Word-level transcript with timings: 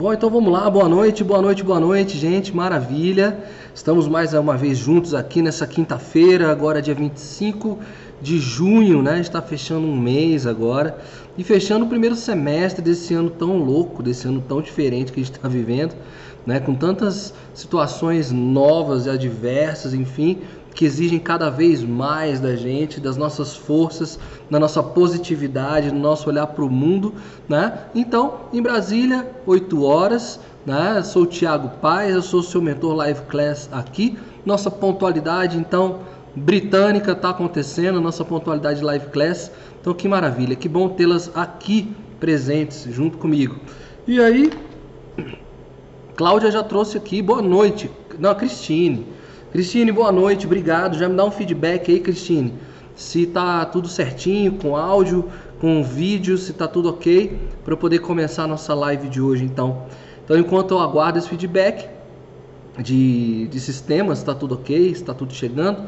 Bom, 0.00 0.14
então 0.14 0.30
vamos 0.30 0.50
lá. 0.50 0.70
Boa 0.70 0.88
noite, 0.88 1.22
boa 1.22 1.42
noite, 1.42 1.62
boa 1.62 1.78
noite, 1.78 2.16
gente. 2.16 2.56
Maravilha. 2.56 3.36
Estamos 3.74 4.08
mais 4.08 4.32
uma 4.32 4.56
vez 4.56 4.78
juntos 4.78 5.12
aqui 5.12 5.42
nessa 5.42 5.66
quinta-feira, 5.66 6.50
agora 6.50 6.80
dia 6.80 6.94
25 6.94 7.78
de 8.18 8.38
junho, 8.38 9.02
né? 9.02 9.20
Está 9.20 9.42
fechando 9.42 9.86
um 9.86 9.94
mês 9.94 10.46
agora 10.46 10.96
e 11.36 11.44
fechando 11.44 11.84
o 11.84 11.88
primeiro 11.90 12.16
semestre 12.16 12.80
desse 12.80 13.12
ano 13.12 13.28
tão 13.28 13.58
louco, 13.58 14.02
desse 14.02 14.26
ano 14.26 14.42
tão 14.48 14.62
diferente 14.62 15.12
que 15.12 15.20
a 15.20 15.22
gente 15.22 15.36
está 15.36 15.46
vivendo, 15.46 15.94
né? 16.46 16.60
Com 16.60 16.74
tantas 16.74 17.34
situações 17.52 18.32
novas 18.32 19.04
e 19.04 19.10
adversas, 19.10 19.92
enfim, 19.92 20.38
que 20.74 20.84
exigem 20.84 21.18
cada 21.18 21.50
vez 21.50 21.82
mais 21.82 22.40
da 22.40 22.54
gente, 22.56 23.00
das 23.00 23.16
nossas 23.16 23.56
forças, 23.56 24.18
da 24.50 24.58
nossa 24.58 24.82
positividade, 24.82 25.90
do 25.90 25.98
nosso 25.98 26.28
olhar 26.28 26.46
para 26.46 26.64
o 26.64 26.70
mundo, 26.70 27.14
né? 27.48 27.86
Então, 27.94 28.34
em 28.52 28.62
Brasília, 28.62 29.28
8 29.46 29.82
horas, 29.82 30.40
né? 30.64 31.02
Sou 31.02 31.22
o 31.22 31.26
Thiago 31.26 31.70
Paz, 31.80 32.14
eu 32.14 32.22
sou 32.22 32.40
o 32.40 32.42
seu 32.42 32.62
mentor 32.62 32.94
Live 32.94 33.22
Class 33.22 33.68
aqui. 33.72 34.16
Nossa 34.44 34.70
pontualidade, 34.70 35.58
então, 35.58 36.00
britânica 36.34 37.12
está 37.12 37.30
acontecendo, 37.30 38.00
nossa 38.00 38.24
pontualidade 38.24 38.82
Live 38.82 39.06
Class. 39.06 39.50
Então, 39.80 39.92
que 39.92 40.08
maravilha, 40.08 40.54
que 40.54 40.68
bom 40.68 40.88
tê-las 40.88 41.30
aqui 41.34 41.94
presentes 42.18 42.86
junto 42.90 43.18
comigo. 43.18 43.56
E 44.06 44.20
aí, 44.20 44.50
Cláudia 46.16 46.50
já 46.50 46.62
trouxe 46.62 46.96
aqui, 46.96 47.22
boa 47.22 47.42
noite. 47.42 47.90
Não, 48.18 48.34
Cristine. 48.34 49.06
Cristine, 49.52 49.90
boa 49.90 50.12
noite, 50.12 50.46
obrigado. 50.46 50.96
Já 50.96 51.08
me 51.08 51.16
dá 51.16 51.24
um 51.24 51.30
feedback 51.30 51.90
aí, 51.90 51.98
Cristine. 51.98 52.54
Se 52.94 53.26
tá 53.26 53.64
tudo 53.64 53.88
certinho 53.88 54.52
com 54.52 54.76
áudio, 54.76 55.28
com 55.60 55.82
vídeo, 55.82 56.38
se 56.38 56.52
tá 56.52 56.68
tudo 56.68 56.88
ok, 56.90 57.36
para 57.64 57.72
eu 57.72 57.76
poder 57.76 57.98
começar 57.98 58.44
a 58.44 58.46
nossa 58.46 58.72
live 58.74 59.08
de 59.08 59.20
hoje, 59.20 59.44
então. 59.44 59.86
Então, 60.24 60.38
enquanto 60.38 60.70
eu 60.70 60.78
aguardo 60.78 61.18
esse 61.18 61.28
feedback 61.28 61.88
de, 62.78 63.48
de 63.48 63.58
sistemas, 63.58 64.18
está 64.18 64.36
tudo 64.36 64.54
ok, 64.54 64.88
está 64.88 65.12
tudo 65.12 65.34
chegando, 65.34 65.82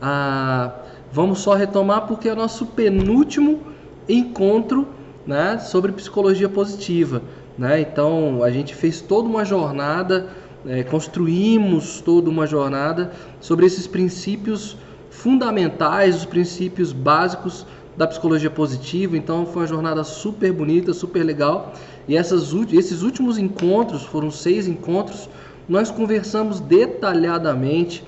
ah, 0.00 0.72
vamos 1.12 1.40
só 1.40 1.52
retomar 1.52 2.06
porque 2.06 2.30
é 2.30 2.32
o 2.32 2.36
nosso 2.36 2.64
penúltimo 2.64 3.60
encontro 4.08 4.88
né, 5.26 5.58
sobre 5.58 5.92
psicologia 5.92 6.48
positiva. 6.48 7.20
Né? 7.58 7.80
Então, 7.82 8.42
a 8.42 8.50
gente 8.50 8.74
fez 8.74 9.02
toda 9.02 9.28
uma 9.28 9.44
jornada 9.44 10.30
é, 10.66 10.82
construímos 10.82 12.00
toda 12.00 12.30
uma 12.30 12.46
jornada 12.46 13.12
sobre 13.40 13.66
esses 13.66 13.86
princípios 13.86 14.76
fundamentais, 15.10 16.16
os 16.16 16.24
princípios 16.24 16.92
básicos 16.92 17.66
da 17.96 18.06
psicologia 18.06 18.50
positiva. 18.50 19.16
Então 19.16 19.46
foi 19.46 19.62
uma 19.62 19.68
jornada 19.68 20.04
super 20.04 20.52
bonita, 20.52 20.92
super 20.92 21.22
legal. 21.22 21.72
E 22.08 22.16
essas, 22.16 22.52
esses 22.72 23.02
últimos 23.02 23.38
encontros, 23.38 24.02
foram 24.02 24.30
seis 24.30 24.66
encontros, 24.66 25.28
nós 25.68 25.90
conversamos 25.90 26.58
detalhadamente 26.60 28.04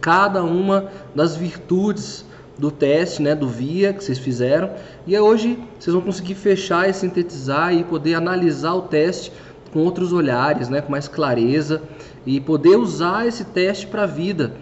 cada 0.00 0.42
uma 0.42 0.88
das 1.14 1.36
virtudes 1.36 2.24
do 2.56 2.70
teste, 2.70 3.22
né, 3.22 3.34
do 3.34 3.48
VIA 3.48 3.92
que 3.92 4.04
vocês 4.04 4.18
fizeram. 4.18 4.70
E 5.06 5.18
hoje 5.18 5.58
vocês 5.78 5.92
vão 5.92 6.02
conseguir 6.02 6.34
fechar 6.34 6.88
e 6.88 6.92
sintetizar 6.92 7.74
e 7.74 7.82
poder 7.82 8.14
analisar 8.14 8.74
o 8.74 8.82
teste 8.82 9.32
com 9.72 9.80
outros 9.80 10.12
olhares, 10.12 10.68
né, 10.68 10.80
com 10.80 10.90
mais 10.90 11.08
clareza 11.08 11.82
e 12.26 12.40
poder 12.40 12.76
usar 12.76 13.26
esse 13.26 13.44
teste 13.44 13.86
para 13.86 14.02
a 14.02 14.06
vida, 14.06 14.52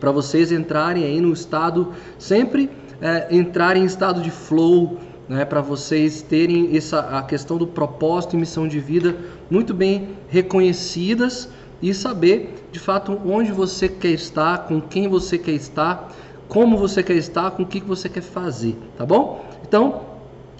para 0.00 0.10
vocês 0.10 0.50
entrarem 0.50 1.04
aí 1.04 1.20
no 1.20 1.32
estado, 1.32 1.92
sempre 2.18 2.70
é, 3.00 3.28
entrarem 3.30 3.82
em 3.82 3.86
estado 3.86 4.20
de 4.20 4.30
flow, 4.30 4.98
né, 5.28 5.44
para 5.44 5.60
vocês 5.60 6.22
terem 6.22 6.76
essa 6.76 7.00
a 7.18 7.22
questão 7.22 7.56
do 7.56 7.66
propósito 7.66 8.34
e 8.34 8.38
missão 8.38 8.66
de 8.66 8.80
vida 8.80 9.16
muito 9.50 9.72
bem 9.72 10.16
reconhecidas 10.28 11.48
e 11.80 11.92
saber 11.92 12.66
de 12.70 12.78
fato 12.78 13.20
onde 13.24 13.52
você 13.52 13.88
quer 13.88 14.10
estar, 14.10 14.66
com 14.66 14.80
quem 14.80 15.08
você 15.08 15.38
quer 15.38 15.52
estar, 15.52 16.12
como 16.48 16.76
você 16.76 17.02
quer 17.02 17.14
estar, 17.14 17.50
com 17.52 17.62
o 17.62 17.66
que 17.66 17.80
você 17.80 18.08
quer 18.08 18.22
fazer, 18.22 18.76
tá 18.96 19.06
bom? 19.06 19.44
Então, 19.66 20.02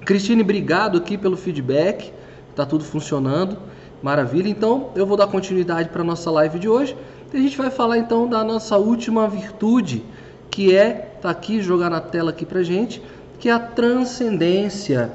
Cristine, 0.04 0.42
obrigado 0.42 0.98
aqui 0.98 1.16
pelo 1.16 1.36
feedback 1.36 2.12
tá 2.54 2.66
tudo 2.66 2.84
funcionando, 2.84 3.58
maravilha. 4.02 4.48
Então 4.48 4.90
eu 4.94 5.06
vou 5.06 5.16
dar 5.16 5.26
continuidade 5.26 5.88
para 5.88 6.04
nossa 6.04 6.30
live 6.30 6.58
de 6.58 6.68
hoje. 6.68 6.96
E 7.32 7.36
a 7.36 7.40
gente 7.40 7.56
vai 7.56 7.70
falar 7.70 7.98
então 7.98 8.28
da 8.28 8.44
nossa 8.44 8.76
última 8.76 9.26
virtude, 9.28 10.04
que 10.50 10.74
é 10.74 11.16
tá 11.20 11.30
aqui 11.30 11.62
jogar 11.62 11.88
na 11.88 12.00
tela 12.00 12.30
aqui 12.30 12.44
para 12.44 12.62
gente, 12.62 13.02
que 13.38 13.48
é 13.48 13.52
a 13.52 13.58
transcendência, 13.58 15.12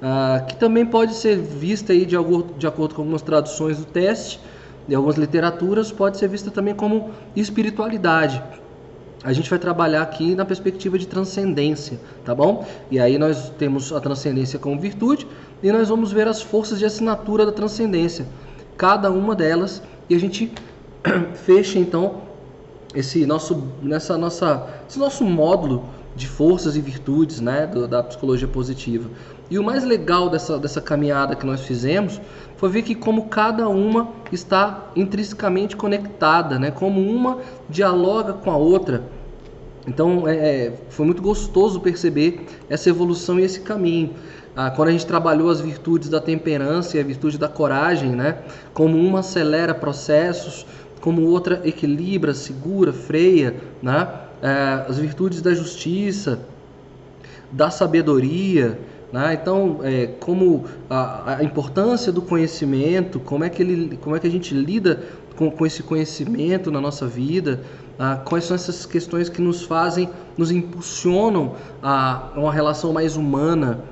ah, 0.00 0.44
que 0.46 0.56
também 0.56 0.86
pode 0.86 1.14
ser 1.14 1.36
vista 1.36 1.92
aí 1.92 2.06
de, 2.06 2.16
de 2.56 2.66
acordo 2.66 2.94
com 2.94 3.02
algumas 3.02 3.22
traduções 3.22 3.78
do 3.78 3.84
teste, 3.84 4.38
de 4.86 4.94
algumas 4.94 5.16
literaturas, 5.16 5.90
pode 5.90 6.18
ser 6.18 6.28
vista 6.28 6.50
também 6.50 6.74
como 6.74 7.10
espiritualidade 7.34 8.40
a 9.26 9.32
gente 9.32 9.50
vai 9.50 9.58
trabalhar 9.58 10.02
aqui 10.02 10.36
na 10.36 10.44
perspectiva 10.44 10.96
de 10.96 11.04
transcendência, 11.04 11.98
tá 12.24 12.32
bom? 12.32 12.64
E 12.88 13.00
aí 13.00 13.18
nós 13.18 13.50
temos 13.58 13.92
a 13.92 14.00
transcendência 14.00 14.56
como 14.56 14.80
virtude 14.80 15.26
e 15.62 15.72
nós 15.72 15.88
vamos 15.88 16.12
ver 16.12 16.28
as 16.28 16.42
forças 16.42 16.78
de 16.78 16.84
assinatura 16.84 17.46
da 17.46 17.52
transcendência, 17.52 18.26
cada 18.76 19.10
uma 19.10 19.34
delas, 19.34 19.82
e 20.08 20.14
a 20.14 20.20
gente 20.20 20.52
fecha 21.34 21.78
então 21.78 22.22
esse 22.94 23.26
nosso 23.26 23.62
nessa 23.82 24.16
nossa 24.16 24.68
esse 24.88 24.98
nosso 24.98 25.24
módulo 25.24 25.84
de 26.14 26.26
forças 26.26 26.76
e 26.76 26.80
virtudes, 26.80 27.40
né, 27.40 27.66
do, 27.66 27.86
da 27.86 28.02
psicologia 28.02 28.48
positiva. 28.48 29.10
E 29.50 29.58
o 29.58 29.62
mais 29.64 29.84
legal 29.84 30.30
dessa 30.30 30.58
dessa 30.58 30.80
caminhada 30.80 31.34
que 31.34 31.44
nós 31.44 31.60
fizemos 31.60 32.20
foi 32.56 32.68
ver 32.70 32.82
que 32.82 32.94
como 32.94 33.26
cada 33.26 33.68
uma 33.68 34.08
está 34.32 34.90
intrinsecamente 34.96 35.76
conectada, 35.76 36.58
né, 36.58 36.70
como 36.70 37.00
uma 37.00 37.38
dialoga 37.68 38.32
com 38.32 38.50
a 38.50 38.56
outra 38.56 39.04
então 39.86 40.26
é, 40.26 40.34
é, 40.36 40.72
foi 40.90 41.06
muito 41.06 41.22
gostoso 41.22 41.80
perceber 41.80 42.44
essa 42.68 42.90
evolução 42.90 43.38
e 43.38 43.44
esse 43.44 43.60
caminho. 43.60 44.10
Ah, 44.56 44.70
quando 44.70 44.88
a 44.88 44.92
gente 44.92 45.04
trabalhou 45.04 45.50
as 45.50 45.60
virtudes 45.60 46.08
da 46.08 46.18
temperança 46.18 46.96
e 46.96 47.00
a 47.00 47.02
virtude 47.04 47.36
da 47.36 47.46
coragem, 47.46 48.12
né? 48.12 48.38
Como 48.72 48.96
uma 48.96 49.20
acelera 49.20 49.74
processos, 49.74 50.64
como 50.98 51.20
outra 51.26 51.60
equilibra, 51.62 52.32
segura, 52.32 52.90
freia, 52.90 53.54
né? 53.82 54.08
É, 54.40 54.86
as 54.88 54.98
virtudes 54.98 55.42
da 55.42 55.52
justiça, 55.52 56.40
da 57.52 57.68
sabedoria, 57.68 58.80
né? 59.12 59.38
Então, 59.40 59.80
é, 59.82 60.06
como 60.20 60.64
a, 60.88 61.36
a, 61.36 61.44
importância 61.44 62.10
do 62.10 62.22
conhecimento, 62.22 63.20
como 63.20 63.44
é 63.44 63.50
que 63.50 63.62
ele, 63.62 63.98
como 63.98 64.16
é 64.16 64.18
que 64.18 64.26
a 64.26 64.30
gente 64.30 64.54
lida 64.54 65.02
com, 65.36 65.50
com 65.50 65.66
esse 65.66 65.82
conhecimento 65.82 66.70
na 66.70 66.80
nossa 66.80 67.06
vida, 67.06 67.60
ah, 67.98 68.20
quais 68.24 68.44
são 68.44 68.54
essas 68.54 68.86
questões 68.86 69.28
que 69.28 69.42
nos 69.42 69.64
fazem, 69.64 70.08
nos 70.36 70.50
impulsionam 70.50 71.54
a 71.82 72.30
uma 72.36 72.52
relação 72.52 72.92
mais 72.92 73.16
humana, 73.16 73.84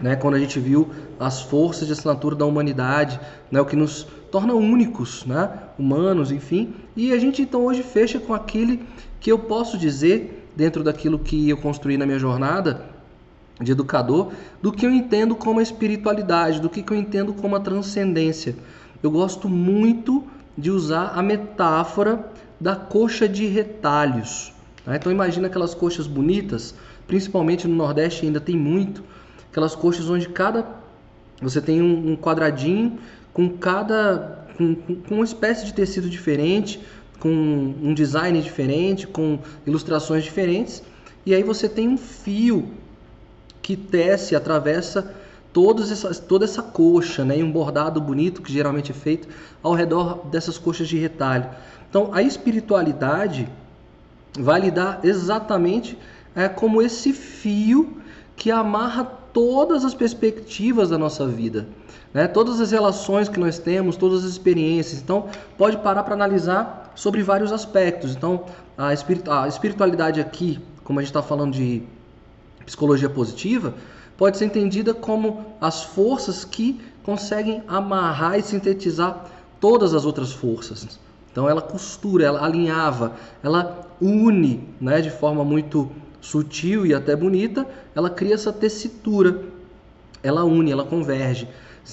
né? 0.00 0.16
quando 0.16 0.34
a 0.34 0.38
gente 0.38 0.58
viu 0.58 0.90
as 1.18 1.42
forças 1.42 1.86
de 1.86 1.92
assinatura 1.92 2.34
da 2.34 2.44
humanidade, 2.44 3.18
né? 3.50 3.60
o 3.60 3.64
que 3.64 3.76
nos 3.76 4.06
torna 4.30 4.54
únicos, 4.54 5.24
né? 5.24 5.50
humanos, 5.78 6.30
enfim. 6.30 6.74
E 6.96 7.12
a 7.12 7.18
gente 7.18 7.42
então 7.42 7.64
hoje 7.64 7.82
fecha 7.82 8.18
com 8.18 8.34
aquele 8.34 8.82
que 9.20 9.30
eu 9.30 9.38
posso 9.38 9.78
dizer, 9.78 10.50
dentro 10.56 10.82
daquilo 10.82 11.18
que 11.18 11.48
eu 11.48 11.56
construí 11.56 11.96
na 11.96 12.06
minha 12.06 12.18
jornada 12.18 12.82
de 13.60 13.72
educador, 13.72 14.32
do 14.60 14.72
que 14.72 14.84
eu 14.84 14.90
entendo 14.90 15.34
como 15.34 15.60
a 15.60 15.62
espiritualidade, 15.62 16.60
do 16.60 16.68
que 16.68 16.84
eu 16.92 16.96
entendo 16.96 17.32
como 17.32 17.54
a 17.56 17.60
transcendência. 17.60 18.56
Eu 19.02 19.10
gosto 19.10 19.48
muito 19.48 20.24
de 20.56 20.70
usar 20.70 21.12
a 21.14 21.22
metáfora 21.22 22.30
da 22.60 22.74
coxa 22.74 23.28
de 23.28 23.46
retalhos. 23.46 24.52
Tá? 24.84 24.96
Então 24.96 25.10
imagina 25.10 25.46
aquelas 25.46 25.74
coxas 25.74 26.06
bonitas, 26.06 26.74
principalmente 27.06 27.68
no 27.68 27.74
Nordeste 27.74 28.26
ainda 28.26 28.40
tem 28.40 28.56
muito, 28.56 29.02
aquelas 29.54 29.76
coxas 29.76 30.10
onde 30.10 30.28
cada 30.28 30.66
você 31.40 31.60
tem 31.60 31.80
um, 31.80 32.16
quadradinho 32.16 32.98
com 33.32 33.48
cada 33.48 34.46
com, 34.56 34.74
com 34.74 35.14
uma 35.14 35.24
espécie 35.24 35.64
de 35.64 35.72
tecido 35.72 36.10
diferente, 36.10 36.80
com 37.20 37.28
um 37.30 37.94
design 37.94 38.40
diferente, 38.42 39.06
com 39.06 39.38
ilustrações 39.64 40.24
diferentes, 40.24 40.82
e 41.24 41.32
aí 41.32 41.44
você 41.44 41.68
tem 41.68 41.88
um 41.88 41.96
fio 41.96 42.68
que 43.62 43.76
tece, 43.76 44.34
atravessa 44.34 45.14
todas 45.52 45.92
essas, 45.92 46.18
toda 46.18 46.44
essa 46.44 46.62
coxa, 46.62 47.24
né, 47.24 47.38
e 47.38 47.42
um 47.42 47.50
bordado 47.50 48.00
bonito 48.00 48.42
que 48.42 48.52
geralmente 48.52 48.90
é 48.90 48.94
feito 48.94 49.28
ao 49.62 49.72
redor 49.72 50.26
dessas 50.26 50.58
coxas 50.58 50.88
de 50.88 50.98
retalho. 50.98 51.48
Então, 51.88 52.10
a 52.12 52.22
espiritualidade 52.22 53.48
vai 54.36 54.60
lidar 54.60 55.00
exatamente 55.04 55.96
é, 56.34 56.48
como 56.48 56.82
esse 56.82 57.12
fio 57.12 57.98
que 58.36 58.50
amarra 58.50 59.23
todas 59.34 59.84
as 59.84 59.92
perspectivas 59.92 60.88
da 60.88 60.96
nossa 60.96 61.26
vida, 61.26 61.66
né? 62.14 62.28
todas 62.28 62.60
as 62.60 62.70
relações 62.70 63.28
que 63.28 63.38
nós 63.38 63.58
temos, 63.58 63.96
todas 63.96 64.24
as 64.24 64.30
experiências. 64.30 65.02
Então, 65.02 65.26
pode 65.58 65.76
parar 65.78 66.04
para 66.04 66.14
analisar 66.14 66.92
sobre 66.94 67.22
vários 67.22 67.52
aspectos. 67.52 68.14
Então, 68.14 68.44
a, 68.78 68.94
espiritualidade 69.48 70.20
aqui, 70.20 70.60
como 70.84 71.00
a 71.00 71.02
gente 71.02 71.10
está 71.10 71.20
falando 71.20 71.52
de 71.52 71.82
psicologia 72.64 73.10
positiva, 73.10 73.74
pode 74.16 74.38
ser 74.38 74.46
entendida 74.46 74.94
como 74.94 75.44
as 75.60 75.82
forças 75.82 76.44
que 76.44 76.80
conseguem 77.02 77.62
amarrar 77.66 78.38
e 78.38 78.42
sintetizar 78.42 79.26
todas 79.60 79.94
as 79.94 80.06
outras 80.06 80.32
forças. 80.32 80.98
Então 81.32 81.48
ela 81.48 81.60
costura, 81.60 82.24
ela 82.24 82.44
alinhava, 82.44 83.14
ela 83.42 83.88
une, 84.00 84.68
né, 84.80 85.00
de 85.00 85.10
forma 85.10 85.44
muito 85.44 85.90
sutil 86.24 86.86
e 86.86 86.94
até 86.94 87.14
bonita, 87.14 87.66
ela 87.94 88.08
cria 88.08 88.32
essa 88.32 88.50
tessitura, 88.50 89.42
ela 90.22 90.42
une, 90.42 90.72
ela 90.72 90.82
converge. 90.82 91.46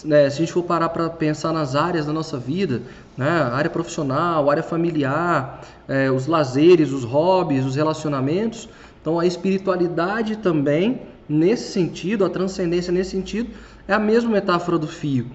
Né, 0.05 0.29
se 0.29 0.37
a 0.37 0.39
gente 0.39 0.53
for 0.53 0.63
parar 0.63 0.87
para 0.87 1.09
pensar 1.09 1.51
nas 1.51 1.75
áreas 1.75 2.05
da 2.05 2.13
nossa 2.13 2.37
vida, 2.37 2.81
né, 3.17 3.29
área 3.29 3.69
profissional, 3.69 4.49
área 4.49 4.63
familiar, 4.63 5.67
é, 5.85 6.09
os 6.09 6.27
lazeres, 6.27 6.93
os 6.93 7.03
hobbies, 7.03 7.65
os 7.65 7.75
relacionamentos, 7.75 8.69
então 9.01 9.19
a 9.19 9.25
espiritualidade 9.25 10.37
também, 10.37 11.01
nesse 11.27 11.73
sentido, 11.73 12.23
a 12.23 12.29
transcendência 12.29 12.93
nesse 12.93 13.11
sentido, 13.11 13.49
é 13.85 13.93
a 13.93 13.99
mesma 13.99 14.29
metáfora 14.29 14.77
do 14.77 14.87
fio, 14.87 15.27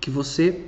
que 0.00 0.10
você 0.10 0.60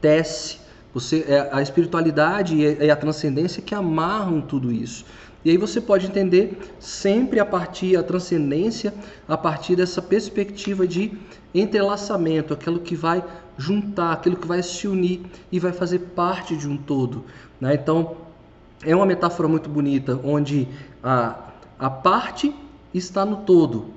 tece, 0.00 0.58
você, 0.94 1.24
é 1.26 1.48
a 1.52 1.60
espiritualidade 1.60 2.56
e 2.56 2.88
a 2.88 2.94
transcendência 2.94 3.60
que 3.60 3.74
amarram 3.74 4.40
tudo 4.40 4.70
isso. 4.70 5.04
E 5.44 5.50
aí 5.50 5.58
você 5.58 5.80
pode 5.80 6.06
entender 6.06 6.56
sempre 6.78 7.38
a 7.38 7.44
partir, 7.44 7.96
a 7.96 8.02
transcendência, 8.02 8.94
a 9.28 9.36
partir 9.36 9.76
dessa 9.76 10.00
perspectiva 10.00 10.86
de 10.86 11.12
entrelaçamento, 11.54 12.54
aquilo 12.54 12.80
que 12.80 12.94
vai 12.94 13.22
juntar, 13.58 14.12
aquilo 14.12 14.36
que 14.36 14.46
vai 14.46 14.62
se 14.62 14.88
unir 14.88 15.20
e 15.52 15.58
vai 15.58 15.72
fazer 15.72 15.98
parte 15.98 16.56
de 16.56 16.66
um 16.66 16.76
todo. 16.76 17.24
Né? 17.60 17.74
Então, 17.74 18.16
é 18.82 18.96
uma 18.96 19.04
metáfora 19.04 19.48
muito 19.48 19.68
bonita, 19.68 20.18
onde 20.24 20.66
a, 21.02 21.36
a 21.78 21.90
parte 21.90 22.54
está 22.94 23.26
no 23.26 23.38
todo. 23.38 23.90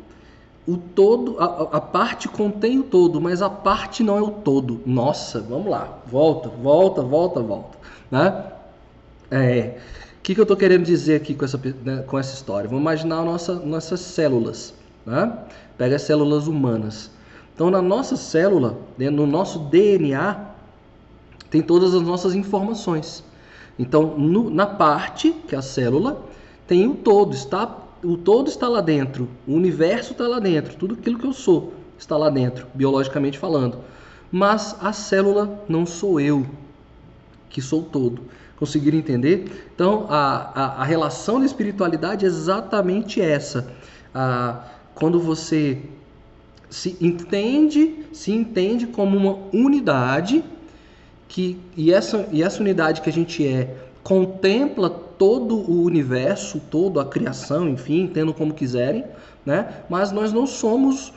O 0.67 0.75
todo, 0.75 1.37
a, 1.39 1.77
a 1.77 1.81
parte 1.81 2.27
contém 2.27 2.79
o 2.79 2.83
todo, 2.83 3.21
mas 3.21 3.41
a 3.41 3.49
parte 3.49 4.03
não 4.03 4.17
é 4.17 4.21
o 4.21 4.31
todo. 4.31 4.81
Nossa, 4.85 5.39
vamos 5.39 5.69
lá, 5.69 5.99
volta, 6.05 6.49
volta, 6.49 7.01
volta, 7.01 7.41
volta. 7.41 7.77
Né? 8.11 8.43
É, 9.31 9.77
que, 10.27 10.35
que 10.35 10.41
eu 10.41 10.43
estou 10.43 10.57
querendo 10.57 10.83
dizer 10.83 11.15
aqui 11.15 11.33
com 11.33 11.45
essa, 11.45 11.57
né, 11.85 12.03
com 12.05 12.19
essa 12.19 12.33
história? 12.33 12.67
Vamos 12.67 12.81
imaginar 12.81 13.23
nossa, 13.23 13.53
nossas 13.53 14.01
células. 14.01 14.73
Né? 15.05 15.31
Pega 15.77 15.95
as 15.95 16.01
células 16.01 16.47
humanas. 16.47 17.09
Então, 17.55 17.71
na 17.71 17.81
nossa 17.81 18.17
célula, 18.17 18.77
né, 18.97 19.09
no 19.09 19.25
nosso 19.25 19.57
DNA, 19.57 20.37
tem 21.49 21.61
todas 21.61 21.95
as 21.95 22.01
nossas 22.01 22.35
informações. 22.35 23.23
Então, 23.79 24.17
no, 24.17 24.49
na 24.49 24.65
parte, 24.67 25.31
que 25.47 25.55
é 25.55 25.57
a 25.57 25.61
célula, 25.61 26.21
tem 26.67 26.85
o 26.89 26.95
todo. 26.95 27.33
Está, 27.33 27.77
o 28.03 28.17
todo 28.17 28.49
está 28.49 28.67
lá 28.67 28.81
dentro. 28.81 29.27
O 29.47 29.53
universo 29.53 30.11
está 30.11 30.27
lá 30.27 30.39
dentro. 30.39 30.75
Tudo 30.75 30.95
aquilo 30.95 31.17
que 31.19 31.25
eu 31.25 31.33
sou 31.33 31.73
está 31.97 32.15
lá 32.17 32.29
dentro, 32.29 32.67
biologicamente 32.73 33.37
falando. 33.37 33.79
Mas 34.31 34.75
a 34.81 34.91
célula 34.93 35.63
não 35.67 35.85
sou 35.85 36.19
eu, 36.19 36.45
que 37.49 37.61
sou 37.61 37.81
todo. 37.83 38.23
Conseguiram 38.57 38.97
entender? 38.97 39.69
Então, 39.73 40.05
a, 40.09 40.51
a, 40.53 40.81
a 40.81 40.83
relação 40.83 41.39
da 41.39 41.45
espiritualidade 41.45 42.25
é 42.25 42.27
exatamente 42.27 43.21
essa. 43.21 43.71
A, 44.13 44.63
quando 44.95 45.19
você 45.19 45.81
se 46.69 46.97
entende, 46.99 48.05
se 48.11 48.31
entende 48.31 48.87
como 48.87 49.15
uma 49.15 49.37
unidade, 49.53 50.43
que, 51.27 51.57
e, 51.75 51.93
essa, 51.93 52.27
e 52.31 52.41
essa 52.41 52.61
unidade 52.61 53.01
que 53.01 53.09
a 53.09 53.13
gente 53.13 53.45
é 53.45 53.75
contempla 54.03 55.06
todo 55.17 55.55
o 55.55 55.83
universo, 55.83 56.61
toda 56.71 57.01
a 57.01 57.05
criação, 57.05 57.67
enfim, 57.69 58.01
entendo 58.01 58.33
como 58.33 58.53
quiserem, 58.53 59.05
né? 59.45 59.83
mas 59.89 60.11
nós 60.11 60.31
não 60.31 60.45
somos 60.45 61.13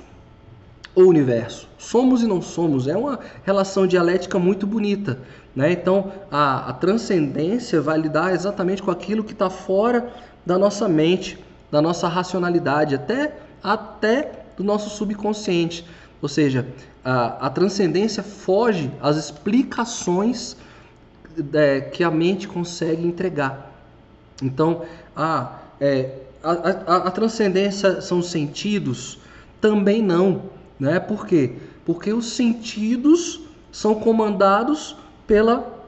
o 0.94 1.02
universo. 1.02 1.68
Somos 1.78 2.22
e 2.22 2.26
não 2.26 2.42
somos. 2.42 2.88
É 2.88 2.96
uma 2.96 3.18
relação 3.44 3.86
dialética 3.86 4.38
muito 4.38 4.66
bonita. 4.66 5.18
Né? 5.54 5.72
Então, 5.72 6.12
a, 6.30 6.70
a 6.70 6.72
transcendência 6.72 7.80
vai 7.80 7.98
lidar 7.98 8.32
exatamente 8.32 8.82
com 8.82 8.90
aquilo 8.90 9.24
que 9.24 9.32
está 9.32 9.50
fora 9.50 10.12
da 10.44 10.58
nossa 10.58 10.88
mente, 10.88 11.38
da 11.70 11.80
nossa 11.80 12.08
racionalidade, 12.08 12.94
até, 12.94 13.34
até 13.62 14.44
do 14.56 14.64
nosso 14.64 14.90
subconsciente. 14.90 15.84
Ou 16.20 16.28
seja, 16.28 16.66
a, 17.04 17.46
a 17.46 17.50
transcendência 17.50 18.22
foge 18.22 18.90
às 19.00 19.16
explicações 19.16 20.56
é, 21.54 21.80
que 21.80 22.04
a 22.04 22.10
mente 22.10 22.46
consegue 22.46 23.06
entregar. 23.06 23.69
Então, 24.42 24.82
a, 25.14 25.58
é, 25.80 26.14
a, 26.42 26.50
a, 26.50 26.96
a 27.08 27.10
transcendência 27.10 28.00
são 28.00 28.22
sentidos? 28.22 29.18
Também 29.60 30.02
não. 30.02 30.42
Né? 30.78 30.98
Por 30.98 31.26
quê? 31.26 31.52
Porque 31.84 32.12
os 32.12 32.32
sentidos 32.32 33.40
são 33.70 33.94
comandados 33.94 34.96
pela, 35.26 35.84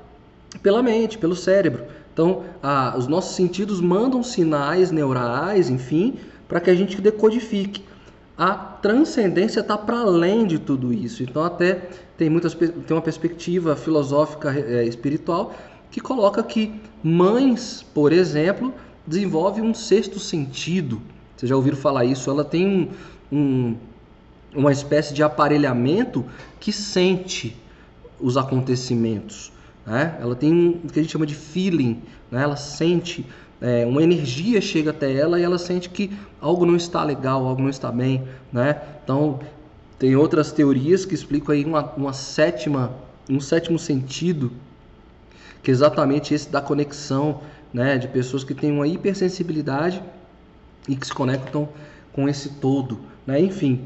pela 0.62 0.82
mente, 0.82 1.18
pelo 1.18 1.34
cérebro. 1.34 1.84
Então, 2.12 2.44
a, 2.62 2.94
os 2.96 3.06
nossos 3.06 3.34
sentidos 3.34 3.80
mandam 3.80 4.22
sinais 4.22 4.90
neurais, 4.90 5.70
enfim, 5.70 6.16
para 6.46 6.60
que 6.60 6.70
a 6.70 6.74
gente 6.74 7.00
decodifique. 7.00 7.84
A 8.36 8.54
transcendência 8.54 9.60
está 9.60 9.78
para 9.78 10.00
além 10.00 10.46
de 10.46 10.58
tudo 10.58 10.92
isso. 10.92 11.22
Então, 11.22 11.44
até 11.44 11.88
tem, 12.16 12.28
muitas, 12.28 12.54
tem 12.54 12.70
uma 12.90 13.02
perspectiva 13.02 13.74
filosófica 13.76 14.52
é, 14.52 14.84
espiritual 14.84 15.54
que 15.92 16.00
coloca 16.00 16.42
que 16.42 16.74
mães, 17.04 17.86
por 17.94 18.12
exemplo, 18.12 18.74
desenvolvem 19.06 19.62
um 19.62 19.74
sexto 19.74 20.18
sentido. 20.18 21.00
Vocês 21.36 21.48
já 21.48 21.54
ouviram 21.54 21.76
falar 21.76 22.04
isso? 22.04 22.28
Ela 22.28 22.44
tem 22.44 22.66
um, 22.66 22.88
um 23.30 23.76
uma 24.54 24.72
espécie 24.72 25.14
de 25.14 25.22
aparelhamento 25.22 26.24
que 26.60 26.72
sente 26.72 27.56
os 28.20 28.36
acontecimentos. 28.36 29.52
Né? 29.86 30.16
Ela 30.20 30.34
tem 30.34 30.80
o 30.84 30.88
que 30.88 30.98
a 30.98 31.02
gente 31.02 31.12
chama 31.12 31.26
de 31.26 31.34
feeling, 31.34 32.02
né? 32.30 32.42
ela 32.42 32.56
sente, 32.56 33.26
é, 33.60 33.84
uma 33.86 34.02
energia 34.02 34.60
chega 34.60 34.90
até 34.90 35.12
ela 35.12 35.40
e 35.40 35.42
ela 35.42 35.58
sente 35.58 35.88
que 35.88 36.10
algo 36.40 36.66
não 36.66 36.76
está 36.76 37.02
legal, 37.02 37.46
algo 37.46 37.62
não 37.62 37.70
está 37.70 37.90
bem. 37.90 38.24
Né? 38.52 38.80
Então, 39.02 39.40
tem 39.98 40.14
outras 40.16 40.52
teorias 40.52 41.04
que 41.04 41.14
explicam 41.14 41.54
aí 41.54 41.64
uma, 41.64 41.84
uma 41.96 42.12
sétima, 42.12 42.92
um 43.28 43.40
sétimo 43.40 43.78
sentido, 43.78 44.52
que 45.62 45.70
é 45.70 45.74
exatamente 45.74 46.34
esse 46.34 46.48
da 46.48 46.60
conexão 46.60 47.40
né? 47.72 47.96
de 47.96 48.08
pessoas 48.08 48.44
que 48.44 48.54
têm 48.54 48.72
uma 48.72 48.86
hipersensibilidade 48.86 50.02
e 50.88 50.96
que 50.96 51.06
se 51.06 51.12
conectam 51.12 51.68
com 52.12 52.28
esse 52.28 52.50
todo. 52.50 52.98
Né? 53.26 53.40
Enfim, 53.40 53.84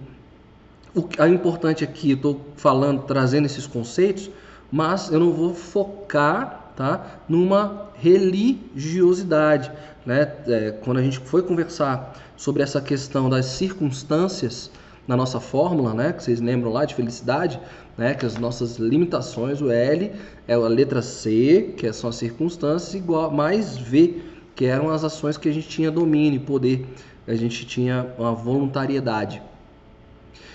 o 0.95 1.03
que 1.03 1.21
é 1.21 1.29
importante 1.29 1.85
aqui, 1.85 2.11
eu 2.11 2.17
estou 2.17 2.41
falando, 2.57 3.03
trazendo 3.03 3.45
esses 3.45 3.67
conceitos, 3.67 4.31
mas 4.73 5.11
eu 5.11 5.21
não 5.21 5.33
vou 5.33 5.55
focar 5.55 6.73
tá, 6.75 7.21
numa 7.29 7.91
religiosidade. 7.95 9.71
Né? 10.05 10.33
É, 10.47 10.71
quando 10.83 10.99
a 10.99 11.03
gente 11.03 11.19
foi 11.19 11.43
conversar 11.43 12.17
sobre 12.37 12.63
essa 12.63 12.81
questão 12.81 13.29
das 13.29 13.47
circunstâncias 13.47 14.71
na 15.07 15.17
nossa 15.17 15.39
fórmula, 15.39 15.95
né, 15.95 16.13
que 16.13 16.23
vocês 16.23 16.41
lembram 16.41 16.73
lá 16.73 16.85
de 16.85 16.95
felicidade, 16.95 17.61
né, 17.97 18.15
que 18.15 18.27
as 18.27 18.37
nossas 18.37 18.77
limitações, 18.77 19.61
o 19.61 19.71
L 19.71 20.13
é 20.47 20.55
a 20.55 20.59
letra 20.59 21.01
C, 21.01 21.75
que 21.77 21.91
são 21.93 22.11
as 22.11 22.17
circunstâncias, 22.17 22.95
igual 22.95 23.31
mais 23.31 23.77
V, 23.77 24.23
que 24.55 24.67
eram 24.67 24.91
as 24.91 25.05
ações 25.05 25.37
que 25.37 25.49
a 25.49 25.53
gente 25.53 25.69
tinha 25.69 25.91
domínio, 25.91 26.41
poder, 26.41 26.87
a 27.27 27.35
gente 27.35 27.67
tinha 27.67 28.07
uma 28.19 28.33
voluntariedade. 28.33 29.43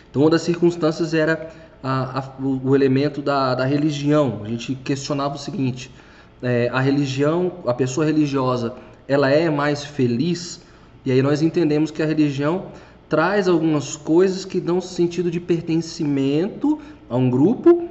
Então, 0.09 0.23
uma 0.23 0.31
das 0.31 0.41
circunstâncias 0.41 1.13
era 1.13 1.51
a, 1.81 2.19
a, 2.19 2.33
o, 2.39 2.69
o, 2.69 2.75
elemento 2.75 3.21
da, 3.21 3.55
da, 3.55 3.65
religião. 3.65 4.41
A 4.43 4.47
gente 4.47 4.75
questionava 4.75 5.35
o 5.35 5.37
seguinte: 5.37 5.91
é, 6.41 6.69
a 6.71 6.79
religião, 6.79 7.53
a 7.65 7.73
pessoa 7.73 8.05
religiosa, 8.05 8.73
ela 9.07 9.29
é 9.29 9.49
mais 9.49 9.83
feliz? 9.83 10.61
E 11.05 11.11
aí 11.11 11.21
nós 11.21 11.41
entendemos 11.41 11.91
que 11.91 12.03
a 12.03 12.05
religião 12.05 12.67
traz 13.09 13.47
algumas 13.47 13.95
coisas 13.95 14.45
que 14.45 14.59
dão 14.59 14.79
sentido 14.79 15.29
de 15.29 15.39
pertencimento 15.39 16.79
a 17.11 17.17
um 17.17 17.29
grupo 17.29 17.89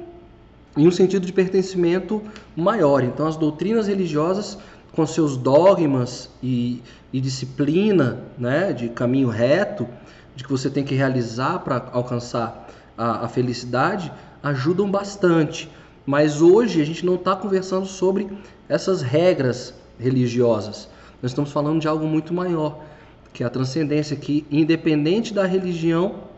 e 0.75 0.87
um 0.87 0.91
sentido 0.91 1.27
de 1.27 1.31
pertencimento 1.31 2.23
maior. 2.55 3.03
Então, 3.03 3.27
as 3.27 3.37
doutrinas 3.37 3.87
religiosas, 3.87 4.57
com 4.93 5.05
seus 5.05 5.37
dogmas 5.37 6.27
e, 6.41 6.81
e 7.13 7.21
disciplina 7.21 8.23
né, 8.35 8.73
de 8.73 8.89
caminho 8.89 9.29
reto, 9.29 9.87
de 10.35 10.43
que 10.43 10.49
você 10.49 10.71
tem 10.71 10.83
que 10.83 10.95
realizar 10.95 11.59
para 11.59 11.87
alcançar 11.93 12.67
a, 12.97 13.25
a, 13.25 13.27
felicidade 13.27 14.11
ajudam 14.41 14.89
bastante. 14.89 15.69
Mas 16.03 16.41
hoje 16.41 16.81
a 16.81 16.85
gente 16.85 17.05
não 17.05 17.13
está 17.13 17.35
conversando 17.35 17.85
sobre 17.85 18.27
essas 18.67 19.03
regras 19.03 19.71
religiosas. 19.99 20.89
Nós 21.21 21.31
estamos 21.31 21.51
falando 21.51 21.79
de 21.79 21.87
algo 21.87 22.07
muito 22.07 22.33
maior, 22.33 22.83
que 23.31 23.43
é 23.43 23.45
a 23.45 23.51
transcendência, 23.51 24.15
que 24.15 24.47
independente 24.49 25.31
da 25.31 25.45
religião 25.45 26.30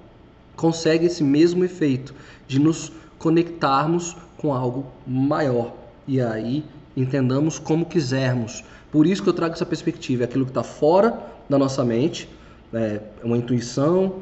consegue 0.56 1.06
esse 1.06 1.24
mesmo 1.24 1.64
efeito 1.64 2.14
de 2.48 2.60
nos 2.60 2.92
conectarmos 3.18 4.16
com 4.38 4.54
algo 4.54 4.86
maior. 5.08 5.74
E 6.08 6.20
aí 6.22 6.64
entendamos 6.96 7.58
como 7.58 7.86
quisermos. 7.86 8.64
Por 8.92 9.08
isso 9.08 9.24
que 9.24 9.30
eu 9.30 9.34
trago 9.34 9.54
essa 9.54 9.66
perspectiva, 9.66 10.24
é 10.24 10.26
aquilo 10.26 10.46
que 10.46 10.52
está 10.52 10.64
fora 10.64 11.20
da 11.50 11.58
nossa 11.58 11.84
mente, 11.84 12.30
é, 12.74 13.02
uma 13.24 13.38
intuição, 13.38 14.22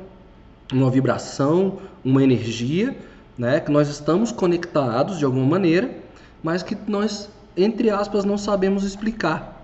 uma 0.72 0.90
vibração, 0.90 1.80
uma 2.04 2.24
energia, 2.24 2.96
né? 3.38 3.60
Que 3.60 3.72
nós 3.72 3.90
estamos 3.90 4.32
conectados 4.32 5.18
de 5.18 5.26
alguma 5.26 5.46
maneira, 5.46 5.92
mas 6.44 6.64
que 6.64 6.78
nós, 6.88 7.30
entre 7.56 7.90
aspas, 7.90 8.24
não 8.24 8.38
sabemos 8.38 8.84
explicar 8.84 9.62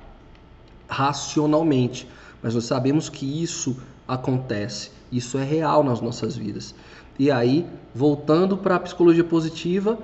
racionalmente. 0.88 2.08
Mas 2.42 2.56
nós 2.56 2.66
sabemos 2.66 3.10
que 3.10 3.42
isso 3.42 3.78
acontece, 4.08 4.92
isso 5.12 5.38
é 5.38 5.44
real 5.44 5.84
nas 5.84 6.02
nossas 6.02 6.36
vidas. 6.36 6.74
E 7.20 7.32
aí, 7.32 7.66
voltando 7.96 8.58
para 8.58 8.76
a 8.76 8.80
psicologia 8.80 9.24
positiva, 9.24 9.98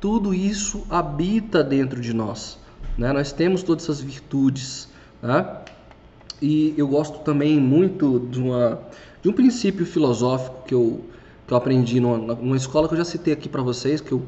tudo 0.00 0.34
isso 0.34 0.84
habita 0.90 1.62
dentro 1.62 2.00
de 2.00 2.12
nós. 2.12 2.58
Né? 2.98 3.12
Nós 3.12 3.32
temos 3.32 3.62
todas 3.62 3.84
essas 3.84 4.00
virtudes. 4.00 4.88
Né? 5.22 5.46
E 6.40 6.74
eu 6.76 6.88
gosto 6.88 7.20
também 7.20 7.58
muito 7.60 8.20
de, 8.30 8.40
uma, 8.40 8.80
de 9.22 9.28
um 9.28 9.32
princípio 9.32 9.86
filosófico 9.86 10.64
que 10.66 10.74
eu, 10.74 11.04
que 11.46 11.52
eu 11.52 11.56
aprendi 11.56 12.00
numa, 12.00 12.34
numa 12.34 12.56
escola 12.56 12.88
que 12.88 12.94
eu 12.94 12.98
já 12.98 13.04
citei 13.04 13.32
aqui 13.32 13.48
para 13.48 13.62
vocês, 13.62 14.00
que 14.00 14.12
eu, 14.12 14.22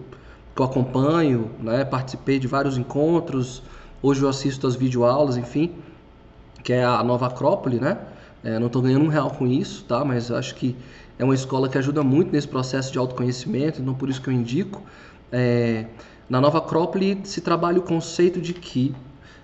que 0.54 0.62
eu 0.62 0.66
acompanho, 0.66 1.50
né? 1.60 1.84
participei 1.84 2.38
de 2.38 2.46
vários 2.46 2.78
encontros, 2.78 3.62
hoje 4.02 4.22
eu 4.22 4.28
assisto 4.28 4.66
as 4.66 4.76
videoaulas, 4.76 5.36
enfim, 5.36 5.74
que 6.62 6.72
é 6.72 6.84
a 6.84 7.02
Nova 7.02 7.26
Acrópole, 7.26 7.80
né? 7.80 7.98
É, 8.42 8.58
não 8.58 8.68
estou 8.68 8.80
ganhando 8.82 9.04
um 9.04 9.08
real 9.08 9.30
com 9.30 9.46
isso, 9.46 9.84
tá? 9.84 10.04
Mas 10.04 10.30
acho 10.30 10.54
que 10.54 10.76
é 11.18 11.24
uma 11.24 11.34
escola 11.34 11.68
que 11.68 11.76
ajuda 11.76 12.02
muito 12.02 12.30
nesse 12.30 12.46
processo 12.46 12.92
de 12.92 12.98
autoconhecimento, 12.98 13.80
então 13.80 13.94
por 13.94 14.08
isso 14.08 14.22
que 14.22 14.28
eu 14.28 14.32
indico. 14.32 14.82
É, 15.32 15.86
na 16.28 16.40
Nova 16.40 16.58
Acrópole 16.58 17.20
se 17.24 17.40
trabalha 17.40 17.78
o 17.78 17.82
conceito 17.82 18.40
de 18.40 18.54
que, 18.54 18.94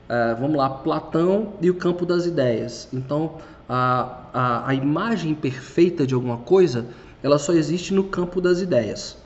é, 0.09 0.35
vamos 0.35 0.57
lá, 0.57 0.69
Platão 0.71 1.55
e 1.61 1.69
o 1.71 1.75
campo 1.75 2.07
das 2.07 2.27
ideias. 2.27 2.89
Então, 2.93 3.39
a, 3.69 4.21
a, 4.33 4.69
a 4.69 4.75
imagem 4.75 5.35
perfeita 5.35 6.07
de 6.07 6.15
alguma 6.15 6.39
coisa, 6.39 6.87
ela 7.23 7.39
só 7.39 7.53
existe 7.53 7.93
no 7.93 8.05
campo 8.05 8.41
das 8.41 8.61
ideias. 8.61 9.17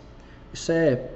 Isso 0.53 0.73
é 0.73 1.11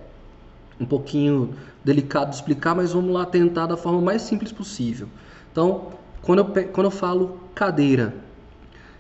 um 0.79 0.85
pouquinho 0.85 1.55
delicado 1.85 2.31
de 2.31 2.37
explicar, 2.37 2.75
mas 2.75 2.93
vamos 2.93 3.13
lá 3.13 3.25
tentar 3.25 3.67
da 3.67 3.77
forma 3.77 4.01
mais 4.01 4.23
simples 4.23 4.53
possível. 4.53 5.09
Então, 5.51 5.93
quando 6.21 6.41
eu, 6.41 6.67
quando 6.67 6.87
eu 6.87 6.91
falo 6.91 7.41
cadeira, 7.55 8.15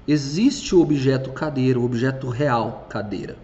existe 0.06 0.74
o 0.74 0.80
objeto 0.80 1.30
cadeira, 1.30 1.78
o 1.78 1.84
objeto 1.84 2.28
real 2.28 2.86
cadeira. 2.88 3.36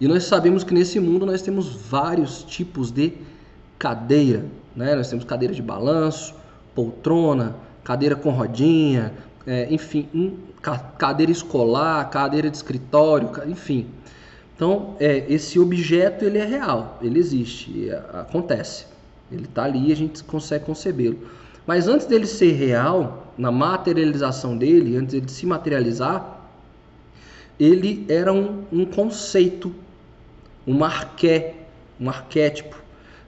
E 0.00 0.08
nós 0.08 0.24
sabemos 0.24 0.64
que 0.64 0.74
nesse 0.74 0.98
mundo 0.98 1.24
nós 1.24 1.42
temos 1.42 1.68
vários 1.68 2.42
tipos 2.42 2.90
de 2.90 3.12
cadeira. 3.78 4.44
Né? 4.74 4.94
Nós 4.94 5.08
temos 5.08 5.24
cadeira 5.24 5.54
de 5.54 5.62
balanço, 5.62 6.34
poltrona, 6.74 7.54
cadeira 7.84 8.16
com 8.16 8.30
rodinha, 8.30 9.12
é, 9.46 9.72
enfim, 9.72 10.08
um, 10.14 10.36
cadeira 10.98 11.30
escolar, 11.30 12.08
cadeira 12.10 12.50
de 12.50 12.56
escritório, 12.56 13.30
enfim. 13.46 13.86
Então, 14.54 14.96
é, 15.00 15.24
esse 15.28 15.58
objeto 15.58 16.24
ele 16.24 16.38
é 16.38 16.44
real, 16.44 16.98
ele 17.02 17.18
existe, 17.18 17.88
é, 17.90 17.96
acontece. 18.12 18.86
Ele 19.30 19.44
está 19.44 19.64
ali 19.64 19.88
e 19.88 19.92
a 19.92 19.96
gente 19.96 20.22
consegue 20.24 20.64
concebê-lo. 20.64 21.18
Mas 21.66 21.88
antes 21.88 22.06
dele 22.06 22.26
ser 22.26 22.52
real, 22.52 23.21
na 23.36 23.50
materialização 23.50 24.56
dele, 24.56 24.96
antes 24.96 25.14
dele 25.14 25.28
se 25.28 25.46
materializar, 25.46 26.40
ele 27.58 28.04
era 28.08 28.32
um, 28.32 28.64
um 28.72 28.84
conceito, 28.84 29.72
um 30.66 30.82
arqué, 30.84 31.54
um 32.00 32.08
arquétipo, 32.08 32.76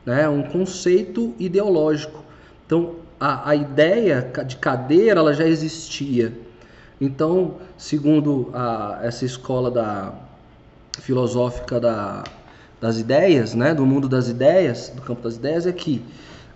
né? 0.05 0.29
um 0.29 0.43
conceito 0.43 1.35
ideológico. 1.39 2.23
Então, 2.67 2.97
a, 3.19 3.51
a 3.51 3.57
ideia 3.57 4.31
de 4.47 4.57
cadeira 4.57 5.21
ela 5.21 5.33
já 5.33 5.47
existia. 5.47 6.37
Então, 7.01 7.57
segundo 7.77 8.51
a, 8.53 9.01
essa 9.03 9.25
escola 9.25 9.71
da 9.71 10.13
filosófica 11.01 11.79
da, 11.81 12.25
das 12.81 12.99
ideias, 12.99 13.55
né? 13.55 13.75
do 13.75 13.87
mundo 13.87 14.09
das 14.09 14.29
ideias, 14.29 14.91
do 14.95 15.03
campo 15.03 15.23
das 15.23 15.37
ideias, 15.37 15.67
é 15.67 15.73
que 15.73 16.03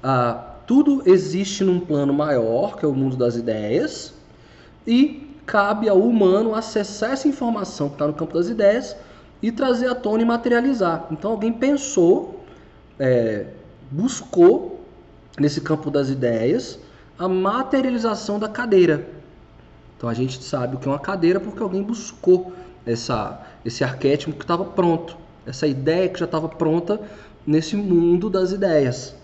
a, 0.03 0.48
tudo 0.69 1.03
existe 1.07 1.65
num 1.65 1.81
plano 1.81 2.13
maior, 2.13 2.77
que 2.77 2.85
é 2.85 2.89
o 2.89 2.93
mundo 2.93 3.17
das 3.17 3.37
ideias, 3.37 4.13
e 4.87 5.35
cabe 5.47 5.89
ao 5.89 5.99
humano 5.99 6.55
acessar 6.55 7.13
essa 7.13 7.27
informação 7.27 7.89
que 7.89 7.95
está 7.95 8.07
no 8.07 8.13
campo 8.13 8.35
das 8.35 8.51
ideias 8.51 8.95
e 9.43 9.51
trazer 9.51 9.89
à 9.89 9.95
tona 9.95 10.23
e 10.23 10.27
materializar. 10.27 11.07
Então 11.11 11.31
alguém 11.31 11.51
pensou, 11.51 12.45
é, 12.99 13.47
buscou 13.91 14.85
nesse 15.41 15.63
campo 15.63 15.91
das 15.91 16.11
ideias 16.11 16.79
a 17.19 17.27
materialização 17.27 18.39
da 18.39 18.47
cadeira. 18.47 19.09
Então 19.97 20.07
a 20.07 20.13
gente 20.13 20.45
sabe 20.45 20.77
o 20.77 20.79
que 20.79 20.87
é 20.87 20.91
uma 20.91 20.99
cadeira 20.99 21.41
porque 21.41 21.63
alguém 21.63 21.83
buscou 21.83 22.53
essa, 22.85 23.41
esse 23.65 23.83
arquétipo 23.83 24.37
que 24.37 24.45
estava 24.45 24.67
pronto, 24.67 25.17
essa 25.47 25.67
ideia 25.67 26.11
que 26.11 26.19
já 26.19 26.27
estava 26.27 26.47
pronta 26.47 27.01
nesse 27.47 27.75
mundo 27.75 28.29
das 28.29 28.53
ideias. 28.53 29.17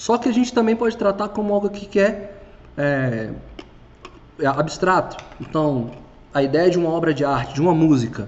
Só 0.00 0.16
que 0.16 0.30
a 0.30 0.32
gente 0.32 0.50
também 0.54 0.74
pode 0.74 0.96
tratar 0.96 1.28
como 1.28 1.52
algo 1.52 1.68
que 1.68 2.00
é, 2.00 2.32
é, 2.74 3.30
é 4.38 4.46
abstrato. 4.46 5.22
Então, 5.38 5.90
a 6.32 6.42
ideia 6.42 6.70
de 6.70 6.78
uma 6.78 6.88
obra 6.88 7.12
de 7.12 7.22
arte, 7.22 7.52
de 7.52 7.60
uma 7.60 7.74
música. 7.74 8.26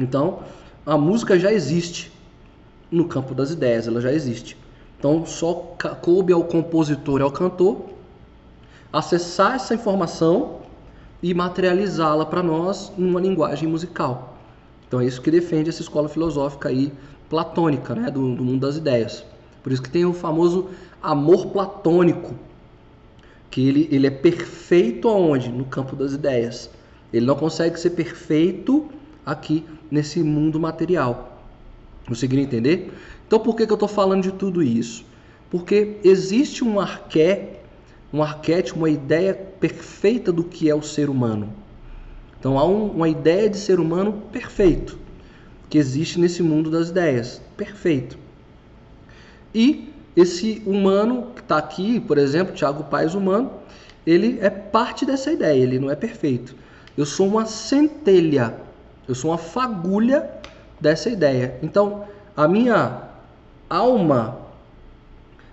Então, 0.00 0.40
a 0.84 0.98
música 0.98 1.38
já 1.38 1.52
existe 1.52 2.10
no 2.90 3.04
campo 3.04 3.36
das 3.36 3.52
ideias, 3.52 3.86
ela 3.86 4.00
já 4.00 4.12
existe. 4.12 4.56
Então, 4.98 5.24
só 5.24 5.54
coube 6.02 6.32
ao 6.32 6.42
compositor 6.42 7.20
e 7.20 7.22
ao 7.22 7.30
cantor 7.30 7.90
acessar 8.92 9.54
essa 9.54 9.76
informação 9.76 10.56
e 11.22 11.32
materializá-la 11.32 12.26
para 12.26 12.42
nós 12.42 12.90
numa 12.98 13.20
linguagem 13.20 13.68
musical. 13.68 14.36
Então, 14.88 15.00
é 15.00 15.06
isso 15.06 15.22
que 15.22 15.30
defende 15.30 15.70
essa 15.70 15.82
escola 15.82 16.08
filosófica 16.08 16.68
aí 16.68 16.92
platônica, 17.30 17.94
né, 17.94 18.10
do, 18.10 18.34
do 18.34 18.42
mundo 18.42 18.66
das 18.66 18.76
ideias. 18.76 19.24
Por 19.64 19.72
isso 19.72 19.82
que 19.82 19.88
tem 19.88 20.04
o 20.04 20.12
famoso 20.12 20.68
amor 21.02 21.46
platônico, 21.46 22.34
que 23.50 23.66
ele, 23.66 23.88
ele 23.90 24.06
é 24.06 24.10
perfeito 24.10 25.08
aonde? 25.08 25.48
No 25.48 25.64
campo 25.64 25.96
das 25.96 26.12
ideias. 26.12 26.68
Ele 27.10 27.24
não 27.24 27.34
consegue 27.34 27.80
ser 27.80 27.90
perfeito 27.90 28.90
aqui 29.24 29.64
nesse 29.90 30.22
mundo 30.22 30.60
material. 30.60 31.40
Conseguiram 32.06 32.42
entender? 32.42 32.92
Então 33.26 33.40
por 33.40 33.56
que, 33.56 33.66
que 33.66 33.72
eu 33.72 33.76
estou 33.76 33.88
falando 33.88 34.22
de 34.22 34.32
tudo 34.32 34.62
isso? 34.62 35.06
Porque 35.50 35.96
existe 36.04 36.62
um 36.62 36.78
arqué, 36.78 37.60
um 38.12 38.22
arquétipo, 38.22 38.78
uma 38.78 38.90
ideia 38.90 39.32
perfeita 39.32 40.30
do 40.30 40.44
que 40.44 40.68
é 40.68 40.74
o 40.74 40.82
ser 40.82 41.08
humano. 41.08 41.50
Então 42.38 42.58
há 42.58 42.66
um, 42.66 42.88
uma 42.88 43.08
ideia 43.08 43.48
de 43.48 43.56
ser 43.56 43.80
humano 43.80 44.24
perfeito 44.30 44.98
que 45.70 45.78
existe 45.78 46.20
nesse 46.20 46.42
mundo 46.42 46.70
das 46.70 46.90
ideias. 46.90 47.40
Perfeito. 47.56 48.23
E 49.54 49.92
esse 50.16 50.62
humano 50.66 51.28
que 51.34 51.40
está 51.40 51.58
aqui, 51.58 52.00
por 52.00 52.18
exemplo, 52.18 52.54
Tiago 52.54 52.84
Paes 52.84 53.14
humano, 53.14 53.50
ele 54.06 54.38
é 54.40 54.50
parte 54.50 55.06
dessa 55.06 55.32
ideia, 55.32 55.62
ele 55.62 55.78
não 55.78 55.90
é 55.90 55.96
perfeito. 55.96 56.54
Eu 56.96 57.06
sou 57.06 57.26
uma 57.26 57.46
centelha, 57.46 58.54
eu 59.08 59.14
sou 59.14 59.30
uma 59.30 59.38
fagulha 59.38 60.30
dessa 60.80 61.08
ideia. 61.08 61.58
Então, 61.62 62.04
a 62.36 62.46
minha 62.46 63.02
alma 63.68 64.38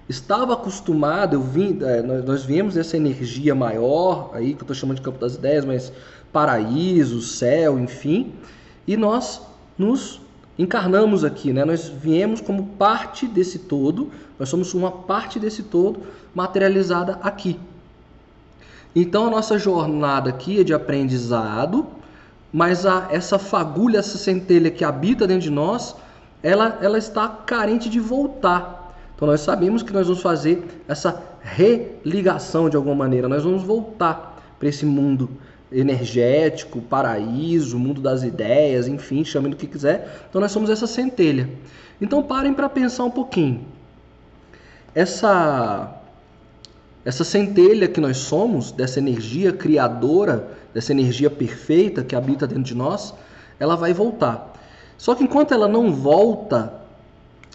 estava 0.09 0.53
acostumada, 0.53 1.35
eu 1.35 1.41
vim, 1.41 1.79
é, 1.81 2.01
nós, 2.01 2.43
viemos 2.43 2.73
dessa 2.75 2.97
energia 2.97 3.55
maior, 3.55 4.31
aí 4.33 4.53
que 4.53 4.61
eu 4.61 4.63
estou 4.63 4.75
chamando 4.75 4.97
de 4.97 5.01
campo 5.01 5.19
das 5.19 5.35
ideias, 5.35 5.63
mas 5.63 5.91
paraíso, 6.31 7.21
céu, 7.21 7.79
enfim, 7.79 8.33
e 8.85 8.97
nós 8.97 9.41
nos 9.77 10.21
encarnamos 10.61 11.23
aqui, 11.23 11.51
né? 11.51 11.65
Nós 11.65 11.87
viemos 11.87 12.39
como 12.39 12.67
parte 12.77 13.27
desse 13.27 13.59
todo, 13.59 14.11
nós 14.37 14.49
somos 14.49 14.73
uma 14.73 14.91
parte 14.91 15.39
desse 15.39 15.63
todo 15.63 16.01
materializada 16.35 17.19
aqui. 17.21 17.59
Então 18.95 19.27
a 19.27 19.29
nossa 19.29 19.57
jornada 19.57 20.29
aqui 20.29 20.59
é 20.59 20.63
de 20.63 20.73
aprendizado, 20.73 21.87
mas 22.53 22.85
a, 22.85 23.07
essa 23.09 23.39
fagulha, 23.39 23.99
essa 23.99 24.17
centelha 24.17 24.69
que 24.69 24.83
habita 24.83 25.25
dentro 25.25 25.43
de 25.43 25.49
nós, 25.49 25.95
ela, 26.43 26.77
ela 26.81 26.97
está 26.97 27.27
carente 27.27 27.89
de 27.89 27.99
voltar. 27.99 28.93
Então 29.15 29.27
nós 29.27 29.41
sabemos 29.41 29.81
que 29.81 29.93
nós 29.93 30.07
vamos 30.07 30.21
fazer 30.21 30.83
essa 30.87 31.23
religação 31.41 32.69
de 32.69 32.75
alguma 32.75 32.95
maneira, 32.95 33.27
nós 33.27 33.43
vamos 33.43 33.63
voltar 33.63 34.37
para 34.59 34.69
esse 34.69 34.85
mundo 34.85 35.29
energético, 35.71 36.81
paraíso, 36.81 37.79
mundo 37.79 38.01
das 38.01 38.23
ideias, 38.23 38.87
enfim, 38.87 39.23
chame 39.23 39.49
do 39.49 39.55
que 39.55 39.67
quiser. 39.67 40.25
Então 40.29 40.41
nós 40.41 40.51
somos 40.51 40.69
essa 40.69 40.85
centelha. 40.85 41.49
Então 41.99 42.21
parem 42.21 42.53
para 42.53 42.67
pensar 42.67 43.05
um 43.05 43.11
pouquinho. 43.11 43.65
Essa 44.93 45.97
essa 47.03 47.23
centelha 47.23 47.87
que 47.87 47.99
nós 47.99 48.17
somos, 48.17 48.71
dessa 48.71 48.99
energia 48.99 49.51
criadora, 49.51 50.49
dessa 50.71 50.91
energia 50.91 51.31
perfeita 51.31 52.03
que 52.03 52.15
habita 52.15 52.45
dentro 52.45 52.63
de 52.63 52.75
nós, 52.75 53.13
ela 53.59 53.75
vai 53.75 53.91
voltar. 53.91 54.53
Só 54.97 55.15
que 55.15 55.23
enquanto 55.23 55.51
ela 55.51 55.67
não 55.67 55.91
volta, 55.91 56.73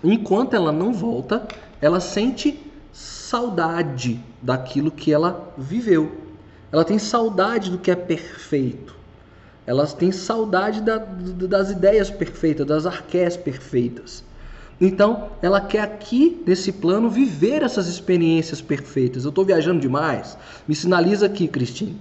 enquanto 0.02 0.54
ela 0.54 0.72
não 0.72 0.92
volta, 0.92 1.46
ela 1.80 2.00
sente 2.00 2.60
saudade 2.92 4.20
daquilo 4.42 4.90
que 4.90 5.12
ela 5.12 5.52
viveu. 5.56 6.25
Ela 6.72 6.84
tem 6.84 6.98
saudade 6.98 7.70
do 7.70 7.78
que 7.78 7.90
é 7.90 7.96
perfeito. 7.96 8.94
elas 9.66 9.92
têm 9.92 10.12
saudade 10.12 10.80
da, 10.80 10.98
das 10.98 11.70
ideias 11.70 12.08
perfeitas, 12.08 12.66
das 12.66 12.86
arqués 12.86 13.36
perfeitas. 13.36 14.22
Então, 14.80 15.30
ela 15.40 15.60
quer 15.60 15.80
aqui, 15.80 16.42
nesse 16.46 16.70
plano, 16.70 17.08
viver 17.08 17.62
essas 17.62 17.88
experiências 17.88 18.60
perfeitas. 18.60 19.24
Eu 19.24 19.30
estou 19.30 19.44
viajando 19.44 19.80
demais? 19.80 20.36
Me 20.68 20.74
sinaliza 20.74 21.26
aqui, 21.26 21.48
Cristine. 21.48 21.98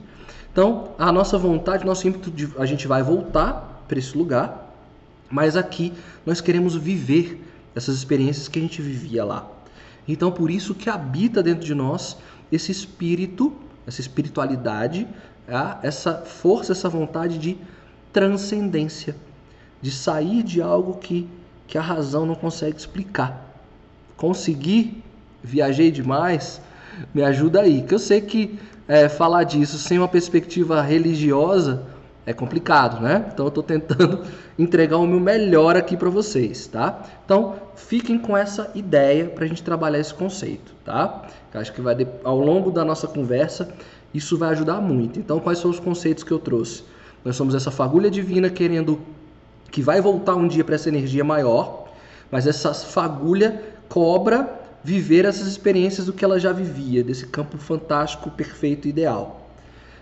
Então, 0.51 0.89
a 1.00 1.12
nossa 1.12 1.38
vontade, 1.38 1.86
nosso 1.86 2.07
ímpeto, 2.07 2.29
de, 2.29 2.50
a 2.57 2.65
gente 2.65 2.88
vai 2.88 3.01
voltar 3.01 3.84
para 3.88 3.98
esse 3.98 4.17
lugar, 4.17 4.74
mas 5.29 5.55
aqui 5.55 5.91
nós 6.25 6.39
queremos 6.41 6.75
viver 6.75 7.41
essas 7.74 7.95
experiências 7.95 8.48
que 8.48 8.60
a 8.60 8.62
gente 8.62 8.81
vivia 8.81 9.24
lá. 9.25 9.50
Então, 10.07 10.31
por 10.31 10.51
isso 10.51 10.75
que 10.75 10.89
habita 10.89 11.41
dentro 11.41 11.65
de 11.65 11.74
nós 11.74 12.17
esse 12.51 12.72
espírito, 12.72 13.53
essa 13.88 14.01
espiritualidade, 14.01 15.08
tá? 15.48 15.80
essa 15.84 16.15
força, 16.25 16.72
essa 16.72 16.89
vontade 16.89 17.38
de 17.38 17.58
transcendência, 18.12 19.15
de 19.82 19.92
sair 19.92 20.44
de 20.44 20.62
algo 20.62 20.96
que 20.96 21.27
que 21.68 21.77
a 21.77 21.82
razão 21.82 22.25
não 22.25 22.36
consegue 22.36 22.77
explicar. 22.77 23.54
Consegui, 24.15 25.04
viajei 25.44 25.92
demais, 25.92 26.62
me 27.13 27.24
ajuda 27.24 27.62
aí. 27.62 27.82
Que 27.82 27.96
eu 27.96 28.00
sei 28.00 28.22
que 28.22 28.60
é, 28.88 29.10
falar 29.10 29.44
disso 29.44 29.77
sem 29.77 29.98
uma 29.98 30.08
perspectiva 30.08 30.82
religiosa 30.82 31.84
é 32.25 32.34
complicado, 32.34 33.01
né? 33.01 33.25
Então 33.32 33.46
eu 33.46 33.50
estou 33.50 33.63
tentando 33.63 34.24
entregar 34.58 34.98
o 34.98 35.05
meu 35.05 35.20
melhor 35.20 35.77
aqui 35.77 35.96
para 35.96 36.10
vocês, 36.10 36.67
tá? 36.67 37.03
Então 37.24 37.55
fiquem 37.75 38.17
com 38.17 38.36
essa 38.36 38.72
ideia 38.74 39.25
para 39.25 39.46
a 39.46 39.48
gente 39.48 39.62
trabalhar 39.62 40.00
esse 40.00 40.13
conceito, 40.13 40.74
tá? 40.84 41.27
Eu 41.53 41.62
acho 41.62 41.72
que 41.72 41.82
vai 41.82 41.96
ao 42.24 42.39
longo 42.39 42.72
da 42.72 42.84
nossa 42.84 43.08
conversa 43.08 43.70
isso 44.15 44.38
vai 44.38 44.50
ajudar 44.50 44.79
muito. 44.79 45.20
Então 45.20 45.39
quais 45.39 45.60
são 45.60 45.70
os 45.70 45.79
conceitos 45.79 46.24
que 46.24 46.32
eu 46.32 46.39
trouxe? 46.39 46.84
Nós 47.24 47.36
somos 47.36 47.53
essa 47.53 47.70
fagulha 47.70 48.10
divina 48.10 48.50
querendo 48.50 49.00
que 49.70 49.82
vai 49.82 50.00
voltar 50.00 50.36
um 50.36 50.48
dia 50.48 50.63
para 50.63 50.75
essa 50.75 50.88
energia 50.88 51.24
maior, 51.24 51.89
mas 52.32 52.48
essa 52.48 52.74
fagulha 52.74 53.62
cobra 53.89 54.62
viver 54.84 55.25
essas 55.25 55.48
experiências 55.48 56.05
do 56.05 56.13
que 56.13 56.24
ela 56.24 56.39
já 56.39 56.53
vivia, 56.53 57.03
desse 57.03 57.25
campo 57.27 57.58
fantástico, 57.58 58.29
perfeito, 58.32 58.88
ideal. 58.88 59.44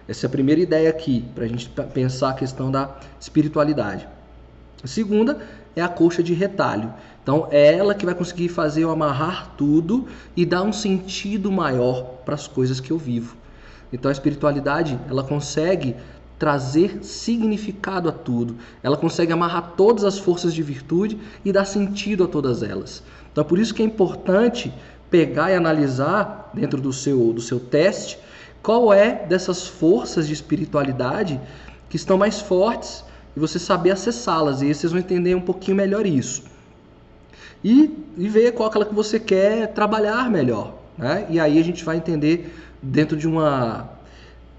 Essa 0.07 0.25
é 0.25 0.27
a 0.27 0.31
primeira 0.31 0.59
ideia 0.59 0.89
aqui, 0.89 1.23
para 1.33 1.45
a 1.45 1.47
gente 1.47 1.69
pensar 1.93 2.31
a 2.31 2.33
questão 2.33 2.69
da 2.69 2.97
espiritualidade. 3.19 4.07
A 4.83 4.87
segunda 4.87 5.39
é 5.75 5.81
a 5.81 5.87
coxa 5.87 6.21
de 6.21 6.33
retalho. 6.33 6.93
Então, 7.21 7.47
é 7.51 7.73
ela 7.77 7.95
que 7.95 8.05
vai 8.05 8.13
conseguir 8.13 8.49
fazer 8.49 8.83
eu 8.83 8.91
amarrar 8.91 9.53
tudo 9.57 10.07
e 10.35 10.45
dar 10.45 10.61
um 10.63 10.73
sentido 10.73 11.49
maior 11.49 12.03
para 12.25 12.35
as 12.35 12.47
coisas 12.47 12.81
que 12.81 12.91
eu 12.91 12.97
vivo. 12.97 13.37
Então, 13.93 14.09
a 14.09 14.11
espiritualidade, 14.11 14.99
ela 15.09 15.23
consegue 15.23 15.95
trazer 16.37 16.99
significado 17.01 18.09
a 18.09 18.11
tudo. 18.11 18.57
Ela 18.81 18.97
consegue 18.97 19.31
amarrar 19.31 19.73
todas 19.77 20.03
as 20.03 20.17
forças 20.17 20.53
de 20.53 20.61
virtude 20.61 21.17
e 21.45 21.53
dar 21.53 21.63
sentido 21.63 22.25
a 22.25 22.27
todas 22.27 22.61
elas. 22.61 23.01
Então, 23.31 23.45
por 23.45 23.57
isso 23.57 23.73
que 23.73 23.81
é 23.81 23.85
importante 23.85 24.73
pegar 25.09 25.49
e 25.51 25.55
analisar 25.55 26.51
dentro 26.53 26.81
do 26.81 26.91
seu, 26.91 27.31
do 27.31 27.39
seu 27.39 27.59
teste 27.59 28.19
qual 28.63 28.93
é 28.93 29.25
dessas 29.25 29.67
forças 29.67 30.25
de 30.25 30.33
espiritualidade 30.33 31.39
que 31.89 31.97
estão 31.97 32.17
mais 32.17 32.39
fortes 32.39 33.03
e 33.35 33.39
você 33.39 33.59
saber 33.59 33.91
acessá-las. 33.91 34.61
E 34.61 34.65
aí 34.65 34.73
vocês 34.73 34.91
vão 34.91 34.99
entender 34.99 35.35
um 35.35 35.41
pouquinho 35.41 35.77
melhor 35.77 36.05
isso. 36.05 36.43
E, 37.63 37.91
e 38.17 38.27
ver 38.27 38.53
qual 38.53 38.67
é 38.67 38.69
aquela 38.69 38.85
que 38.85 38.95
você 38.95 39.19
quer 39.19 39.67
trabalhar 39.73 40.29
melhor. 40.29 40.73
Né? 40.97 41.27
E 41.29 41.39
aí 41.39 41.59
a 41.59 41.63
gente 41.63 41.83
vai 41.83 41.97
entender 41.97 42.55
dentro 42.81 43.17
de 43.17 43.27
uma 43.27 43.89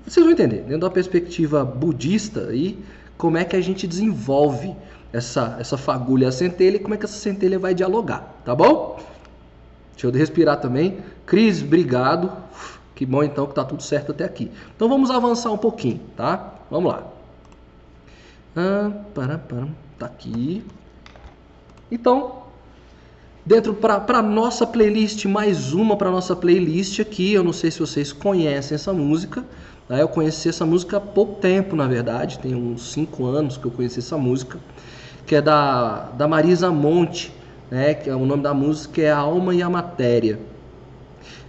vocês 0.07 0.23
vão 0.23 0.33
entender, 0.33 0.59
dentro 0.59 0.81
da 0.81 0.91
perspectiva 0.91 1.65
budista 1.65 2.49
aí, 2.49 2.79
como 3.17 3.39
é 3.39 3.45
que 3.45 3.57
a 3.57 3.61
gente 3.61 3.87
desenvolve 3.87 4.75
essa, 5.11 5.57
essa 5.59 5.79
fagulha, 5.79 6.29
a 6.29 6.33
centelha 6.33 6.77
e 6.77 6.79
como 6.79 6.95
é 6.95 6.99
que 6.99 7.07
essa 7.07 7.17
centelha 7.17 7.59
vai 7.59 7.75
dialogar, 7.75 8.35
tá 8.45 8.55
bom? 8.55 9.01
Deixa 9.93 10.07
eu 10.07 10.11
respirar 10.11 10.61
também. 10.61 10.99
Cris, 11.25 11.63
obrigado. 11.63 12.31
Que 12.95 13.05
bom 13.05 13.23
então 13.23 13.47
que 13.47 13.55
tá 13.55 13.65
tudo 13.65 13.83
certo 13.83 14.13
até 14.13 14.25
aqui. 14.25 14.51
Então 14.75 14.89
vamos 14.89 15.11
avançar 15.11 15.51
um 15.51 15.59
pouquinho, 15.59 16.01
tá? 16.17 16.55
Vamos 16.71 16.93
lá. 16.93 17.03
Ah, 18.57 18.91
para, 19.13 19.39
para, 19.39 19.67
tá 19.99 20.07
aqui. 20.07 20.65
Então, 21.91 22.45
dentro 23.45 23.75
para 23.75 24.23
nossa 24.23 24.67
playlist, 24.67 25.25
mais 25.27 25.73
uma 25.73 25.97
para 25.97 26.11
nossa 26.11 26.37
playlist 26.37 27.01
aqui. 27.01 27.33
Eu 27.33 27.43
não 27.43 27.53
sei 27.53 27.71
se 27.71 27.81
vocês 27.81 28.13
conhecem 28.13 28.77
essa 28.77 28.93
música. 28.93 29.45
Né? 29.89 30.01
Eu 30.01 30.09
conheci 30.09 30.49
essa 30.49 30.65
música 30.65 30.97
há 30.97 31.01
pouco 31.01 31.41
tempo, 31.41 31.77
na 31.77 31.87
verdade, 31.87 32.39
tem 32.39 32.55
uns 32.55 32.93
5 32.93 33.25
anos 33.27 33.57
que 33.57 33.67
eu 33.67 33.71
conheci 33.71 33.99
essa 33.99 34.17
música, 34.17 34.59
que 35.27 35.35
é 35.35 35.43
da, 35.43 36.11
da 36.13 36.27
Marisa 36.27 36.71
Monte, 36.71 37.33
né? 37.71 37.95
que 37.95 38.09
é, 38.09 38.15
o 38.15 38.25
nome 38.25 38.43
da 38.43 38.55
música 38.55 39.03
é 39.03 39.11
A 39.11 39.19
Alma 39.19 39.55
e 39.55 39.63
a 39.63 39.69
Matéria. 39.69 40.39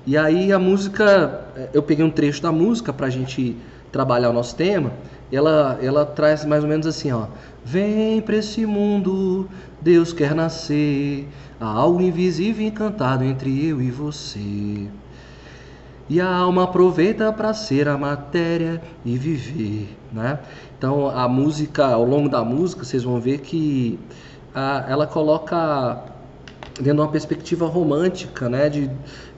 E 0.06 0.16
aí 0.16 0.52
a 0.52 0.60
música, 0.60 1.46
eu 1.74 1.82
peguei 1.82 2.06
um 2.06 2.12
trecho 2.12 2.42
da 2.42 2.52
música 2.52 2.94
para 2.94 3.08
a 3.08 3.10
gente 3.10 3.56
trabalhar 3.92 4.30
o 4.30 4.34
nosso 4.34 4.56
tema, 4.56 4.92
ela, 5.32 5.80
ela 5.82 6.06
traz 6.06 6.46
mais 6.46 6.64
ou 6.64 6.70
menos 6.70 6.86
assim, 6.86 7.12
ó. 7.12 7.26
Vem 7.64 8.22
para 8.22 8.36
esse 8.36 8.66
mundo, 8.66 9.50
Deus 9.82 10.14
quer 10.14 10.36
nascer, 10.36 11.28
há 11.60 11.66
algo 11.66 12.02
invisível 12.02 12.66
encantado 12.68 13.24
entre 13.24 13.68
eu 13.68 13.82
e 13.82 13.90
você. 13.90 14.88
E 16.08 16.22
a 16.22 16.30
alma 16.30 16.66
aproveita 16.66 17.34
para 17.34 17.52
ser 17.56 17.88
a 17.88 17.98
matéria 17.98 18.80
e 19.04 19.18
viver, 19.18 19.98
né? 20.14 20.38
Então 20.78 21.10
a 21.10 21.28
música, 21.28 21.88
ao 21.88 22.06
longo 22.06 22.30
da 22.30 22.44
música, 22.44 22.84
vocês 22.84 23.04
vão 23.04 23.20
ver 23.20 23.40
que 23.40 23.98
a, 24.54 24.86
ela 24.88 25.08
coloca 25.08 26.04
dentro 26.76 26.94
de 26.94 27.02
uma 27.02 27.08
perspectiva 27.08 27.66
romântica, 27.66 28.48
né? 28.48 28.70
De, 28.70 28.92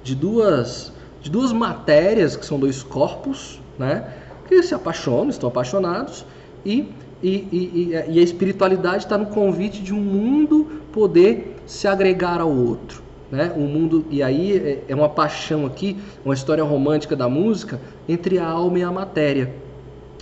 de 0.08 0.15
duas 0.15 0.93
de 1.22 1.30
duas 1.30 1.52
matérias 1.52 2.36
que 2.36 2.46
são 2.46 2.60
dois 2.60 2.82
corpos, 2.84 3.60
né? 3.78 4.13
Que 4.48 4.63
se 4.63 4.74
apaixonam, 4.74 5.30
estão 5.30 5.50
apaixonados 5.50 6.26
e 6.65 6.91
e, 7.22 7.48
e, 7.52 7.89
e 8.10 8.20
a 8.20 8.22
espiritualidade 8.22 9.04
está 9.06 9.17
no 9.17 9.26
convite 9.26 9.82
de 9.82 9.91
um 9.91 10.00
mundo 10.00 10.84
poder 10.93 11.56
se 11.65 11.88
agregar 11.88 12.39
ao 12.39 12.52
outro 12.52 13.02
né? 13.32 13.52
Um 13.56 13.67
mundo 13.67 14.06
e 14.10 14.24
aí 14.24 14.58
é, 14.58 14.84
é 14.88 14.96
uma 14.96 15.10
paixão 15.10 15.65
aqui, 15.65 15.98
uma 16.24 16.34
história 16.34 16.63
romântica 16.63 17.15
da 17.15 17.28
música 17.28 17.80
entre 18.08 18.39
a 18.39 18.48
alma 18.48 18.80
e 18.80 18.84
a 18.84 18.91
matéria. 18.91 19.54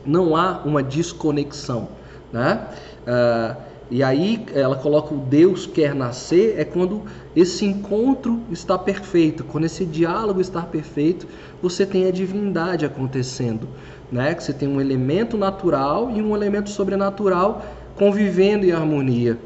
Não 0.05 0.35
há 0.35 0.61
uma 0.65 0.81
desconexão, 0.81 1.87
né? 2.31 2.67
Ah, 3.05 3.55
e 3.89 4.01
aí 4.01 4.43
ela 4.53 4.75
coloca 4.75 5.13
o 5.13 5.17
Deus 5.17 5.67
quer 5.67 5.93
nascer 5.93 6.55
é 6.57 6.65
quando 6.65 7.03
esse 7.35 7.65
encontro 7.65 8.41
está 8.49 8.77
perfeito, 8.77 9.43
quando 9.43 9.65
esse 9.65 9.85
diálogo 9.85 10.41
está 10.41 10.61
perfeito, 10.61 11.27
você 11.61 11.85
tem 11.85 12.07
a 12.07 12.11
divindade 12.11 12.85
acontecendo, 12.85 13.67
né? 14.11 14.33
Que 14.33 14.43
você 14.43 14.53
tem 14.53 14.67
um 14.67 14.81
elemento 14.81 15.37
natural 15.37 16.09
e 16.09 16.21
um 16.21 16.35
elemento 16.35 16.69
sobrenatural 16.69 17.63
convivendo 17.95 18.65
em 18.65 18.71
harmonia. 18.71 19.37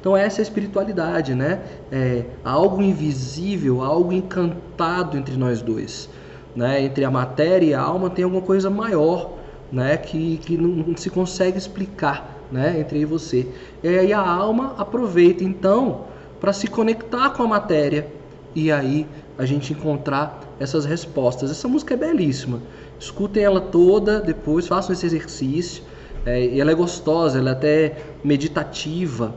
Então 0.00 0.16
essa 0.16 0.40
é 0.40 0.42
a 0.42 0.44
espiritualidade, 0.44 1.34
né? 1.34 1.60
É 1.92 2.24
algo 2.42 2.82
invisível, 2.82 3.82
algo 3.82 4.12
encantado 4.12 5.18
entre 5.18 5.36
nós 5.36 5.60
dois, 5.60 6.08
né? 6.56 6.82
Entre 6.82 7.04
a 7.04 7.10
matéria 7.10 7.66
e 7.66 7.74
a 7.74 7.80
alma 7.80 8.08
tem 8.08 8.24
alguma 8.24 8.42
coisa 8.42 8.70
maior, 8.70 9.32
né? 9.70 9.98
Que, 9.98 10.38
que 10.38 10.56
não 10.56 10.96
se 10.96 11.10
consegue 11.10 11.58
explicar, 11.58 12.33
né? 12.54 12.78
Entre 12.78 12.98
eu 12.98 13.02
e 13.02 13.04
você. 13.04 13.46
E 13.82 13.88
aí 13.88 14.12
a 14.12 14.20
alma 14.20 14.74
aproveita 14.78 15.42
então 15.42 16.04
para 16.40 16.52
se 16.52 16.68
conectar 16.68 17.30
com 17.30 17.42
a 17.42 17.48
matéria 17.48 18.06
e 18.54 18.70
aí 18.70 19.06
a 19.36 19.44
gente 19.44 19.72
encontrar 19.72 20.40
essas 20.60 20.84
respostas. 20.84 21.50
Essa 21.50 21.66
música 21.66 21.94
é 21.94 21.96
belíssima. 21.96 22.62
Escutem 22.98 23.42
ela 23.42 23.60
toda, 23.60 24.20
depois 24.20 24.68
façam 24.68 24.92
esse 24.92 25.04
exercício. 25.04 25.82
É, 26.24 26.46
e 26.46 26.60
ela 26.60 26.70
é 26.70 26.74
gostosa, 26.74 27.38
ela 27.38 27.50
é 27.50 27.52
até 27.52 27.96
meditativa. 28.22 29.34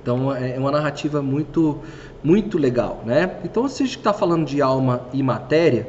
Então 0.00 0.32
é, 0.34 0.54
é 0.54 0.58
uma 0.58 0.70
narrativa 0.70 1.20
muito, 1.20 1.78
muito 2.22 2.56
legal, 2.56 3.02
né? 3.04 3.38
Então 3.44 3.68
se 3.68 3.82
a 3.82 3.86
gente 3.86 3.98
está 3.98 4.12
falando 4.12 4.46
de 4.46 4.62
alma 4.62 5.02
e 5.12 5.22
matéria, 5.24 5.88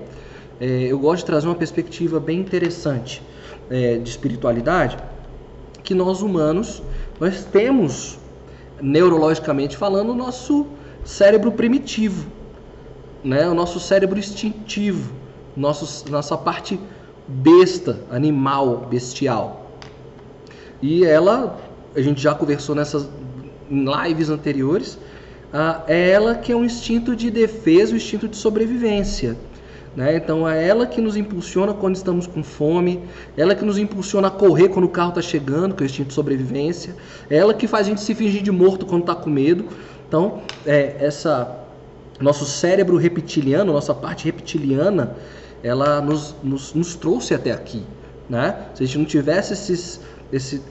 é, 0.60 0.66
eu 0.66 0.98
gosto 0.98 1.20
de 1.20 1.26
trazer 1.26 1.48
uma 1.48 1.56
perspectiva 1.56 2.20
bem 2.20 2.40
interessante 2.40 3.22
é, 3.70 3.98
de 3.98 4.10
espiritualidade, 4.10 4.98
que 5.90 5.96
nós 5.96 6.22
humanos 6.22 6.84
nós 7.20 7.44
temos 7.46 8.20
neurologicamente 8.80 9.76
falando 9.76 10.12
o 10.12 10.16
nosso 10.16 10.68
cérebro 11.04 11.52
primitivo, 11.52 12.28
né? 13.24 13.50
O 13.50 13.56
nosso 13.56 13.80
cérebro 13.80 14.20
instintivo, 14.20 15.12
nosso, 15.58 16.08
nossa 16.12 16.38
parte 16.38 16.80
besta, 17.28 18.02
animal, 18.12 18.86
bestial. 18.88 19.72
E 20.80 21.04
ela, 21.04 21.60
a 21.96 22.02
gente 22.02 22.22
já 22.22 22.36
conversou 22.36 22.76
nessas 22.76 23.10
lives 23.72 24.30
anteriores, 24.30 25.00
ah, 25.52 25.82
é 25.88 26.12
ela 26.12 26.36
que 26.36 26.52
é 26.52 26.56
um 26.56 26.64
instinto 26.64 27.16
de 27.16 27.32
defesa, 27.32 27.94
um 27.94 27.98
instinto 27.98 28.28
de 28.28 28.38
sobrevivência. 28.38 29.36
Né? 30.00 30.16
Então 30.16 30.48
é 30.48 30.66
ela 30.66 30.88
que 30.88 31.02
nos 31.02 31.18
impulsiona 31.18 31.74
quando 31.74 31.98
estamos 31.98 32.26
com 32.26 32.42
fome, 32.42 33.04
ela 33.36 33.54
que 33.54 33.66
nos 33.66 33.78
impulsiona 33.78 34.30
a 34.30 34.32
correr 34.32 34.70
quando 34.70 34.86
o 34.86 34.90
carro 34.90 35.10
está 35.10 35.22
chegando, 35.22 35.76
que 35.76 35.84
é 35.84 35.86
o 35.86 35.88
instinto 35.88 36.08
de 36.08 36.14
sobrevivência, 36.14 36.96
é 37.30 37.36
ela 37.36 37.54
que 37.54 37.68
faz 37.68 37.86
a 37.86 37.90
gente 37.90 38.00
se 38.00 38.16
fingir 38.16 38.42
de 38.42 38.50
morto 38.50 38.86
quando 38.86 39.02
está 39.02 39.14
com 39.14 39.30
medo. 39.30 39.66
Então, 40.08 40.40
é, 40.66 40.96
essa 41.02 41.54
nosso 42.18 42.46
cérebro 42.46 42.96
reptiliano, 42.96 43.74
nossa 43.74 43.94
parte 43.94 44.24
reptiliana, 44.24 45.18
ela 45.62 46.00
nos, 46.00 46.34
nos, 46.42 46.74
nos 46.74 46.96
trouxe 46.96 47.34
até 47.34 47.52
aqui. 47.52 47.84
Né? 48.30 48.56
Se 48.76 48.84
a 48.84 48.86
gente 48.86 49.00
não 49.00 49.06
tivesse 49.06 49.52
esses, 49.52 50.00
esse, 50.32 50.62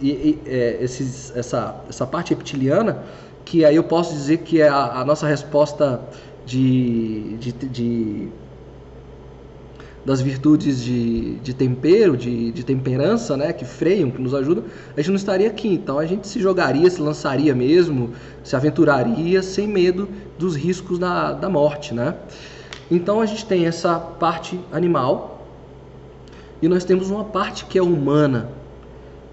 é, 0.47 0.79
esses, 0.81 1.37
essa, 1.37 1.77
essa 1.87 2.07
parte 2.07 2.31
reptiliana, 2.31 3.05
que 3.45 3.63
aí 3.63 3.77
eu 3.77 3.85
posso 3.85 4.15
dizer 4.15 4.39
que 4.39 4.63
é 4.63 4.71
a, 4.71 5.01
a 5.01 5.05
nossa 5.05 5.27
resposta 5.27 6.01
de, 6.47 7.37
de, 7.37 7.53
de 7.53 8.29
das 10.09 10.23
virtudes 10.23 10.83
de, 10.83 11.35
de 11.41 11.53
tempero, 11.53 12.17
de, 12.17 12.51
de 12.51 12.65
temperança, 12.65 13.37
né, 13.37 13.53
que 13.53 13.67
freiam, 13.67 14.11
que 14.11 14.19
nos 14.19 14.33
ajudam, 14.33 14.65
a 14.97 15.01
gente 15.03 15.11
não 15.11 15.17
estaria 15.17 15.47
aqui. 15.47 15.69
Então 15.69 15.99
a 15.99 16.07
gente 16.07 16.27
se 16.27 16.41
jogaria, 16.41 16.89
se 16.89 16.99
lançaria 16.99 17.55
mesmo, 17.55 18.15
se 18.43 18.57
aventuraria 18.57 19.43
sem 19.43 19.69
medo 19.69 20.09
dos 20.39 20.57
riscos 20.57 20.99
da, 20.99 21.33
da 21.33 21.51
morte, 21.51 21.93
né? 21.93 22.15
Então 22.91 23.21
a 23.21 23.27
gente 23.27 23.45
tem 23.45 23.67
essa 23.67 23.99
parte 23.99 24.59
animal 24.73 25.47
e 26.63 26.69
nós 26.69 26.85
temos 26.85 27.11
uma 27.11 27.25
parte 27.25 27.67
que 27.67 27.77
é 27.77 27.83
humana, 27.83 28.49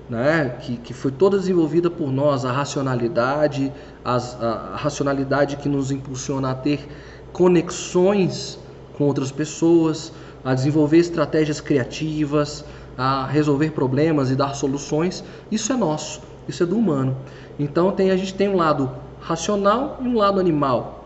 né? 0.10 0.58
que, 0.60 0.76
que 0.76 0.94
foi 0.94 1.10
toda 1.10 1.38
desenvolvida 1.38 1.90
por 1.90 2.12
nós, 2.12 2.44
a 2.44 2.52
racionalidade, 2.52 3.72
as, 4.04 4.36
a, 4.44 4.72
a 4.74 4.76
racionalidade 4.76 5.56
que 5.56 5.70
nos 5.70 5.90
impulsiona 5.90 6.52
a 6.52 6.54
ter 6.54 6.86
conexões 7.32 8.60
com 8.98 9.06
outras 9.06 9.32
pessoas, 9.32 10.12
a 10.46 10.54
desenvolver 10.54 11.00
estratégias 11.00 11.60
criativas, 11.60 12.64
a 12.96 13.26
resolver 13.26 13.72
problemas 13.72 14.30
e 14.30 14.36
dar 14.36 14.54
soluções, 14.54 15.24
isso 15.52 15.74
é 15.74 15.76
nosso, 15.76 16.22
isso 16.48 16.62
é 16.62 16.66
do 16.68 16.78
humano. 16.78 17.18
Então 17.58 17.92
tem, 17.92 18.12
a 18.12 18.16
gente 18.16 18.36
tem 18.36 18.48
um 18.48 18.56
lado 18.56 18.92
racional 19.20 20.00
e 20.04 20.08
um 20.08 20.16
lado 20.16 20.40
animal. 20.40 21.04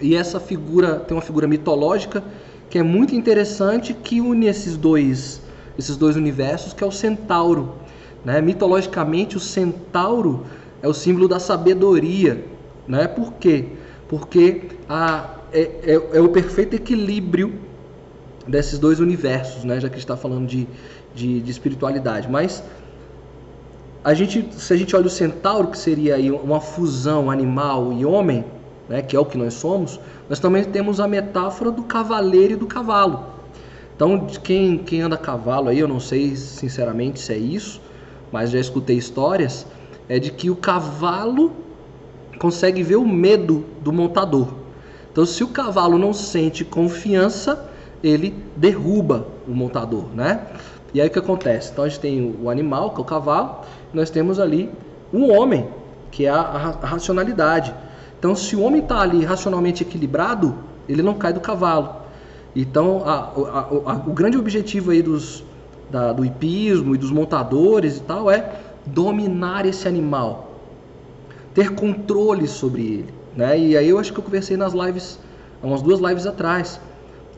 E 0.00 0.14
essa 0.14 0.38
figura 0.38 1.00
tem 1.00 1.16
uma 1.16 1.22
figura 1.22 1.48
mitológica 1.48 2.22
que 2.70 2.78
é 2.78 2.82
muito 2.82 3.16
interessante 3.16 3.92
que 3.92 4.20
une 4.20 4.46
esses 4.46 4.76
dois, 4.76 5.42
esses 5.76 5.96
dois 5.96 6.14
universos, 6.14 6.72
que 6.72 6.84
é 6.84 6.86
o 6.86 6.92
centauro. 6.92 7.74
Né? 8.24 8.40
Mitologicamente, 8.40 9.36
o 9.36 9.40
centauro 9.40 10.46
é 10.80 10.86
o 10.86 10.94
símbolo 10.94 11.26
da 11.26 11.40
sabedoria. 11.40 12.44
Né? 12.86 13.08
Por 13.08 13.32
quê? 13.34 13.70
Porque 14.06 14.68
a, 14.88 15.30
é, 15.52 15.62
é, 15.82 16.18
é 16.18 16.20
o 16.20 16.28
perfeito 16.28 16.76
equilíbrio 16.76 17.67
desses 18.48 18.78
dois 18.78 18.98
universos, 18.98 19.62
né? 19.62 19.78
já 19.78 19.88
que 19.88 19.98
está 19.98 20.16
falando 20.16 20.46
de, 20.46 20.66
de, 21.14 21.40
de, 21.40 21.50
espiritualidade. 21.50 22.28
Mas 22.28 22.62
a 24.02 24.14
gente, 24.14 24.48
se 24.54 24.72
a 24.72 24.76
gente 24.76 24.96
olha 24.96 25.06
o 25.06 25.10
centauro, 25.10 25.68
que 25.68 25.78
seria 25.78 26.16
aí 26.16 26.30
uma 26.30 26.60
fusão 26.60 27.30
animal 27.30 27.92
e 27.92 28.04
homem, 28.06 28.44
né? 28.88 29.02
que 29.02 29.14
é 29.14 29.20
o 29.20 29.24
que 29.26 29.36
nós 29.36 29.54
somos, 29.54 30.00
nós 30.28 30.40
também 30.40 30.64
temos 30.64 30.98
a 30.98 31.06
metáfora 31.06 31.70
do 31.70 31.82
cavaleiro 31.82 32.54
e 32.54 32.56
do 32.56 32.66
cavalo. 32.66 33.38
Então, 33.94 34.26
quem, 34.42 34.78
quem 34.78 35.02
anda 35.02 35.16
a 35.16 35.18
cavalo 35.18 35.68
aí, 35.68 35.78
eu 35.78 35.88
não 35.88 36.00
sei 36.00 36.34
sinceramente 36.36 37.20
se 37.20 37.32
é 37.32 37.36
isso, 37.36 37.80
mas 38.32 38.50
já 38.50 38.58
escutei 38.58 38.96
histórias, 38.96 39.66
é 40.08 40.18
de 40.18 40.30
que 40.30 40.48
o 40.48 40.56
cavalo 40.56 41.52
consegue 42.38 42.82
ver 42.82 42.96
o 42.96 43.06
medo 43.06 43.64
do 43.82 43.92
montador. 43.92 44.54
Então, 45.10 45.26
se 45.26 45.42
o 45.42 45.48
cavalo 45.48 45.98
não 45.98 46.12
sente 46.12 46.64
confiança, 46.64 47.67
ele 48.02 48.34
derruba 48.56 49.26
o 49.46 49.52
montador, 49.52 50.04
né? 50.14 50.46
E 50.94 51.00
aí 51.00 51.08
o 51.08 51.10
que 51.10 51.18
acontece? 51.18 51.70
Então 51.72 51.84
a 51.84 51.88
gente 51.88 52.00
tem 52.00 52.36
o 52.40 52.48
animal, 52.48 52.90
que 52.90 52.98
é 52.98 53.02
o 53.02 53.04
cavalo, 53.04 53.60
nós 53.92 54.10
temos 54.10 54.40
ali 54.40 54.70
um 55.12 55.30
homem, 55.36 55.68
que 56.10 56.24
é 56.24 56.30
a, 56.30 56.40
a 56.40 56.86
racionalidade. 56.86 57.74
Então 58.18 58.34
se 58.34 58.56
o 58.56 58.62
homem 58.62 58.80
está 58.80 59.00
ali 59.00 59.24
racionalmente 59.24 59.82
equilibrado, 59.82 60.54
ele 60.88 61.02
não 61.02 61.14
cai 61.14 61.32
do 61.32 61.40
cavalo. 61.40 61.96
Então 62.56 63.02
a, 63.04 63.16
a, 63.16 63.94
o 64.06 64.12
grande 64.12 64.38
objetivo 64.38 64.90
aí 64.90 65.02
dos, 65.02 65.44
da, 65.90 66.12
do 66.12 66.24
hipismo 66.24 66.94
e 66.94 66.98
dos 66.98 67.10
montadores 67.10 67.98
e 67.98 68.00
tal 68.00 68.30
é 68.30 68.52
dominar 68.86 69.66
esse 69.66 69.86
animal, 69.86 70.52
ter 71.54 71.74
controle 71.74 72.46
sobre 72.46 72.82
ele. 72.82 73.14
Né? 73.36 73.58
E 73.58 73.76
aí 73.76 73.88
eu 73.88 73.98
acho 73.98 74.12
que 74.12 74.18
eu 74.18 74.24
conversei 74.24 74.56
nas 74.56 74.72
lives, 74.72 75.18
umas 75.62 75.82
duas 75.82 76.00
lives 76.00 76.26
atrás, 76.26 76.80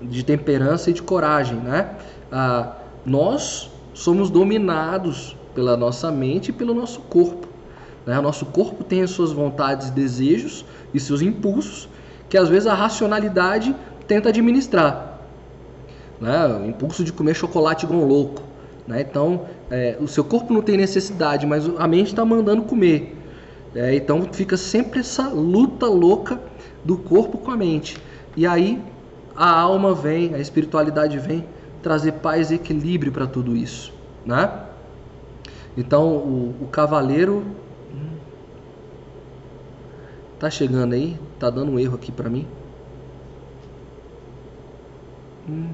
de 0.00 0.24
temperança 0.24 0.90
e 0.90 0.92
de 0.92 1.02
coragem, 1.02 1.56
né? 1.56 1.90
Ah, 2.30 2.76
nós 3.04 3.70
somos 3.94 4.30
dominados 4.30 5.36
pela 5.54 5.76
nossa 5.76 6.10
mente 6.10 6.48
e 6.48 6.52
pelo 6.52 6.74
nosso 6.74 7.00
corpo. 7.02 7.48
Né? 8.06 8.18
O 8.18 8.22
nosso 8.22 8.46
corpo 8.46 8.82
tem 8.84 9.02
as 9.02 9.10
suas 9.10 9.32
vontades 9.32 9.90
desejos 9.90 10.64
e 10.94 11.00
seus 11.00 11.22
impulsos 11.22 11.88
que 12.28 12.38
às 12.38 12.48
vezes 12.48 12.66
a 12.66 12.74
racionalidade 12.74 13.74
tenta 14.06 14.28
administrar. 14.28 15.20
Né? 16.20 16.46
O 16.46 16.66
impulso 16.66 17.02
de 17.02 17.12
comer 17.12 17.34
chocolate 17.34 17.84
igual 17.84 18.04
louco. 18.04 18.42
Né? 18.86 19.00
Então, 19.02 19.46
é, 19.70 19.96
o 20.00 20.06
seu 20.06 20.24
corpo 20.24 20.52
não 20.52 20.62
tem 20.62 20.76
necessidade, 20.76 21.46
mas 21.46 21.68
a 21.78 21.86
mente 21.86 22.08
está 22.08 22.24
mandando 22.24 22.62
comer. 22.62 23.16
É, 23.74 23.94
então 23.94 24.28
fica 24.32 24.56
sempre 24.56 25.00
essa 25.00 25.28
luta 25.28 25.86
louca 25.86 26.40
do 26.84 26.96
corpo 26.96 27.38
com 27.38 27.50
a 27.50 27.56
mente. 27.56 27.96
E 28.36 28.46
aí 28.46 28.82
a 29.40 29.48
alma 29.50 29.94
vem, 29.94 30.34
a 30.34 30.38
espiritualidade 30.38 31.18
vem 31.18 31.46
trazer 31.82 32.12
paz 32.12 32.50
e 32.50 32.56
equilíbrio 32.56 33.10
para 33.10 33.26
tudo 33.26 33.56
isso, 33.56 33.90
né? 34.24 34.66
Então 35.74 36.06
o, 36.08 36.54
o 36.60 36.68
cavaleiro 36.68 37.42
tá 40.38 40.50
chegando 40.50 40.92
aí, 40.92 41.18
tá 41.38 41.48
dando 41.48 41.72
um 41.72 41.78
erro 41.78 41.94
aqui 41.94 42.12
para 42.12 42.28
mim. 42.28 42.46
Hum, 45.48 45.70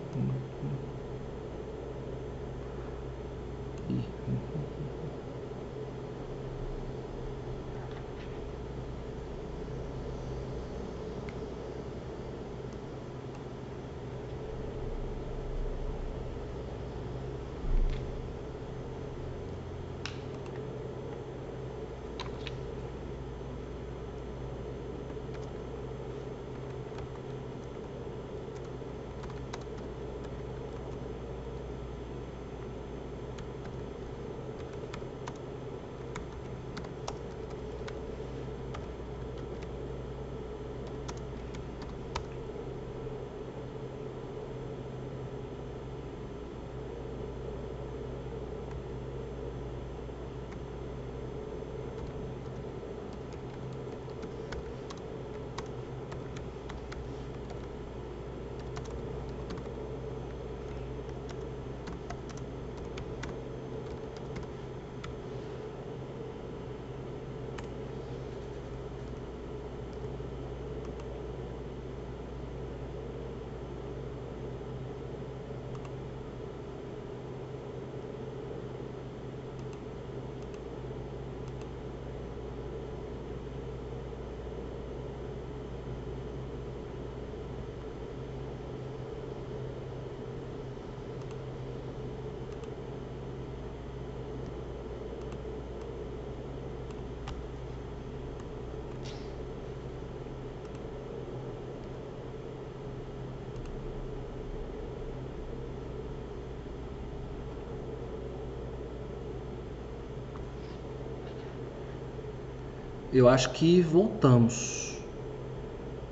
eu 113.16 113.29
acho 113.29 113.50
que 113.50 113.81
voltamos. 113.81 114.98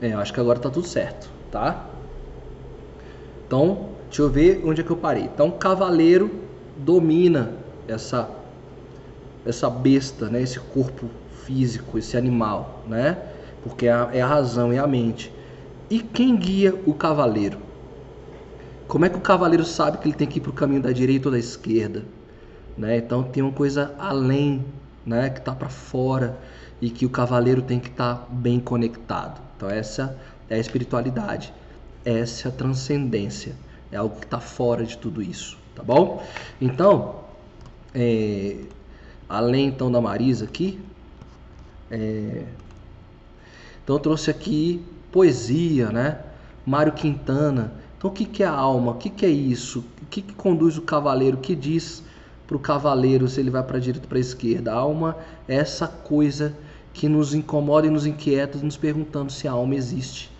É, 0.00 0.14
eu 0.14 0.18
acho 0.18 0.32
que 0.32 0.40
agora 0.40 0.58
tá 0.58 0.70
tudo 0.70 0.86
certo, 0.86 1.30
tá? 1.50 1.86
Então, 3.46 3.90
deixa 4.06 4.22
eu 4.22 4.30
ver 4.30 4.62
onde 4.64 4.80
é 4.80 4.84
que 4.84 4.90
eu 4.90 4.96
parei. 4.96 5.24
Então, 5.24 5.50
cavaleiro 5.50 6.30
domina 6.76 7.52
essa 7.86 8.30
essa 9.44 9.68
besta, 9.68 10.30
né? 10.30 10.40
Esse 10.40 10.58
corpo 10.58 11.06
físico, 11.44 11.98
esse 11.98 12.16
animal, 12.16 12.82
né? 12.86 13.18
Porque 13.62 13.86
é 13.86 13.92
a, 13.92 14.08
é 14.12 14.22
a 14.22 14.26
razão, 14.26 14.72
é 14.72 14.78
a 14.78 14.86
mente. 14.86 15.30
E 15.90 16.00
quem 16.00 16.34
guia 16.36 16.74
o 16.86 16.94
cavaleiro? 16.94 17.58
Como 18.88 19.04
é 19.04 19.10
que 19.10 19.16
o 19.16 19.20
cavaleiro 19.20 19.64
sabe 19.64 19.98
que 19.98 20.08
ele 20.08 20.16
tem 20.16 20.26
que 20.26 20.38
ir 20.38 20.40
para 20.40 20.50
o 20.50 20.54
caminho 20.54 20.80
da 20.80 20.92
direita 20.92 21.28
ou 21.28 21.32
da 21.32 21.38
esquerda? 21.38 22.04
Né? 22.76 22.96
Então 22.96 23.22
tem 23.22 23.42
uma 23.42 23.52
coisa 23.52 23.94
além, 23.98 24.64
né? 25.04 25.30
que 25.30 25.38
está 25.38 25.54
para 25.54 25.68
fora 25.68 26.38
e 26.80 26.90
que 26.90 27.06
o 27.06 27.10
cavaleiro 27.10 27.62
tem 27.62 27.78
que 27.80 27.88
estar 27.88 28.14
tá 28.16 28.26
bem 28.30 28.60
conectado. 28.60 29.40
Então 29.56 29.70
essa 29.70 30.18
é 30.48 30.56
a 30.56 30.58
espiritualidade, 30.58 31.52
essa 32.04 32.48
é 32.48 32.50
a 32.50 32.52
transcendência, 32.52 33.54
é 33.90 33.96
algo 33.96 34.16
que 34.16 34.26
está 34.26 34.40
fora 34.40 34.84
de 34.84 34.98
tudo 34.98 35.22
isso, 35.22 35.56
tá 35.74 35.82
bom? 35.82 36.22
Então, 36.60 37.20
é, 37.94 38.56
além 39.28 39.68
então 39.68 39.90
da 39.90 40.00
Marisa 40.00 40.44
aqui, 40.44 40.80
é, 41.90 42.44
então 43.82 43.96
eu 43.96 44.00
trouxe 44.00 44.30
aqui 44.30 44.84
poesia, 45.12 45.90
né? 45.90 46.18
Mário 46.66 46.92
Quintana. 46.92 47.72
Então 47.96 48.10
o 48.10 48.12
que, 48.12 48.24
que 48.24 48.42
é 48.42 48.46
a 48.46 48.52
alma? 48.52 48.92
O 48.92 48.94
que, 48.96 49.10
que 49.10 49.24
é 49.24 49.28
isso? 49.28 49.84
O 50.02 50.06
que, 50.06 50.22
que 50.22 50.34
conduz 50.34 50.76
o 50.78 50.82
cavaleiro? 50.82 51.36
O 51.36 51.40
que 51.40 51.54
diz 51.54 52.02
para 52.46 52.56
o 52.56 52.60
cavaleiro 52.60 53.28
se 53.28 53.40
ele 53.40 53.50
vai 53.50 53.62
para 53.62 53.76
a 53.76 53.80
direita 53.80 54.06
ou 54.06 54.08
para 54.08 54.18
a 54.18 54.20
esquerda? 54.20 54.72
A 54.72 54.76
alma 54.76 55.16
é 55.48 55.56
essa 55.56 55.86
coisa 55.86 56.54
que 56.92 57.08
nos 57.08 57.34
incomoda 57.34 57.86
e 57.86 57.90
nos 57.90 58.06
inquieta, 58.06 58.58
nos 58.58 58.76
perguntando 58.76 59.32
se 59.32 59.48
a 59.48 59.52
alma 59.52 59.74
existe. 59.74 60.30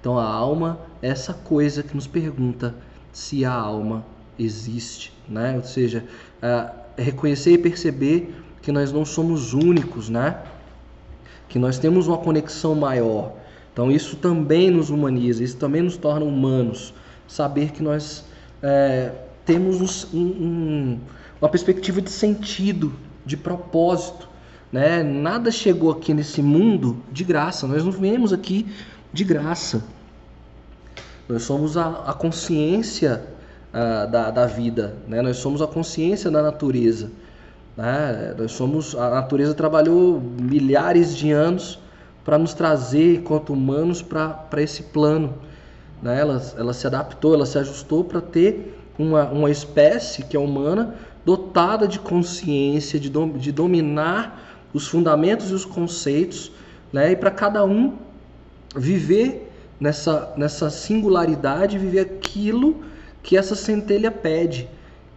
Então 0.00 0.18
a 0.18 0.24
alma 0.24 0.78
é 1.02 1.08
essa 1.08 1.32
coisa 1.32 1.82
que 1.82 1.94
nos 1.94 2.06
pergunta 2.06 2.74
se 3.12 3.44
a 3.44 3.52
alma 3.52 4.04
existe, 4.38 5.12
né? 5.28 5.56
Ou 5.56 5.62
seja, 5.62 6.04
é 6.42 7.02
reconhecer 7.02 7.52
e 7.52 7.58
perceber 7.58 8.34
que 8.62 8.70
nós 8.70 8.92
não 8.92 9.04
somos 9.04 9.52
únicos, 9.52 10.08
né? 10.08 10.42
Que 11.48 11.58
nós 11.58 11.78
temos 11.78 12.06
uma 12.06 12.18
conexão 12.18 12.74
maior. 12.74 13.32
Então 13.72 13.90
isso 13.90 14.16
também 14.16 14.70
nos 14.70 14.90
humaniza, 14.90 15.42
isso 15.42 15.56
também 15.56 15.82
nos 15.82 15.96
torna 15.96 16.24
humanos. 16.24 16.94
Saber 17.26 17.72
que 17.72 17.82
nós 17.82 18.24
é, 18.62 19.10
temos 19.44 20.12
um, 20.12 20.20
um, 20.20 21.00
uma 21.44 21.50
perspectiva 21.50 22.00
de 22.00 22.08
sentido, 22.08 22.94
de 23.24 23.36
propósito. 23.36 24.26
Né? 24.72 25.02
Nada 25.02 25.50
chegou 25.50 25.90
aqui 25.90 26.14
nesse 26.14 26.40
mundo 26.40 27.02
de 27.12 27.22
graça, 27.22 27.66
nós 27.66 27.84
não 27.84 27.92
viemos 27.92 28.32
aqui 28.32 28.66
de 29.12 29.24
graça. 29.24 29.84
Nós 31.28 31.42
somos 31.42 31.76
a, 31.76 32.02
a 32.06 32.14
consciência 32.14 33.22
uh, 33.74 34.10
da, 34.10 34.30
da 34.30 34.46
vida, 34.46 34.96
né? 35.06 35.20
nós 35.20 35.36
somos 35.36 35.60
a 35.60 35.66
consciência 35.66 36.30
da 36.30 36.40
natureza. 36.40 37.10
Né? 37.76 38.34
Nós 38.38 38.52
somos, 38.52 38.94
a 38.94 39.10
natureza 39.10 39.52
trabalhou 39.52 40.18
milhares 40.40 41.14
de 41.14 41.30
anos 41.30 41.78
para 42.24 42.38
nos 42.38 42.54
trazer, 42.54 43.16
enquanto 43.16 43.52
humanos, 43.52 44.00
para 44.00 44.62
esse 44.62 44.84
plano. 44.84 45.34
Né? 46.02 46.18
Ela, 46.18 46.42
ela 46.56 46.72
se 46.72 46.86
adaptou, 46.86 47.34
ela 47.34 47.44
se 47.44 47.58
ajustou 47.58 48.02
para 48.02 48.22
ter 48.22 48.80
uma, 48.98 49.24
uma 49.24 49.50
espécie 49.50 50.22
que 50.22 50.36
é 50.38 50.40
humana 50.40 50.94
dotada 51.24 51.88
de 51.88 51.98
consciência, 51.98 53.00
de, 53.00 53.08
dom, 53.08 53.30
de 53.30 53.50
dominar 53.50 54.68
os 54.72 54.86
fundamentos 54.86 55.50
e 55.50 55.54
os 55.54 55.64
conceitos, 55.64 56.52
né? 56.92 57.12
e 57.12 57.16
para 57.16 57.30
cada 57.30 57.64
um 57.64 57.96
viver 58.76 59.52
nessa, 59.78 60.32
nessa 60.36 60.68
singularidade, 60.70 61.78
viver 61.78 62.00
aquilo 62.00 62.82
que 63.22 63.36
essa 63.36 63.54
centelha 63.54 64.10
pede. 64.10 64.68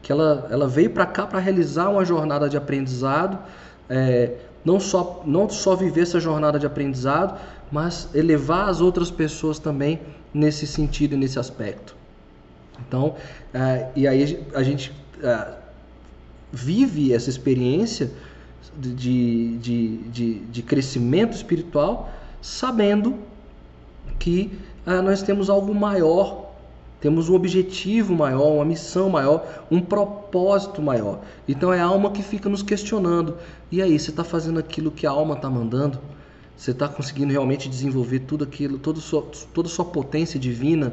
Que 0.01 0.11
ela, 0.11 0.47
ela 0.49 0.67
veio 0.67 0.91
para 0.91 1.05
cá 1.05 1.25
para 1.25 1.39
realizar 1.39 1.89
uma 1.89 2.05
jornada 2.05 2.47
de 2.47 2.55
aprendizado, 2.55 3.37
é, 3.89 4.35
não 4.63 4.79
só, 4.79 5.23
não 5.25 5.49
só 5.49 5.75
viver 5.75 6.01
essa 6.01 6.19
jornada 6.19 6.59
de 6.59 6.65
aprendizado, 6.65 7.37
mas 7.71 8.09
elevar 8.13 8.69
as 8.69 8.79
outras 8.79 9.11
pessoas 9.11 9.59
também 9.59 9.99
nesse 10.33 10.65
sentido 10.65 11.13
e 11.13 11.17
nesse 11.17 11.39
aspecto. 11.39 11.95
Então, 12.87 13.15
é, 13.53 13.87
e 13.95 14.07
aí 14.07 14.45
a 14.53 14.63
gente 14.63 14.93
é, 15.21 15.47
vive 16.51 17.13
essa 17.13 17.29
experiência 17.29 18.11
de, 18.77 19.57
de, 19.57 19.97
de, 19.97 20.33
de, 20.39 20.61
crescimento 20.61 21.33
espiritual 21.33 22.09
sabendo 22.41 23.15
que 24.19 24.51
é, 24.85 25.01
nós 25.01 25.21
temos 25.21 25.49
algo 25.49 25.73
maior 25.73 26.47
temos 26.99 27.29
um 27.29 27.35
objetivo 27.35 28.15
maior, 28.15 28.55
uma 28.55 28.65
missão 28.65 29.09
maior, 29.09 29.65
um 29.69 29.79
propósito 29.79 30.81
maior. 30.81 31.21
Então 31.47 31.71
é 31.71 31.79
a 31.79 31.85
alma 31.85 32.11
que 32.11 32.23
fica 32.23 32.49
nos 32.49 32.63
questionando. 32.63 33.37
E 33.71 33.81
aí, 33.81 33.99
você 33.99 34.09
está 34.09 34.23
fazendo 34.23 34.59
aquilo 34.59 34.89
que 34.89 35.05
a 35.05 35.11
alma 35.11 35.35
está 35.35 35.49
mandando? 35.49 35.99
Você 36.55 36.71
está 36.71 36.87
conseguindo 36.87 37.31
realmente 37.31 37.69
desenvolver 37.69 38.21
tudo 38.21 38.43
aquilo, 38.43 38.79
toda 38.79 38.99
sua, 38.99 39.23
toda 39.53 39.69
sua 39.69 39.85
potência 39.85 40.39
divina, 40.39 40.91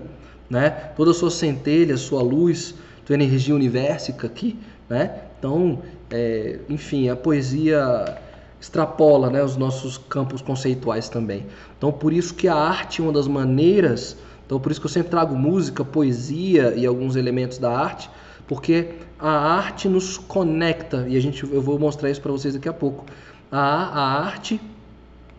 né? 0.51 0.69
toda 0.95 1.13
a 1.13 1.15
sua 1.15 1.31
centelha, 1.31 1.97
sua 1.97 2.23
luz, 2.23 2.75
tua 3.07 3.15
energia 3.15 3.55
universica 3.55 4.27
aqui? 4.27 4.59
Né? 4.89 5.19
Então, 5.39 5.81
é, 6.11 6.59
enfim, 6.69 7.09
a 7.09 7.17
poesia 7.17 8.19
extrapola 8.61 9.31
né, 9.31 9.43
os 9.43 9.57
nossos 9.57 9.99
campos 9.99 10.41
conceituais 10.41 11.09
também. 11.09 11.47
Então, 11.77 11.93
por 11.93 12.13
isso 12.13 12.35
que 12.35 12.49
a 12.49 12.55
arte 12.55 13.01
é 13.01 13.05
uma 13.05 13.13
das 13.13 13.29
maneiras 13.29 14.17
então 14.47 14.61
por 14.61 14.71
isso 14.71 14.81
que 14.81 14.87
eu 14.87 14.91
sempre 14.91 15.11
trago 15.11 15.35
música, 15.35 15.85
poesia 15.85 16.75
e 16.77 16.85
alguns 16.85 17.17
elementos 17.17 17.59
da 17.59 17.77
arte, 17.77 18.11
porque 18.47 18.95
a 19.19 19.31
arte 19.31 19.89
nos 19.89 20.19
conecta 20.19 21.07
e 21.09 21.17
a 21.17 21.21
gente 21.21 21.45
eu 21.45 21.63
vou 21.63 21.79
mostrar 21.79 22.11
isso 22.11 22.21
para 22.21 22.33
vocês 22.33 22.55
daqui 22.55 22.69
a 22.69 22.73
pouco. 22.73 23.05
A, 23.51 23.61
a 23.61 24.27
arte 24.27 24.61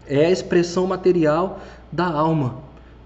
é 0.07 0.25
a 0.25 0.31
expressão 0.31 0.87
material 0.87 1.59
da 1.91 2.05
alma, 2.05 2.57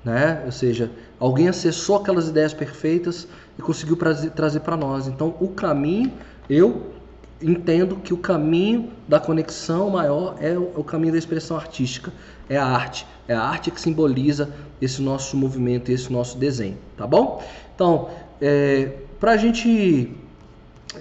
né? 0.04 0.41
Ou 0.45 0.52
seja, 0.52 0.89
alguém 1.19 1.49
acessou 1.49 1.97
aquelas 1.97 2.30
ideias 2.30 2.54
perfeitas 2.54 3.28
e 3.60 3.62
conseguiu 3.62 3.98
trazer 4.34 4.62
para 4.62 4.78
nós. 4.78 5.06
Então 5.06 5.36
o 5.41 5.50
caminho, 5.50 6.13
eu 6.50 6.93
entendo 7.41 7.98
que 7.98 8.13
o 8.13 8.17
caminho 8.17 8.89
da 9.06 9.19
conexão 9.19 9.89
maior 9.89 10.38
é 10.39 10.58
o 10.58 10.82
caminho 10.82 11.12
da 11.12 11.19
expressão 11.19 11.58
artística, 11.58 12.12
é 12.48 12.56
a 12.56 12.65
arte. 12.65 13.06
É 13.28 13.34
a 13.34 13.41
arte 13.41 13.69
que 13.69 13.80
simboliza 13.80 14.50
esse 14.82 15.02
nosso 15.02 15.36
movimento, 15.36 15.91
esse 15.91 16.12
nosso 16.12 16.38
desenho, 16.38 16.78
tá 16.95 17.06
bom? 17.06 17.43
Então, 17.76 18.10
é, 18.41 18.93
para 19.19 19.34
a 19.34 19.38
gente 19.38 20.15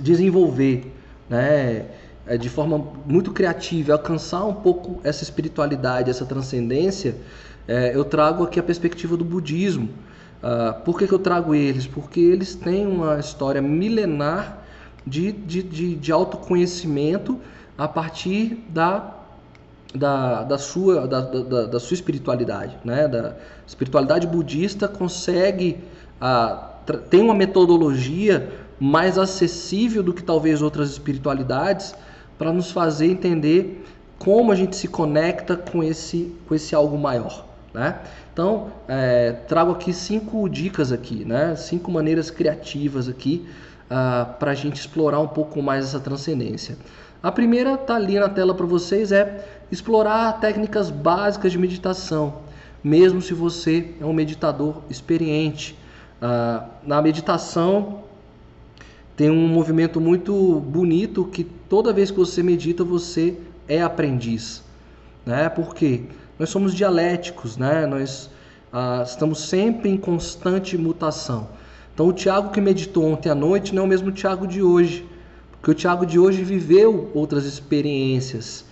desenvolver, 0.01 0.93
né, 1.31 1.87
é, 2.27 2.37
de 2.37 2.49
forma 2.49 2.85
muito 3.07 3.31
criativa, 3.33 3.93
alcançar 3.93 4.45
um 4.45 4.55
pouco 4.55 5.01
essa 5.05 5.23
espiritualidade, 5.23 6.11
essa 6.11 6.27
transcendência, 6.27 7.15
é, 7.69 7.95
eu 7.95 8.05
trago 8.05 8.43
aqui 8.43 8.59
a 8.59 8.65
perspectiva 8.65 9.17
do 9.17 9.25
budismo. 9.25 9.89
Uh, 10.43 10.81
por 10.85 10.99
que, 10.99 11.07
que 11.07 11.13
eu 11.13 11.19
trago 11.19 11.55
eles? 11.55 11.87
Porque 11.87 12.21
eles 12.21 12.55
têm 12.55 12.87
uma 12.87 13.19
história 13.19 13.61
milenar 13.61 14.63
de, 15.07 15.33
de, 15.33 15.63
de, 15.63 15.95
de 15.97 16.13
autoconhecimento 16.13 17.39
a 17.77 17.89
partir 17.89 18.65
da 18.69 19.15
da, 19.95 20.43
da, 20.43 20.59
sua, 20.59 21.07
da, 21.07 21.21
da, 21.21 21.67
da, 21.67 21.81
sua 21.81 21.95
espiritualidade. 21.95 22.77
Né? 22.85 23.09
Da 23.09 23.37
espiritualidade 23.67 24.27
budista 24.27 24.87
consegue, 24.87 25.79
a, 26.21 26.73
tem 27.09 27.23
uma 27.23 27.35
metodologia 27.35 28.53
mais 28.79 29.19
acessível 29.19 30.03
do 30.03 30.13
que 30.13 30.23
talvez 30.23 30.63
outras 30.63 30.91
espiritualidades 30.91 31.95
para 32.37 32.53
nos 32.53 32.71
fazer 32.71 33.07
entender 33.07 33.85
como 34.19 34.53
a 34.53 34.55
gente 34.55 34.77
se 34.77 34.89
conecta 34.89 35.57
com 35.57 35.83
esse, 35.83 36.35
com 36.47 36.55
esse 36.55 36.75
algo 36.75 36.99
maior. 36.99 37.48
Né? 37.73 37.99
Então, 38.33 38.73
é, 38.87 39.33
trago 39.47 39.73
aqui 39.73 39.93
cinco 39.93 40.49
dicas 40.49 40.91
aqui, 40.91 41.25
né? 41.25 41.55
cinco 41.57 41.91
maneiras 41.91 42.31
criativas 42.31 43.09
aqui 43.09 43.47
uh, 43.91 44.33
para 44.39 44.53
a 44.53 44.55
gente 44.55 44.77
explorar 44.77 45.21
um 45.21 45.29
pouco 45.29 45.63
mais 45.63 45.85
essa 45.85 46.01
transcendência. 46.01 46.77
A 47.23 47.33
primeira 47.33 47.75
está 47.75 47.97
ali 47.97 48.19
na 48.19 48.29
tela 48.29 48.55
para 48.55 48.65
vocês 48.65 49.11
é 49.11 49.45
explorar 49.73 50.41
técnicas 50.41 50.91
básicas 50.91 51.51
de 51.51 51.59
meditação, 51.59 52.37
mesmo 52.83 53.21
se 53.21 53.35
você 53.35 53.93
é 54.01 54.05
um 54.05 54.13
meditador 54.13 54.83
experiente. 54.89 55.77
Ah, 56.23 56.67
na 56.85 57.03
meditação 57.03 58.05
tem 59.17 59.31
um 59.31 59.49
movimento 59.49 60.01
muito 60.01 60.61
bonito 60.61 61.25
que 61.25 61.43
toda 61.43 61.93
vez 61.93 62.11
que 62.11 62.17
você 62.17 62.41
medita 62.41 62.85
você 62.85 63.37
é 63.67 63.83
aprendiz, 63.83 64.63
né? 65.27 65.49
Porque 65.49 66.05
nós 66.39 66.51
somos 66.51 66.75
dialéticos, 66.75 67.57
né? 67.57 67.87
Nós 67.87 68.31
ah, 68.73 69.03
estamos 69.05 69.41
sempre 69.41 69.89
em 69.89 69.97
constante 69.97 70.79
mutação. 70.79 71.49
Então 71.93 72.07
o 72.07 72.13
Tiago 72.13 72.51
que 72.51 72.61
meditou 72.61 73.05
ontem 73.05 73.29
à 73.29 73.35
noite 73.35 73.75
não 73.75 73.83
é 73.83 73.87
o 73.87 73.89
mesmo 73.89 74.13
Tiago 74.13 74.47
de 74.47 74.63
hoje. 74.63 75.05
Porque 75.53 75.73
o 75.73 75.75
Tiago 75.75 76.07
de 76.07 76.19
hoje 76.19 76.45
viveu 76.45 77.11
outras 77.15 77.45
experiências. 77.45 78.65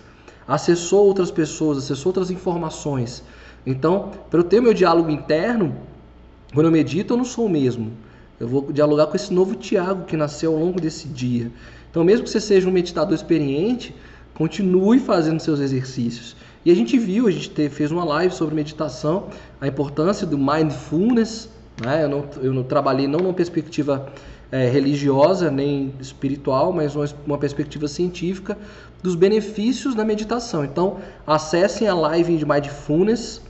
acessou 0.47 1.05
outras 1.05 1.29
pessoas, 1.29 1.77
acessou 1.79 2.11
outras 2.11 2.31
informações. 2.31 3.21
Então, 3.65 4.11
para 4.29 4.39
eu 4.39 4.43
ter 4.45 4.61
meu 4.61 4.73
diálogo 4.73 5.09
interno, 5.09 5.75
quando 6.53 6.67
eu 6.67 6.71
medito, 6.71 7.13
eu 7.13 7.17
não 7.17 7.25
sou 7.25 7.47
o 7.47 7.49
mesmo. 7.49 7.91
Eu 8.39 8.47
vou 8.47 8.71
dialogar 8.71 9.07
com 9.07 9.15
esse 9.17 9.33
novo 9.33 9.55
Tiago 9.55 10.05
que 10.05 10.15
nasceu 10.15 10.53
ao 10.53 10.59
longo 10.59 10.79
desse 10.79 11.07
dia. 11.09 11.51
Então, 11.91 12.03
mesmo 12.03 12.23
que 12.23 12.29
você 12.29 12.39
seja 12.39 12.69
um 12.69 12.71
meditador 12.71 13.13
experiente, 13.13 13.93
continue 14.33 14.99
fazendo 14.99 15.41
seus 15.41 15.59
exercícios. 15.59 16.35
E 16.67 16.71
a 16.71 16.75
gente 16.75 16.99
viu, 16.99 17.29
a 17.29 17.31
gente 17.31 17.69
fez 17.69 17.93
uma 17.93 18.03
live 18.03 18.35
sobre 18.35 18.53
meditação, 18.53 19.27
a 19.61 19.69
importância 19.69 20.27
do 20.27 20.37
mindfulness. 20.37 21.49
Né? 21.81 22.03
Eu, 22.03 22.09
não, 22.09 22.25
eu 22.41 22.53
não 22.53 22.61
trabalhei 22.61 23.07
não 23.07 23.21
numa 23.21 23.33
perspectiva 23.33 24.11
é, 24.51 24.67
religiosa 24.67 25.49
nem 25.49 25.93
espiritual, 25.97 26.73
mas 26.73 26.93
uma, 26.93 27.05
uma 27.25 27.37
perspectiva 27.37 27.87
científica 27.87 28.57
dos 29.01 29.15
benefícios 29.15 29.95
da 29.95 30.03
meditação. 30.03 30.65
Então, 30.65 30.97
acessem 31.25 31.87
a 31.87 31.95
live 31.95 32.35
de 32.35 32.45
mindfulness. 32.45 33.41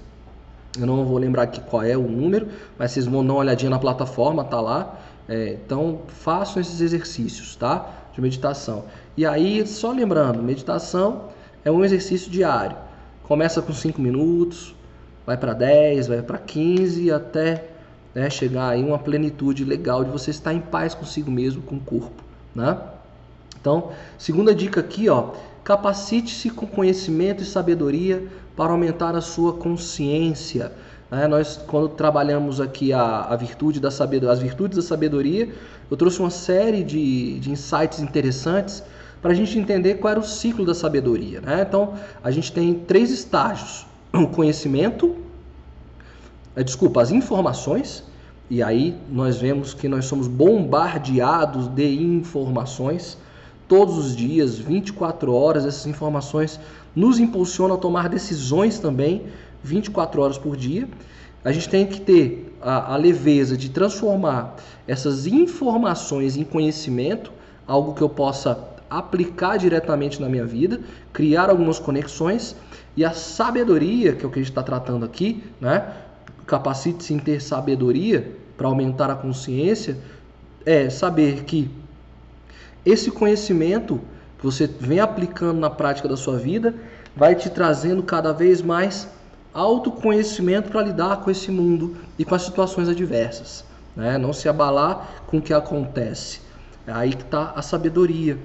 Eu 0.80 0.86
não 0.86 1.04
vou 1.04 1.18
lembrar 1.18 1.42
aqui 1.42 1.60
qual 1.60 1.82
é 1.82 1.98
o 1.98 2.08
número, 2.08 2.50
mas 2.78 2.92
vocês 2.92 3.08
vão 3.08 3.26
dar 3.26 3.34
uma 3.34 3.40
olhadinha 3.40 3.72
na 3.72 3.80
plataforma, 3.80 4.44
tá 4.44 4.62
lá. 4.62 4.96
É, 5.28 5.58
então, 5.66 6.02
façam 6.06 6.62
esses 6.62 6.82
exercícios, 6.82 7.56
tá? 7.56 7.90
De 8.14 8.22
meditação. 8.22 8.84
E 9.18 9.26
aí, 9.26 9.66
só 9.66 9.92
lembrando, 9.92 10.44
meditação 10.44 11.30
é 11.66 11.72
um 11.72 11.84
exercício 11.84 12.30
diário. 12.30 12.86
Começa 13.28 13.62
com 13.62 13.74
5 13.74 14.02
minutos, 14.02 14.74
vai 15.26 15.36
para 15.36 15.54
10, 15.54 16.08
vai 16.08 16.22
para 16.22 16.38
15 16.38 17.12
até 17.12 17.66
né, 18.16 18.30
chegar 18.30 18.70
aí 18.70 18.82
uma 18.82 18.98
plenitude 18.98 19.66
legal 19.66 20.04
de 20.06 20.10
você 20.10 20.32
estar 20.32 20.54
em 20.54 20.62
paz 20.62 20.96
consigo 20.96 21.30
mesmo, 21.30 21.62
com 21.62 21.76
o 21.76 21.80
corpo, 21.80 22.24
né? 22.56 22.78
Então, 23.60 23.92
segunda 24.18 24.56
dica 24.56 24.80
aqui, 24.80 25.10
ó, 25.10 25.32
capacite-se 25.62 26.50
com 26.50 26.66
conhecimento 26.66 27.44
e 27.44 27.46
sabedoria 27.46 28.26
para 28.56 28.72
aumentar 28.72 29.14
a 29.14 29.20
sua 29.20 29.52
consciência. 29.52 30.72
Né? 31.12 31.28
Nós, 31.28 31.60
quando 31.68 31.90
trabalhamos 31.90 32.62
aqui 32.62 32.94
a, 32.94 33.24
a 33.24 33.36
virtude 33.36 33.82
da 33.82 33.92
sabedoria, 33.92 34.32
as 34.32 34.40
virtudes 34.40 34.78
da 34.78 34.82
sabedoria, 34.82 35.54
eu 35.92 35.98
trouxe 35.98 36.22
uma 36.22 36.30
série 36.30 36.82
de, 36.82 37.40
de 37.40 37.52
insights 37.52 38.00
interessantes 38.00 38.82
para 39.22 39.32
a 39.32 39.36
gente 39.36 39.58
entender 39.58 39.96
qual 39.96 40.12
era 40.12 40.20
o 40.20 40.24
ciclo 40.24 40.66
da 40.66 40.74
sabedoria. 40.74 41.42
Né? 41.42 41.66
Então, 41.68 41.94
a 42.24 42.32
gente 42.32 42.52
tem 42.52 42.74
três 42.74 43.12
estágios: 43.12 43.86
o 44.14 44.28
conhecimento, 44.28 45.16
é, 46.56 46.64
desculpa, 46.64 47.02
as 47.02 47.12
informações, 47.12 48.04
e 48.50 48.64
aí 48.64 48.96
nós 49.12 49.38
vemos 49.38 49.74
que 49.74 49.88
nós 49.88 50.06
somos 50.06 50.28
bombardeados 50.28 51.68
de 51.68 52.04
informações 52.04 53.18
todos 53.68 53.98
os 53.98 54.16
dias, 54.16 54.58
24 54.58 55.34
horas, 55.34 55.66
essas 55.66 55.86
informações 55.86 56.60
nos 56.96 57.20
impulsionam 57.20 57.76
a 57.76 57.78
tomar 57.78 58.08
decisões 58.08 58.80
também, 58.80 59.24
24 59.64 60.22
horas 60.22 60.38
por 60.38 60.56
dia. 60.56 60.88
A 61.44 61.52
gente 61.52 61.68
tem 61.68 61.86
que 61.86 62.00
ter 62.00 62.56
a, 62.62 62.94
a 62.94 62.98
leveza 62.98 63.58
de 63.58 63.70
transformar 63.70 64.56
essas 64.88 65.28
informações 65.28 66.38
em 66.38 66.44
conhecimento, 66.44 67.32
algo 67.68 67.94
que 67.94 68.02
eu 68.02 68.10
possa 68.10 68.58
aplicar 68.90 69.58
diretamente 69.58 70.22
na 70.22 70.30
minha 70.30 70.46
vida, 70.46 70.80
criar 71.14 71.50
algumas 71.50 71.80
conexões 71.80 72.56
e 72.96 73.06
a 73.06 73.12
sabedoria, 73.12 74.14
que 74.14 74.26
é 74.26 74.28
o 74.28 74.32
que 74.32 74.40
a 74.40 74.42
gente 74.42 74.52
está 74.52 74.64
tratando 74.64 75.06
aqui, 75.06 75.44
né? 75.62 75.94
Capacite-se 76.46 77.14
em 77.14 77.20
ter 77.20 77.42
sabedoria 77.42 78.36
para 78.58 78.68
aumentar 78.68 79.10
a 79.10 79.16
consciência, 79.16 79.98
é 80.66 80.90
saber 80.90 81.44
que 81.44 81.70
esse 82.86 83.12
conhecimento 83.12 84.02
que 84.40 84.46
você 84.46 84.66
vem 84.66 85.00
aplicando 85.00 85.60
na 85.60 85.70
prática 85.70 86.08
da 86.08 86.18
sua 86.18 86.38
vida 86.38 86.74
vai 87.16 87.36
te 87.36 87.50
trazendo 87.50 88.02
cada 88.04 88.32
vez 88.32 88.62
mais 88.62 89.08
autoconhecimento 89.54 90.70
para 90.70 90.84
lidar 90.84 91.18
com 91.18 91.32
esse 91.32 91.52
mundo 91.52 91.98
e 92.18 92.24
com 92.24 92.36
as 92.36 92.44
situações 92.44 92.88
adversas. 92.88 93.66
Né? 93.96 94.18
Não 94.18 94.32
se 94.32 94.48
abalar 94.48 95.24
com 95.26 95.38
o 95.38 95.42
que 95.42 95.54
acontece. 95.54 96.42
É 96.86 96.92
aí 96.92 97.14
que 97.14 97.24
está 97.24 97.54
a 97.56 97.62
sabedoria, 97.62 98.38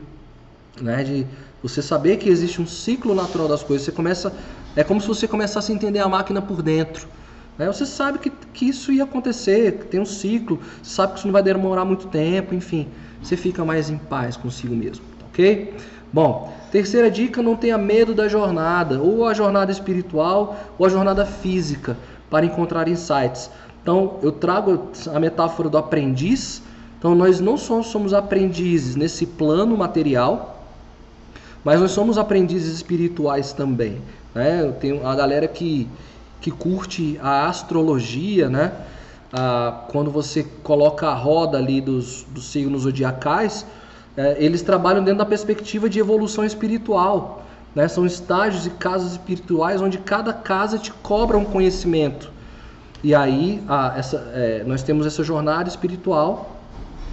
né? 0.81 1.03
De 1.03 1.27
você 1.63 1.81
saber 1.81 2.17
que 2.17 2.29
existe 2.29 2.61
um 2.61 2.67
ciclo 2.67 3.15
natural 3.15 3.49
das 3.49 3.63
coisas. 3.63 3.85
Você 3.85 3.93
começa, 3.93 4.33
é 4.75 4.83
como 4.83 5.01
se 5.01 5.07
você 5.07 5.29
começasse 5.29 5.71
a 5.71 5.75
entender 5.75 6.01
a 6.01 6.09
máquina 6.09 6.43
por 6.43 6.63
dentro. 6.63 7.07
Né? 7.59 7.67
Você 7.67 7.87
sabe 7.87 8.19
que, 8.19 8.31
que 8.31 8.67
isso 8.67 8.93
ia 8.93 9.05
acontecer, 9.05 9.79
que 9.79 9.87
tem 9.87 10.01
um 10.01 10.07
ciclo, 10.07 10.61
sabe 10.83 11.13
que 11.13 11.19
isso 11.19 11.29
não 11.29 11.33
vai 11.33 11.43
demorar 11.43 11.85
muito 11.85 12.09
tempo, 12.09 12.55
enfim, 12.55 12.89
você 13.23 13.37
fica 13.37 13.65
mais 13.65 13.91
em 13.91 13.99
paz 13.99 14.37
consigo 14.37 14.75
mesmo, 14.75 15.05
ok? 15.29 15.75
Bom, 16.13 16.53
terceira 16.71 17.11
dica: 17.11 17.43
não 17.43 17.57
tenha 17.57 17.79
medo 17.79 18.15
da 18.15 18.29
jornada, 18.29 19.01
ou 19.01 19.27
a 19.27 19.35
jornada 19.35 19.71
espiritual 19.71 20.57
ou 20.79 20.87
a 20.87 20.89
jornada 20.89 21.25
física, 21.25 21.97
para 22.29 22.45
encontrar 22.45 22.89
insights. 22.89 23.51
Então, 23.83 24.19
eu 24.23 24.33
trago 24.33 24.91
a 25.13 25.19
metáfora 25.19 25.69
do 25.69 25.77
aprendiz. 25.77 26.63
Então, 26.99 27.15
nós 27.17 27.41
não 27.41 27.57
somos 27.57 28.15
aprendizes 28.15 28.95
nesse 28.95 29.27
plano 29.27 29.77
material, 29.77 30.62
mas 31.65 31.81
nós 31.81 31.91
somos 31.91 32.19
aprendizes 32.19 32.75
espirituais 32.75 33.53
também. 33.53 34.01
Né? 34.35 34.63
Eu 34.63 34.73
tenho 34.73 35.07
a 35.07 35.15
galera 35.15 35.47
que, 35.47 35.89
que 36.41 36.51
curte 36.51 37.19
a 37.23 37.49
astrologia, 37.49 38.49
né? 38.49 38.73
Ah, 39.33 39.85
quando 39.89 40.11
você 40.11 40.45
coloca 40.63 41.09
a 41.09 41.15
roda 41.15 41.57
ali 41.57 41.81
dos, 41.81 42.25
dos 42.25 42.51
signos 42.51 42.83
zodiacais, 42.83 43.65
é, 44.15 44.37
eles 44.39 44.61
trabalham 44.61 45.03
dentro 45.03 45.19
da 45.21 45.27
perspectiva 45.27 45.89
de 45.89 45.99
evolução 45.99 46.45
espiritual. 46.45 47.43
Né? 47.75 47.89
São 47.89 48.05
estágios 48.05 48.67
e 48.67 48.71
casas 48.71 49.13
espirituais 49.13 49.81
onde 49.81 49.99
cada 49.99 50.33
casa 50.33 50.79
te 50.79 50.93
cobra 50.93 51.39
um 51.39 51.45
conhecimento. 51.45 52.31
E 53.03 53.15
aí 53.15 53.63
a, 53.67 53.95
essa, 53.97 54.17
é, 54.35 54.65
nós 54.67 54.83
temos 54.83 55.07
essa 55.07 55.25
jornada 55.25 55.69
espiritual. 55.69 56.57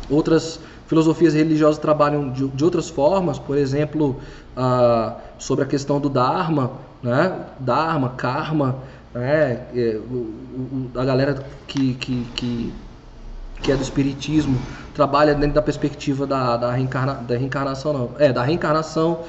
Outras 0.09 0.59
Filosofias 0.89 1.35
religiosas 1.35 1.77
trabalham 1.77 2.31
de, 2.31 2.47
de 2.47 2.65
outras 2.65 2.89
formas, 2.89 3.37
por 3.37 3.55
exemplo, 3.55 4.19
ah, 4.57 5.17
sobre 5.37 5.63
a 5.63 5.67
questão 5.67 5.99
do 5.99 6.09
Dharma, 6.09 6.71
né? 7.03 7.45
Dharma, 7.59 8.09
Karma, 8.17 8.75
né? 9.13 9.67
É, 9.75 9.99
a 10.95 11.05
galera 11.05 11.45
que, 11.67 11.93
que, 11.93 12.25
que, 12.35 12.73
que, 13.61 13.71
é 13.71 13.75
do 13.75 13.83
Espiritismo 13.83 14.59
trabalha 14.95 15.35
dentro 15.35 15.53
da 15.53 15.61
perspectiva 15.61 16.25
da, 16.25 16.57
da, 16.57 16.71
reencarna, 16.71 17.13
da 17.13 17.37
reencarnação, 17.37 17.93
não, 17.93 18.09
é, 18.17 18.33
da 18.33 18.41
reencarnação, 18.41 19.19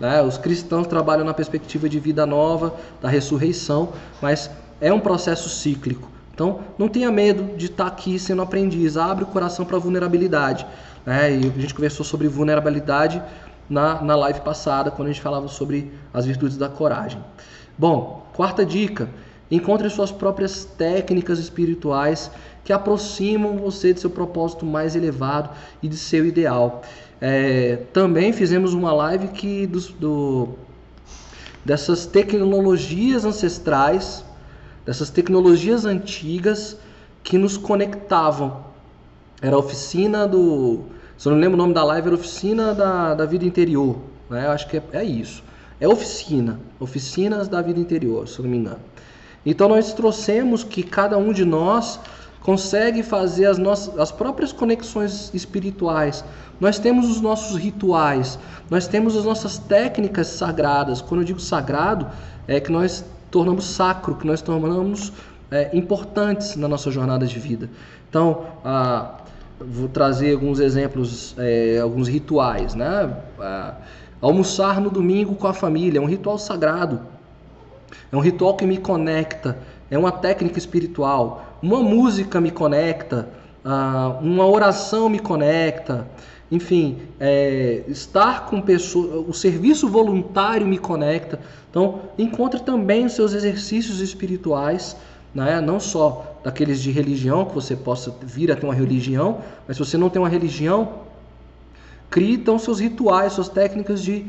né? 0.00 0.22
Os 0.22 0.38
cristãos 0.38 0.86
trabalham 0.86 1.26
na 1.26 1.34
perspectiva 1.34 1.86
de 1.86 2.00
vida 2.00 2.24
nova, 2.24 2.74
da 2.98 3.10
ressurreição, 3.10 3.90
mas 4.22 4.50
é 4.80 4.90
um 4.90 5.00
processo 5.00 5.50
cíclico. 5.50 6.08
Então, 6.32 6.60
não 6.78 6.88
tenha 6.88 7.12
medo 7.12 7.54
de 7.58 7.66
estar 7.66 7.86
aqui 7.86 8.18
sendo 8.18 8.40
aprendiz. 8.40 8.96
Abre 8.96 9.24
o 9.24 9.26
coração 9.26 9.66
para 9.66 9.76
a 9.76 9.80
vulnerabilidade. 9.80 10.66
Né? 11.04 11.32
E 11.32 11.52
a 11.56 11.60
gente 11.60 11.74
conversou 11.74 12.04
sobre 12.04 12.28
vulnerabilidade 12.28 13.22
na, 13.68 14.02
na 14.02 14.16
live 14.16 14.40
passada, 14.40 14.90
quando 14.90 15.08
a 15.08 15.12
gente 15.12 15.22
falava 15.22 15.48
sobre 15.48 15.92
as 16.12 16.26
virtudes 16.26 16.56
da 16.56 16.68
coragem. 16.68 17.22
Bom, 17.78 18.26
quarta 18.34 18.66
dica: 18.66 19.08
encontre 19.50 19.88
suas 19.88 20.10
próprias 20.10 20.64
técnicas 20.64 21.38
espirituais 21.38 22.30
que 22.64 22.72
aproximam 22.72 23.56
você 23.56 23.94
de 23.94 24.00
seu 24.00 24.10
propósito 24.10 24.66
mais 24.66 24.94
elevado 24.94 25.50
e 25.82 25.88
de 25.88 25.96
seu 25.96 26.26
ideal. 26.26 26.82
É, 27.20 27.76
também 27.92 28.32
fizemos 28.32 28.74
uma 28.74 28.92
live 28.92 29.28
que 29.28 29.66
do, 29.66 29.80
do, 29.92 30.48
dessas 31.64 32.06
tecnologias 32.06 33.24
ancestrais, 33.24 34.24
dessas 34.84 35.10
tecnologias 35.10 35.84
antigas 35.84 36.76
que 37.22 37.36
nos 37.36 37.56
conectavam 37.56 38.69
era 39.40 39.56
oficina 39.56 40.26
do. 40.26 40.80
Se 41.16 41.28
eu 41.28 41.32
não 41.32 41.40
lembro 41.40 41.54
o 41.54 41.58
nome 41.58 41.74
da 41.74 41.84
live, 41.84 42.08
era 42.08 42.16
oficina 42.16 42.74
da, 42.74 43.14
da 43.14 43.26
vida 43.26 43.44
interior. 43.44 43.96
Né? 44.28 44.46
Eu 44.46 44.50
acho 44.50 44.68
que 44.68 44.76
é, 44.76 44.82
é 44.92 45.04
isso. 45.04 45.42
É 45.80 45.88
oficina. 45.88 46.60
Oficinas 46.78 47.48
da 47.48 47.60
vida 47.62 47.80
interior, 47.80 48.28
se 48.28 48.38
eu 48.38 48.44
não 48.44 48.50
me 48.50 48.58
engano. 48.58 48.80
Então 49.44 49.68
nós 49.68 49.92
trouxemos 49.92 50.62
que 50.62 50.82
cada 50.82 51.16
um 51.16 51.32
de 51.32 51.44
nós 51.44 51.98
consegue 52.42 53.02
fazer 53.02 53.46
as, 53.46 53.58
nossas, 53.58 53.98
as 53.98 54.12
próprias 54.12 54.52
conexões 54.52 55.30
espirituais. 55.34 56.24
Nós 56.58 56.78
temos 56.78 57.08
os 57.08 57.20
nossos 57.20 57.56
rituais, 57.56 58.38
nós 58.68 58.86
temos 58.86 59.16
as 59.16 59.24
nossas 59.24 59.58
técnicas 59.58 60.26
sagradas. 60.26 61.00
Quando 61.00 61.20
eu 61.22 61.24
digo 61.24 61.40
sagrado, 61.40 62.06
é 62.46 62.60
que 62.60 62.70
nós 62.70 63.04
tornamos 63.30 63.64
sacro, 63.64 64.16
que 64.16 64.26
nós 64.26 64.42
tornamos 64.42 65.12
é, 65.50 65.76
importantes 65.76 66.56
na 66.56 66.68
nossa 66.68 66.90
jornada 66.90 67.26
de 67.26 67.38
vida. 67.38 67.68
Então, 68.08 68.44
vou 69.60 69.88
trazer 69.88 70.32
alguns 70.32 70.58
exemplos, 70.58 71.34
é, 71.38 71.78
alguns 71.80 72.08
rituais, 72.08 72.74
né? 72.74 73.14
Almoçar 74.20 74.80
no 74.80 74.90
domingo 74.90 75.34
com 75.34 75.46
a 75.46 75.54
família 75.54 75.98
é 75.98 76.00
um 76.00 76.06
ritual 76.06 76.38
sagrado, 76.38 77.00
é 78.12 78.16
um 78.16 78.20
ritual 78.20 78.54
que 78.56 78.66
me 78.66 78.76
conecta, 78.76 79.58
é 79.90 79.98
uma 79.98 80.12
técnica 80.12 80.58
espiritual. 80.58 81.58
Uma 81.62 81.82
música 81.82 82.40
me 82.40 82.50
conecta, 82.50 83.28
uma 84.22 84.46
oração 84.46 85.08
me 85.08 85.18
conecta, 85.18 86.06
enfim, 86.50 86.98
é, 87.20 87.84
estar 87.86 88.46
com 88.46 88.60
pessoas, 88.60 89.28
o 89.28 89.32
serviço 89.32 89.88
voluntário 89.88 90.66
me 90.66 90.78
conecta. 90.78 91.38
Então, 91.70 92.00
encontre 92.18 92.60
também 92.60 93.06
os 93.06 93.12
seus 93.12 93.34
exercícios 93.34 94.00
espirituais, 94.00 94.96
né? 95.34 95.60
não 95.60 95.78
só 95.78 96.38
daqueles 96.42 96.80
de 96.80 96.90
religião, 96.90 97.44
que 97.44 97.54
você 97.54 97.76
possa 97.76 98.14
vir 98.22 98.50
a 98.50 98.56
ter 98.56 98.64
uma 98.64 98.74
religião, 98.74 99.40
mas 99.66 99.76
se 99.76 99.84
você 99.84 99.96
não 99.96 100.08
tem 100.08 100.20
uma 100.20 100.28
religião, 100.28 101.00
crie 102.08 102.34
então 102.34 102.58
seus 102.58 102.80
rituais, 102.80 103.32
suas 103.32 103.48
técnicas 103.48 104.02
de, 104.02 104.26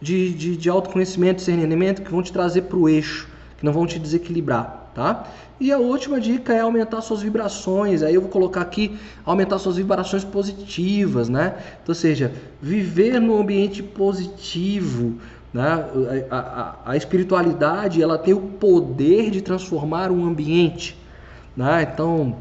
de, 0.00 0.32
de, 0.32 0.56
de 0.56 0.70
autoconhecimento, 0.70 1.36
discernimento, 1.36 2.02
que 2.02 2.10
vão 2.10 2.22
te 2.22 2.32
trazer 2.32 2.62
para 2.62 2.76
o 2.76 2.88
eixo, 2.88 3.28
que 3.58 3.64
não 3.64 3.72
vão 3.72 3.86
te 3.86 3.98
desequilibrar, 3.98 4.90
tá? 4.94 5.26
E 5.60 5.70
a 5.70 5.76
última 5.76 6.18
dica 6.18 6.54
é 6.54 6.60
aumentar 6.60 7.02
suas 7.02 7.20
vibrações. 7.20 8.02
Aí 8.02 8.14
eu 8.14 8.22
vou 8.22 8.30
colocar 8.30 8.62
aqui 8.62 8.96
aumentar 9.26 9.58
suas 9.58 9.76
vibrações 9.76 10.24
positivas, 10.24 11.28
né? 11.28 11.54
Então, 11.82 11.88
ou 11.88 11.94
seja, 11.94 12.32
viver 12.62 13.20
num 13.20 13.38
ambiente 13.38 13.82
positivo, 13.82 15.18
né? 15.52 15.84
A, 16.30 16.36
a, 16.36 16.92
a, 16.92 16.96
espiritualidade 16.96 18.02
ela 18.02 18.16
tem 18.16 18.32
o 18.32 18.40
poder 18.40 19.30
de 19.30 19.40
transformar 19.40 20.10
um 20.10 20.24
ambiente. 20.24 20.96
Né? 21.56 21.82
Então, 21.92 22.36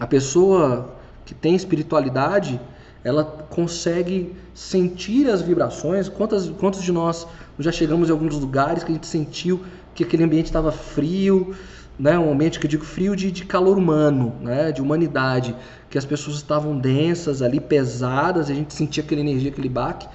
a 0.00 0.06
pessoa 0.06 0.94
que 1.24 1.34
tem 1.34 1.54
espiritualidade, 1.54 2.60
ela 3.04 3.24
consegue 3.24 4.34
sentir 4.54 5.28
as 5.28 5.42
vibrações. 5.42 6.08
Quantas, 6.08 6.48
quantos 6.48 6.82
de 6.82 6.90
nós 6.90 7.26
já 7.58 7.70
chegamos 7.70 8.08
em 8.08 8.12
alguns 8.12 8.34
lugares 8.38 8.82
que 8.82 8.90
a 8.90 8.94
gente 8.94 9.06
sentiu 9.06 9.62
que 9.94 10.02
aquele 10.02 10.24
ambiente 10.24 10.46
estava 10.46 10.72
frio, 10.72 11.54
né? 11.98 12.18
um 12.18 12.32
ambiente 12.32 12.58
que 12.58 12.66
eu 12.66 12.70
digo 12.70 12.84
frio 12.84 13.14
de, 13.14 13.30
de 13.30 13.44
calor 13.44 13.76
humano, 13.76 14.34
né? 14.40 14.72
de 14.72 14.80
humanidade, 14.80 15.54
que 15.90 15.98
as 15.98 16.04
pessoas 16.06 16.36
estavam 16.36 16.78
densas 16.78 17.42
ali, 17.42 17.60
pesadas, 17.60 18.48
a 18.48 18.54
gente 18.54 18.72
sentia 18.72 19.02
aquela 19.02 19.20
energia, 19.20 19.50
aquele 19.50 19.68
baque. 19.68 20.08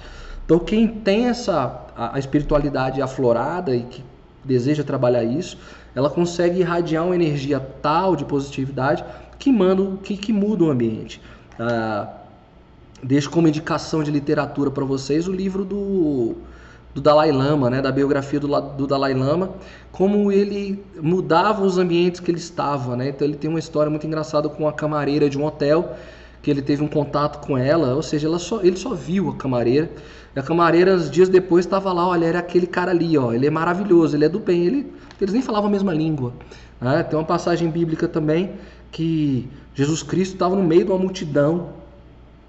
Então, 0.48 0.58
quem 0.58 0.88
tem 0.88 1.26
essa 1.26 1.84
a, 1.94 2.16
a 2.16 2.18
espiritualidade 2.18 3.02
aflorada 3.02 3.76
e 3.76 3.82
que 3.82 4.02
deseja 4.42 4.82
trabalhar 4.82 5.22
isso, 5.22 5.58
ela 5.94 6.08
consegue 6.08 6.60
irradiar 6.60 7.04
uma 7.04 7.14
energia 7.14 7.60
tal 7.82 8.16
de 8.16 8.24
positividade 8.24 9.04
que, 9.38 9.52
manda, 9.52 9.98
que, 10.02 10.16
que 10.16 10.32
muda 10.32 10.64
o 10.64 10.70
ambiente. 10.70 11.20
Ah, 11.60 12.08
deixo 13.02 13.28
como 13.28 13.46
indicação 13.46 14.02
de 14.02 14.10
literatura 14.10 14.70
para 14.70 14.86
vocês 14.86 15.28
o 15.28 15.32
livro 15.32 15.66
do, 15.66 16.36
do 16.94 17.00
Dalai 17.02 17.30
Lama, 17.30 17.68
né, 17.68 17.82
da 17.82 17.92
biografia 17.92 18.40
do, 18.40 18.48
do 18.48 18.86
Dalai 18.86 19.12
Lama, 19.12 19.50
como 19.92 20.32
ele 20.32 20.82
mudava 20.98 21.62
os 21.62 21.76
ambientes 21.76 22.22
que 22.22 22.30
ele 22.30 22.38
estava. 22.38 22.96
Né? 22.96 23.10
Então 23.10 23.28
ele 23.28 23.36
tem 23.36 23.50
uma 23.50 23.58
história 23.58 23.90
muito 23.90 24.06
engraçada 24.06 24.48
com 24.48 24.66
a 24.66 24.72
camareira 24.72 25.28
de 25.28 25.36
um 25.36 25.44
hotel 25.44 25.94
que 26.40 26.50
ele 26.50 26.62
teve 26.62 26.82
um 26.82 26.88
contato 26.88 27.46
com 27.46 27.58
ela, 27.58 27.94
ou 27.94 28.02
seja, 28.02 28.26
ela 28.26 28.38
só, 28.38 28.62
ele 28.62 28.76
só 28.76 28.94
viu 28.94 29.28
a 29.28 29.36
camareira. 29.36 29.90
E 30.38 30.40
a 30.40 30.42
camareira, 30.44 30.96
dias 30.98 31.28
depois, 31.28 31.64
estava 31.64 31.92
lá, 31.92 32.06
olha, 32.06 32.24
era 32.24 32.38
aquele 32.38 32.68
cara 32.68 32.92
ali, 32.92 33.18
ó, 33.18 33.32
ele 33.32 33.44
é 33.44 33.50
maravilhoso, 33.50 34.16
ele 34.16 34.24
é 34.24 34.28
do 34.28 34.38
bem, 34.38 34.64
ele, 34.64 34.92
eles 35.20 35.34
nem 35.34 35.42
falavam 35.42 35.66
a 35.66 35.72
mesma 35.72 35.92
língua. 35.92 36.32
Né? 36.80 37.02
Tem 37.02 37.18
uma 37.18 37.24
passagem 37.24 37.68
bíblica 37.68 38.06
também 38.06 38.52
que 38.92 39.48
Jesus 39.74 40.00
Cristo 40.00 40.34
estava 40.34 40.54
no 40.54 40.62
meio 40.62 40.84
de 40.84 40.92
uma 40.92 40.98
multidão 40.98 41.70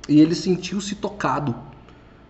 e 0.07 0.21
ele 0.21 0.35
sentiu-se 0.35 0.93
tocado. 0.93 1.55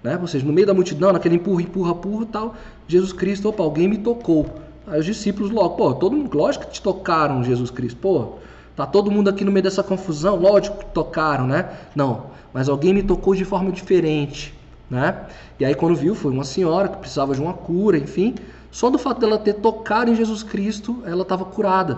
Né? 0.02 0.18
Ou 0.22 0.28
seja, 0.28 0.46
no 0.46 0.54
meio 0.54 0.66
da 0.66 0.74
multidão, 0.74 1.12
naquele 1.12 1.36
empurra, 1.36 1.62
empurra, 1.62 1.92
empurra 1.92 2.26
tal, 2.32 2.56
Jesus 2.88 3.12
Cristo, 3.12 3.50
opa, 3.50 3.62
alguém 3.62 3.90
me 3.90 3.98
tocou. 3.98 4.46
Aí 4.88 4.98
os 4.98 5.06
discípulos 5.06 5.52
logo, 5.52 5.76
pô, 5.76 5.94
todo 5.94 6.16
mundo, 6.16 6.38
lógico 6.38 6.68
que 6.68 6.72
te 6.72 6.82
tocaram, 6.82 7.44
Jesus 7.44 7.70
Cristo, 7.70 8.00
pô, 8.00 8.36
Tá 8.78 8.86
todo 8.86 9.12
mundo 9.12 9.30
aqui 9.30 9.44
no 9.44 9.52
meio 9.52 9.64
dessa 9.64 9.84
confusão, 9.84 10.38
lógico 10.38 10.78
que 10.78 10.86
tocaram, 10.94 11.46
né? 11.46 11.70
Não, 11.94 12.28
mas 12.54 12.70
alguém 12.70 12.94
me 12.94 13.04
tocou 13.04 13.36
de 13.36 13.44
forma 13.44 13.74
diferente, 13.74 14.58
né? 14.90 15.26
E 15.60 15.66
aí 15.66 15.76
quando 15.76 15.96
viu, 15.96 16.16
foi 16.16 16.32
uma 16.32 16.44
senhora 16.44 16.88
que 16.88 16.98
precisava 16.98 17.34
de 17.34 17.42
uma 17.42 17.54
cura, 17.54 17.98
enfim, 17.98 18.36
só 18.72 18.90
do 18.90 18.98
fato 18.98 19.20
dela 19.20 19.38
ter 19.38 19.54
tocado 19.54 20.12
em 20.12 20.16
Jesus 20.16 20.44
Cristo, 20.44 21.02
ela 21.06 21.24
estava 21.24 21.46
curada. 21.46 21.98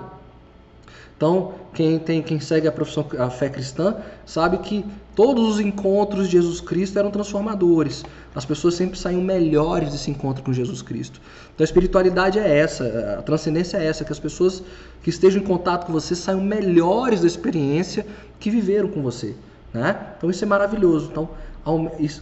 Então, 1.21 1.53
quem 1.71 1.99
tem, 1.99 2.19
quem 2.23 2.39
segue 2.39 2.67
a 2.67 2.71
profissão, 2.71 3.05
a 3.19 3.29
fé 3.29 3.47
cristã, 3.47 3.97
sabe 4.25 4.57
que 4.57 4.83
todos 5.15 5.47
os 5.47 5.59
encontros 5.59 6.25
de 6.25 6.31
Jesus 6.31 6.59
Cristo 6.59 6.97
eram 6.97 7.11
transformadores. 7.11 8.03
As 8.33 8.43
pessoas 8.43 8.73
sempre 8.73 8.97
saem 8.97 9.21
melhores 9.21 9.91
desse 9.91 10.09
encontro 10.09 10.43
com 10.43 10.51
Jesus 10.51 10.81
Cristo. 10.81 11.21
Então, 11.53 11.63
a 11.63 11.65
espiritualidade 11.65 12.39
é 12.39 12.57
essa, 12.57 13.17
a 13.19 13.21
transcendência 13.21 13.77
é 13.77 13.85
essa, 13.85 14.03
que 14.03 14.11
as 14.11 14.17
pessoas 14.17 14.63
que 15.03 15.11
estejam 15.11 15.43
em 15.43 15.45
contato 15.45 15.85
com 15.85 15.93
você 15.93 16.15
saiam 16.15 16.41
melhores 16.41 17.21
da 17.21 17.27
experiência 17.27 18.03
que 18.39 18.49
viveram 18.49 18.87
com 18.87 19.03
você, 19.03 19.35
né? 19.71 20.13
Então, 20.17 20.27
isso 20.27 20.43
é 20.43 20.47
maravilhoso. 20.47 21.09
Então, 21.11 21.29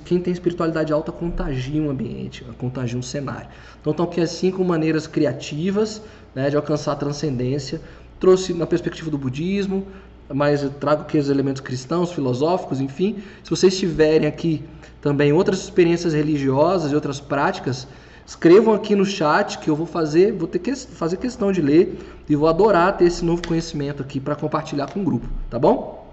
quem 0.06 0.20
tem 0.20 0.34
espiritualidade 0.34 0.92
alta 0.92 1.12
contagia 1.12 1.82
um 1.82 1.90
ambiente, 1.90 2.44
contagia 2.58 2.98
um 2.98 3.02
cenário. 3.02 3.48
Então, 3.80 3.92
estão 3.92 4.06
aqui 4.06 4.20
as 4.20 4.32
cinco 4.32 4.64
maneiras 4.64 5.08
criativas 5.08 6.02
né, 6.36 6.50
de 6.50 6.56
alcançar 6.56 6.92
a 6.92 6.96
transcendência 6.96 7.82
trouxe 8.20 8.54
na 8.54 8.68
perspectiva 8.68 9.10
do 9.10 9.18
budismo, 9.18 9.88
mas 10.32 10.62
eu 10.62 10.70
trago 10.70 11.02
aqui 11.04 11.18
os 11.18 11.30
elementos 11.30 11.62
cristãos, 11.62 12.12
filosóficos, 12.12 12.82
enfim. 12.82 13.18
Se 13.44 13.50
vocês 13.50 13.78
tiverem 13.78 14.28
aqui 14.28 14.64
também 15.02 15.32
outras 15.32 15.60
experiências 15.60 16.14
religiosas 16.14 16.92
e 16.92 16.96
outras 16.96 17.20
práticas, 17.20 17.88
escrevam 18.26 18.74
aqui 18.74 18.96
no 18.96 19.06
chat 19.06 19.58
que 19.58 19.70
eu 19.70 19.76
vou 19.76 19.88
fazer, 19.88 20.34
vou 20.34 20.48
ter 20.48 20.60
que 20.60 20.76
fazer 20.76 21.18
questão 21.18 21.52
de 21.52 21.62
ler 21.62 21.98
e 22.28 22.36
vou 22.36 22.48
adorar 22.48 22.96
ter 22.98 23.06
esse 23.06 23.26
novo 23.26 23.42
conhecimento 23.48 24.04
aqui 24.04 24.20
para 24.20 24.36
compartilhar 24.36 24.92
com 24.92 25.00
o 25.00 25.04
grupo, 25.04 25.28
tá 25.50 25.58
bom? 25.58 26.08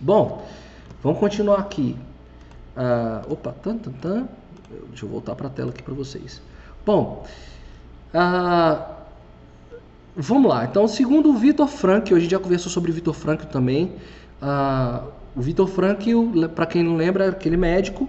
Bom, 0.00 0.44
vamos 1.02 1.20
continuar 1.20 1.60
aqui. 1.60 1.94
Ah, 2.76 3.22
opa, 3.28 3.52
tan, 3.52 3.78
tan, 3.78 3.92
tan. 3.92 4.28
deixa 4.88 5.04
eu 5.04 5.08
voltar 5.08 5.34
para 5.34 5.46
a 5.46 5.50
tela 5.50 5.70
aqui 5.70 5.82
para 5.82 5.94
vocês. 5.94 6.40
Bom, 6.84 7.26
ah, 8.14 9.02
Vamos 10.14 10.50
lá. 10.50 10.66
Então, 10.66 10.86
segundo 10.86 11.30
o 11.30 11.38
Vitor 11.38 11.66
Frank, 11.66 12.12
hoje 12.12 12.28
já 12.28 12.38
conversou 12.38 12.70
sobre 12.70 12.90
o 12.90 12.94
Vitor 12.94 13.14
Frank 13.14 13.46
também. 13.46 13.92
Uh, 14.42 15.06
o 15.34 15.40
Vitor 15.40 15.66
Frank, 15.66 16.06
para 16.54 16.66
quem 16.66 16.82
não 16.82 16.96
lembra, 16.96 17.24
é 17.24 17.28
aquele 17.30 17.56
médico 17.56 18.06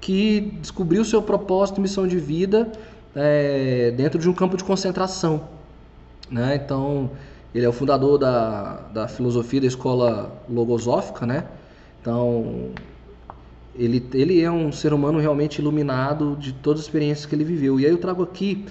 que 0.00 0.58
descobriu 0.60 1.04
seu 1.04 1.22
propósito 1.22 1.78
e 1.78 1.80
missão 1.80 2.04
de 2.04 2.18
vida 2.18 2.72
é, 3.14 3.92
dentro 3.92 4.18
de 4.18 4.28
um 4.28 4.32
campo 4.32 4.56
de 4.56 4.64
concentração. 4.64 5.42
Né? 6.28 6.60
Então, 6.64 7.12
ele 7.54 7.64
é 7.64 7.68
o 7.68 7.72
fundador 7.72 8.18
da, 8.18 8.80
da 8.92 9.06
filosofia 9.06 9.60
da 9.60 9.68
escola 9.68 10.32
logosófica, 10.50 11.24
né? 11.24 11.44
Então, 12.00 12.70
ele, 13.78 14.06
ele 14.14 14.40
é 14.40 14.50
um 14.50 14.72
ser 14.72 14.92
humano 14.92 15.18
realmente 15.18 15.60
iluminado 15.60 16.36
de 16.36 16.52
todas 16.52 16.80
as 16.80 16.86
experiências 16.86 17.26
que 17.26 17.34
ele 17.34 17.44
viveu. 17.44 17.78
E 17.78 17.86
aí 17.86 17.90
eu 17.90 17.98
trago 17.98 18.22
aqui 18.22 18.64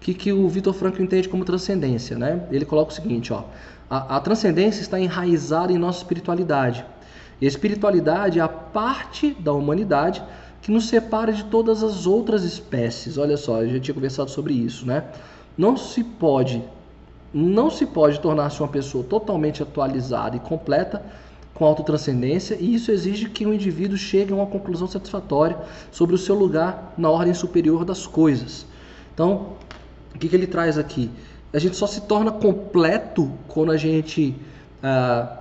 que, 0.00 0.14
que 0.14 0.32
o 0.32 0.48
Vitor 0.48 0.72
Franco 0.72 1.02
entende 1.02 1.28
como 1.28 1.44
transcendência? 1.44 2.16
Né? 2.18 2.46
Ele 2.50 2.64
coloca 2.64 2.92
o 2.92 2.94
seguinte: 2.94 3.32
ó, 3.32 3.44
a, 3.90 4.16
a 4.16 4.20
transcendência 4.20 4.80
está 4.80 4.98
enraizada 4.98 5.72
em 5.72 5.78
nossa 5.78 5.98
espiritualidade. 5.98 6.84
E 7.40 7.44
a 7.44 7.48
espiritualidade 7.48 8.38
é 8.38 8.42
a 8.42 8.48
parte 8.48 9.30
da 9.38 9.52
humanidade 9.52 10.22
que 10.60 10.72
nos 10.72 10.88
separa 10.88 11.32
de 11.32 11.44
todas 11.44 11.82
as 11.82 12.06
outras 12.06 12.42
espécies. 12.42 13.16
Olha 13.16 13.36
só, 13.36 13.62
eu 13.62 13.70
já 13.70 13.80
tinha 13.80 13.94
conversado 13.94 14.30
sobre 14.30 14.54
isso, 14.54 14.84
né? 14.86 15.04
Não 15.56 15.76
se 15.76 16.02
pode, 16.02 16.62
não 17.32 17.70
se 17.70 17.86
pode 17.86 18.20
tornar-se 18.20 18.60
uma 18.60 18.68
pessoa 18.68 19.04
totalmente 19.04 19.62
atualizada 19.62 20.36
e 20.36 20.40
completa 20.40 21.02
com 21.58 21.64
autotranscendência, 21.64 22.56
e 22.60 22.72
isso 22.72 22.92
exige 22.92 23.28
que 23.28 23.44
o 23.44 23.52
indivíduo 23.52 23.98
chegue 23.98 24.32
a 24.32 24.36
uma 24.36 24.46
conclusão 24.46 24.86
satisfatória 24.86 25.58
sobre 25.90 26.14
o 26.14 26.18
seu 26.18 26.36
lugar 26.36 26.94
na 26.96 27.10
ordem 27.10 27.34
superior 27.34 27.84
das 27.84 28.06
coisas. 28.06 28.64
Então, 29.12 29.54
o 30.14 30.18
que, 30.18 30.28
que 30.28 30.36
ele 30.36 30.46
traz 30.46 30.78
aqui? 30.78 31.10
A 31.52 31.58
gente 31.58 31.76
só 31.76 31.88
se 31.88 32.02
torna 32.02 32.30
completo 32.30 33.32
quando 33.48 33.72
a 33.72 33.76
gente 33.76 34.36
ah, 34.80 35.38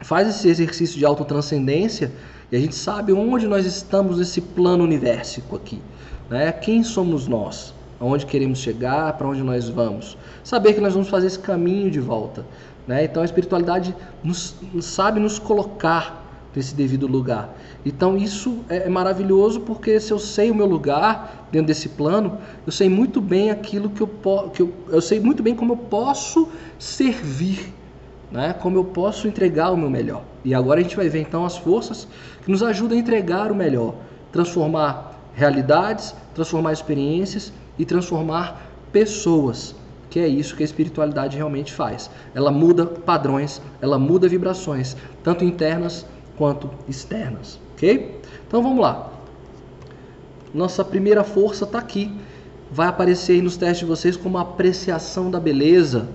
faz 0.00 0.28
esse 0.28 0.48
exercício 0.48 0.96
de 0.96 1.04
autotranscendência 1.04 2.12
e 2.52 2.56
a 2.56 2.60
gente 2.60 2.76
sabe 2.76 3.12
onde 3.12 3.48
nós 3.48 3.66
estamos 3.66 4.18
nesse 4.18 4.40
plano 4.40 4.84
universico 4.84 5.56
aqui. 5.56 5.82
Né? 6.30 6.52
Quem 6.52 6.84
somos 6.84 7.26
nós? 7.26 7.74
Aonde 7.98 8.26
queremos 8.26 8.58
chegar? 8.60 9.12
Para 9.14 9.26
onde 9.26 9.42
nós 9.42 9.68
vamos? 9.68 10.16
Saber 10.44 10.74
que 10.74 10.80
nós 10.80 10.92
vamos 10.92 11.08
fazer 11.08 11.26
esse 11.26 11.38
caminho 11.38 11.90
de 11.90 11.98
volta. 11.98 12.44
Né? 12.86 13.04
Então 13.04 13.22
a 13.22 13.24
espiritualidade 13.24 13.94
nos, 14.22 14.56
sabe 14.80 15.20
nos 15.20 15.38
colocar 15.38 16.22
nesse 16.54 16.74
devido 16.74 17.06
lugar. 17.06 17.54
Então 17.84 18.16
isso 18.16 18.60
é, 18.68 18.86
é 18.86 18.88
maravilhoso 18.88 19.60
porque 19.60 19.98
se 19.98 20.12
eu 20.12 20.18
sei 20.18 20.50
o 20.50 20.54
meu 20.54 20.66
lugar 20.66 21.48
dentro 21.50 21.68
desse 21.68 21.88
plano, 21.88 22.38
eu 22.66 22.72
sei 22.72 22.88
muito 22.88 23.20
bem 23.20 23.50
aquilo 23.50 23.90
que 23.90 24.02
eu 24.02 24.10
eu, 24.58 24.72
eu 24.88 25.00
sei 25.00 25.20
muito 25.20 25.42
bem 25.42 25.54
como 25.54 25.72
eu 25.72 25.76
posso 25.76 26.48
servir, 26.78 27.72
né? 28.30 28.52
Como 28.52 28.76
eu 28.76 28.84
posso 28.84 29.26
entregar 29.26 29.70
o 29.70 29.76
meu 29.76 29.90
melhor. 29.90 30.22
E 30.44 30.54
agora 30.54 30.80
a 30.80 30.82
gente 30.82 30.96
vai 30.96 31.08
ver 31.08 31.20
então 31.20 31.44
as 31.44 31.56
forças 31.56 32.06
que 32.44 32.50
nos 32.50 32.62
ajudam 32.62 32.96
a 32.96 33.00
entregar 33.00 33.50
o 33.50 33.54
melhor, 33.54 33.94
transformar 34.30 35.18
realidades, 35.34 36.14
transformar 36.34 36.72
experiências 36.72 37.52
e 37.78 37.84
transformar 37.84 38.60
pessoas 38.92 39.74
que 40.12 40.20
é 40.20 40.28
isso 40.28 40.54
que 40.54 40.62
a 40.62 40.66
espiritualidade 40.66 41.38
realmente 41.38 41.72
faz. 41.72 42.10
Ela 42.34 42.52
muda 42.52 42.84
padrões, 42.84 43.62
ela 43.80 43.98
muda 43.98 44.28
vibrações, 44.28 44.94
tanto 45.24 45.42
internas 45.42 46.04
quanto 46.36 46.68
externas. 46.86 47.58
ok? 47.72 48.20
Então 48.46 48.62
vamos 48.62 48.78
lá. 48.78 49.10
Nossa 50.52 50.84
primeira 50.84 51.24
força 51.24 51.64
está 51.64 51.78
aqui. 51.78 52.12
Vai 52.70 52.88
aparecer 52.88 53.32
aí 53.32 53.40
nos 53.40 53.56
testes 53.56 53.78
de 53.78 53.84
vocês 53.86 54.14
como 54.14 54.36
a 54.36 54.42
apreciação 54.42 55.30
da 55.30 55.40
beleza 55.40 56.06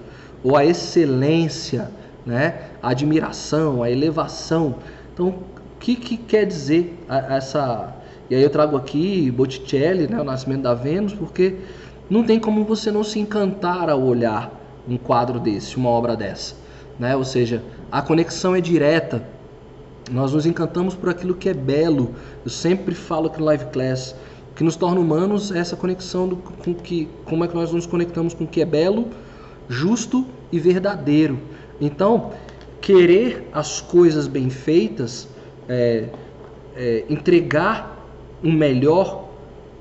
ou 0.43 0.55
a 0.55 0.63
excelência, 0.63 1.89
né? 2.23 2.67
a 2.83 2.91
admiração, 2.91 3.81
a 3.81 3.89
elevação. 3.89 4.75
Então, 5.11 5.29
o 5.29 5.79
que, 5.79 5.95
que 5.95 6.17
quer 6.17 6.45
dizer 6.45 6.95
essa. 7.09 7.95
E 8.29 8.35
aí 8.35 8.43
eu 8.43 8.49
trago 8.51 8.77
aqui 8.77 9.31
Botticelli, 9.31 10.07
né? 10.07 10.21
o 10.21 10.23
Nascimento 10.23 10.61
da 10.61 10.75
Vênus, 10.75 11.13
porque 11.13 11.55
não 12.09 12.23
tem 12.23 12.39
como 12.39 12.63
você 12.63 12.91
não 12.91 13.03
se 13.03 13.19
encantar 13.19 13.89
ao 13.89 14.01
olhar 14.01 14.51
um 14.87 14.97
quadro 14.97 15.39
desse, 15.39 15.75
uma 15.77 15.89
obra 15.89 16.15
dessa. 16.15 16.55
Né? 16.97 17.15
Ou 17.15 17.25
seja, 17.25 17.61
a 17.91 18.01
conexão 18.01 18.55
é 18.55 18.61
direta. 18.61 19.23
Nós 20.11 20.33
nos 20.33 20.45
encantamos 20.45 20.95
por 20.95 21.09
aquilo 21.09 21.35
que 21.35 21.49
é 21.49 21.53
belo. 21.53 22.15
Eu 22.43 22.49
sempre 22.49 22.95
falo 22.95 23.27
aqui 23.27 23.39
no 23.39 23.45
Live 23.45 23.65
Class 23.65 24.15
que 24.55 24.63
nos 24.63 24.75
torna 24.75 24.99
humanos 24.99 25.51
é 25.51 25.59
essa 25.59 25.75
conexão 25.75 26.27
do, 26.27 26.37
com 26.37 26.73
que 26.73 27.07
como 27.25 27.43
é 27.43 27.47
que 27.47 27.53
nós 27.53 27.71
nos 27.71 27.85
conectamos 27.85 28.33
com 28.33 28.43
o 28.43 28.47
que 28.47 28.59
é 28.59 28.65
belo, 28.65 29.09
justo 29.69 30.25
e 30.51 30.59
verdadeiro. 30.59 31.37
Então, 31.79 32.31
querer 32.81 33.47
as 33.53 33.81
coisas 33.81 34.27
bem 34.27 34.49
feitas, 34.49 35.27
é, 35.69 36.09
é, 36.75 37.05
entregar 37.07 38.03
o 38.43 38.51
melhor, 38.51 39.29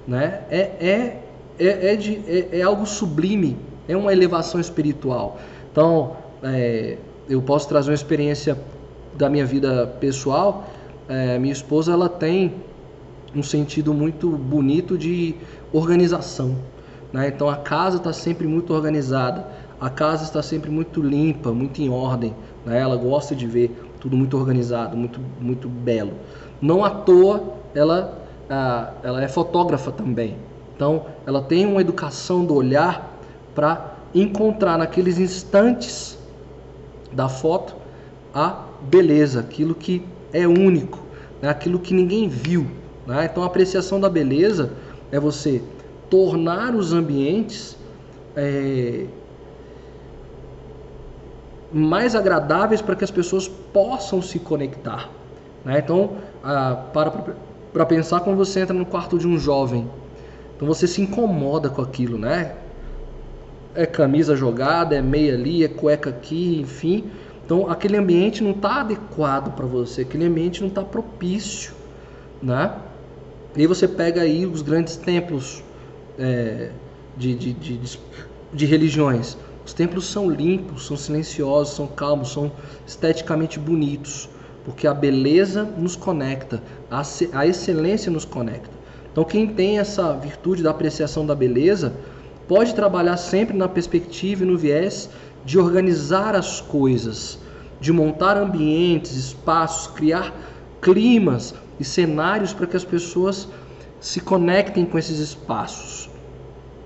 né, 0.06 0.42
é, 0.50 0.60
é, 0.60 1.22
é, 1.58 1.92
é, 1.92 1.96
de, 1.96 2.16
é, 2.26 2.60
é, 2.60 2.62
algo 2.62 2.86
sublime, 2.86 3.56
é 3.88 3.96
uma 3.96 4.12
elevação 4.12 4.60
espiritual. 4.60 5.38
Então, 5.70 6.16
é, 6.42 6.96
eu 7.28 7.42
posso 7.42 7.68
trazer 7.68 7.90
uma 7.90 7.94
experiência 7.94 8.58
da 9.14 9.28
minha 9.28 9.44
vida 9.44 9.86
pessoal. 10.00 10.68
É, 11.08 11.38
minha 11.38 11.52
esposa 11.52 11.92
ela 11.92 12.08
tem 12.08 12.54
um 13.34 13.42
sentido 13.42 13.92
muito 13.92 14.30
bonito 14.30 14.96
de 14.96 15.34
organização. 15.72 16.56
Né? 17.12 17.28
Então 17.28 17.48
a 17.48 17.56
casa 17.56 17.96
está 17.96 18.12
sempre 18.12 18.46
muito 18.46 18.72
organizada, 18.72 19.46
a 19.80 19.90
casa 19.90 20.24
está 20.24 20.42
sempre 20.42 20.70
muito 20.70 21.02
limpa, 21.02 21.52
muito 21.52 21.80
em 21.80 21.88
ordem. 21.88 22.34
Né? 22.64 22.80
Ela 22.80 22.96
gosta 22.96 23.34
de 23.34 23.46
ver 23.46 23.70
tudo 24.00 24.16
muito 24.16 24.36
organizado, 24.36 24.96
muito, 24.96 25.20
muito 25.40 25.68
belo. 25.68 26.12
Não 26.60 26.84
à 26.84 26.90
toa 26.90 27.54
ela, 27.74 28.18
ela 29.02 29.22
é 29.22 29.28
fotógrafa 29.28 29.92
também. 29.92 30.36
Então 30.76 31.06
ela 31.26 31.42
tem 31.42 31.64
uma 31.64 31.80
educação 31.80 32.44
do 32.44 32.54
olhar 32.54 33.18
para 33.54 33.96
encontrar 34.14 34.78
naqueles 34.78 35.18
instantes 35.18 36.18
da 37.10 37.28
foto 37.28 37.74
a 38.32 38.64
beleza, 38.82 39.40
aquilo 39.40 39.74
que 39.74 40.04
é 40.32 40.46
único, 40.46 40.98
né? 41.40 41.48
aquilo 41.48 41.78
que 41.78 41.94
ninguém 41.94 42.28
viu. 42.28 42.66
Né? 43.06 43.24
Então, 43.30 43.42
a 43.42 43.46
apreciação 43.46 43.98
da 43.98 44.10
beleza 44.10 44.72
é 45.10 45.18
você 45.18 45.62
tornar 46.10 46.74
os 46.74 46.92
ambientes 46.92 47.76
é, 48.36 49.06
mais 51.72 52.14
agradáveis 52.14 52.82
para 52.82 52.94
que 52.94 53.04
as 53.04 53.10
pessoas 53.10 53.48
possam 53.48 54.20
se 54.20 54.38
conectar. 54.38 55.08
Né? 55.64 55.78
Então, 55.78 56.16
a, 56.44 56.74
para 56.92 57.10
para 57.76 57.84
pensar 57.84 58.20
quando 58.20 58.38
você 58.38 58.60
entra 58.60 58.72
no 58.72 58.86
quarto 58.86 59.18
de 59.18 59.28
um 59.28 59.38
jovem, 59.38 59.86
então 60.56 60.66
você 60.66 60.86
se 60.86 61.02
incomoda 61.02 61.68
com 61.68 61.82
aquilo, 61.82 62.18
né? 62.18 62.54
É 63.74 63.84
camisa 63.84 64.34
jogada, 64.34 64.96
é 64.96 65.02
meia 65.02 65.34
ali, 65.34 65.62
é 65.62 65.68
cueca 65.68 66.08
aqui, 66.08 66.58
enfim. 66.60 67.04
Então, 67.44 67.70
aquele 67.70 67.96
ambiente 67.96 68.42
não 68.42 68.52
está 68.52 68.80
adequado 68.80 69.54
para 69.54 69.66
você, 69.66 70.00
aquele 70.00 70.24
ambiente 70.24 70.62
não 70.62 70.68
está 70.68 70.82
propício, 70.82 71.74
né? 72.42 72.74
E 73.54 73.60
aí 73.60 73.66
você 73.66 73.86
pega 73.86 74.22
aí 74.22 74.46
os 74.46 74.62
grandes 74.62 74.96
templos 74.96 75.62
é, 76.18 76.70
de, 77.16 77.34
de, 77.34 77.52
de, 77.52 77.98
de, 78.52 78.66
religiões. 78.66 79.36
Os 79.64 79.72
templos 79.72 80.06
são 80.06 80.28
limpos, 80.28 80.86
são 80.86 80.96
silenciosos, 80.96 81.74
são 81.74 81.86
calmos, 81.86 82.32
são 82.32 82.50
esteticamente 82.86 83.58
bonitos, 83.58 84.28
porque 84.64 84.86
a 84.86 84.94
beleza 84.94 85.64
nos 85.64 85.96
conecta, 85.96 86.62
a, 86.90 87.02
a 87.32 87.46
excelência 87.46 88.10
nos 88.10 88.24
conecta. 88.24 88.75
Então 89.16 89.24
quem 89.24 89.46
tem 89.46 89.78
essa 89.78 90.12
virtude 90.12 90.62
da 90.62 90.72
apreciação 90.72 91.24
da 91.24 91.34
beleza 91.34 91.94
pode 92.46 92.74
trabalhar 92.74 93.16
sempre 93.16 93.56
na 93.56 93.66
perspectiva 93.66 94.42
e 94.42 94.46
no 94.46 94.58
viés 94.58 95.08
de 95.42 95.58
organizar 95.58 96.34
as 96.34 96.60
coisas, 96.60 97.38
de 97.80 97.94
montar 97.94 98.36
ambientes, 98.36 99.16
espaços, 99.16 99.86
criar 99.86 100.34
climas 100.82 101.54
e 101.80 101.84
cenários 101.84 102.52
para 102.52 102.66
que 102.66 102.76
as 102.76 102.84
pessoas 102.84 103.48
se 103.98 104.20
conectem 104.20 104.84
com 104.84 104.98
esses 104.98 105.18
espaços. 105.18 106.10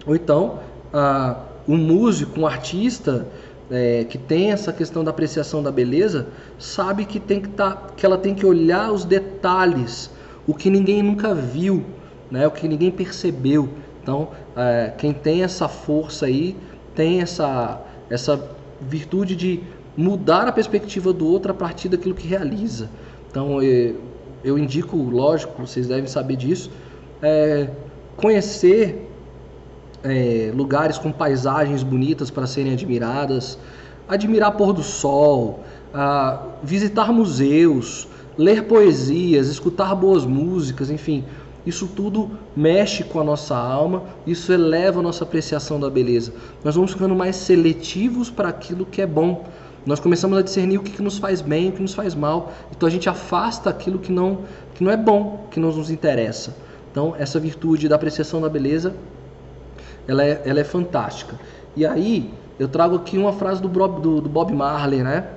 Ou 0.07 0.15
então, 0.15 0.61
uh, 0.95 1.35
um 1.67 1.77
músico, 1.77 2.39
um 2.39 2.47
artista 2.47 3.27
é, 3.69 4.05
que 4.05 4.17
tem 4.17 4.53
essa 4.53 4.73
questão 4.73 5.03
da 5.03 5.11
apreciação 5.11 5.65
da 5.65 5.73
beleza, 5.73 6.29
sabe 6.61 7.07
que, 7.07 7.19
tem 7.19 7.41
que, 7.41 7.49
tá, 7.49 7.89
que 7.97 8.07
ela 8.07 8.17
tem 8.17 8.37
que 8.37 8.47
olhar 8.47 8.93
os 8.93 9.05
detalhes, 9.05 10.13
o 10.47 10.55
que 10.55 10.71
ninguém 10.71 11.03
nunca 11.03 11.35
viu, 11.35 11.85
né, 12.31 12.47
o 12.47 12.51
que 12.51 12.69
ninguém 12.69 12.91
percebeu. 12.91 13.69
Então, 14.03 14.29
é, 14.57 14.93
quem 14.97 15.13
tem 15.13 15.43
essa 15.43 15.69
força 15.69 16.27
aí, 16.27 16.57
tem 16.95 17.21
essa, 17.21 17.81
essa 18.09 18.43
virtude 18.81 19.37
de 19.37 19.61
mudar 19.97 20.49
a 20.49 20.53
perspectiva 20.53 21.13
do 21.13 21.27
outro 21.27 21.51
a 21.51 21.55
partir 21.55 21.89
daquilo 21.89 22.15
que 22.15 22.27
realiza. 22.27 22.89
Então, 23.31 23.59
eu 24.43 24.59
indico, 24.59 24.97
lógico, 24.97 25.67
vocês 25.67 25.87
devem 25.87 26.07
saber 26.07 26.37
disso, 26.37 26.71
é, 27.23 27.69
conhecer 28.17 29.09
é, 30.03 30.51
lugares 30.55 30.99
com 30.99 31.13
paisagens 31.13 31.83
bonitas 31.83 32.31
para 32.31 32.47
serem 32.47 32.73
admiradas, 32.73 33.59
admirar 34.09 34.53
pôr 34.53 34.73
do 34.73 34.83
sol, 34.83 35.61
a, 35.93 36.43
visitar 36.63 37.13
museus, 37.13 38.09
ler 38.37 38.65
poesias, 38.65 39.49
escutar 39.49 39.95
boas 39.95 40.25
músicas, 40.25 40.91
enfim, 40.91 41.25
isso 41.67 41.89
tudo 41.89 42.31
mexe 42.57 43.05
com 43.05 43.21
a 43.21 43.25
nossa 43.25 43.57
alma, 43.57 44.05
isso 44.27 44.53
eleva 44.53 45.01
a 45.01 45.03
nossa 45.03 45.25
apreciação 45.25 45.79
da 45.79 45.91
beleza. 45.91 46.33
Nós 46.65 46.75
vamos 46.75 46.93
ficando 46.93 47.15
mais 47.15 47.37
seletivos 47.37 48.31
para 48.31 48.49
aquilo 48.49 48.87
que 48.87 49.03
é 49.03 49.07
bom 49.07 49.45
nós 49.85 49.99
começamos 49.99 50.37
a 50.37 50.43
discernir 50.43 50.79
o 50.79 50.83
que, 50.83 50.93
que 50.93 51.03
nos 51.03 51.19
faz 51.19 51.41
bem 51.41 51.71
o 51.71 51.73
que 51.73 51.81
nos 51.81 51.95
faz 51.95 52.15
mal. 52.15 52.53
Então 52.71 52.87
a 52.87 52.91
gente 52.91 53.09
afasta 53.09 53.71
aquilo 53.71 53.99
que 53.99 54.13
não, 54.13 54.41
que 54.75 54.85
não 54.85 54.91
é 54.91 54.97
bom, 54.97 55.47
que 55.51 55.59
não 55.59 55.73
nos 55.73 55.91
interessa. 55.91 56.55
Então 56.91 57.15
essa 57.19 57.41
virtude 57.41 57.89
da 57.89 57.97
apreciação 57.97 58.41
da 58.41 58.49
beleza, 58.49 58.95
ela 60.07 60.25
é, 60.25 60.43
ela 60.45 60.61
é 60.61 60.65
fantástica. 60.65 61.39
E 61.75 61.87
aí 61.87 62.33
eu 62.59 62.69
trago 62.69 62.97
aqui 62.97 63.17
uma 63.17 63.33
frase 63.33 63.63
do 63.63 63.69
Bob, 63.69 64.03
do, 64.03 64.21
do 64.21 64.29
Bob 64.29 64.53
Marley, 64.53 65.03
né? 65.03 65.29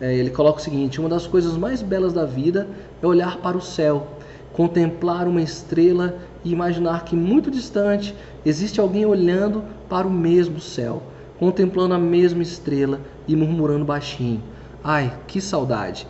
É, 0.00 0.12
ele 0.12 0.30
coloca 0.30 0.58
o 0.58 0.62
seguinte: 0.62 0.98
uma 0.98 1.08
das 1.08 1.26
coisas 1.26 1.56
mais 1.56 1.80
belas 1.80 2.12
da 2.12 2.24
vida 2.24 2.66
é 3.00 3.06
olhar 3.06 3.36
para 3.38 3.56
o 3.56 3.60
céu, 3.60 4.06
contemplar 4.52 5.26
uma 5.26 5.42
estrela 5.42 6.18
e 6.44 6.52
imaginar 6.52 7.04
que 7.04 7.16
muito 7.16 7.50
distante 7.50 8.14
existe 8.44 8.80
alguém 8.80 9.06
olhando 9.06 9.64
para 9.88 10.06
o 10.06 10.10
mesmo 10.10 10.60
céu 10.60 11.02
contemplando 11.42 11.92
a 11.92 11.98
mesma 11.98 12.40
estrela 12.40 13.00
e 13.26 13.34
murmurando 13.34 13.84
baixinho: 13.84 14.40
Ai, 14.84 15.12
que 15.26 15.40
saudade! 15.40 16.06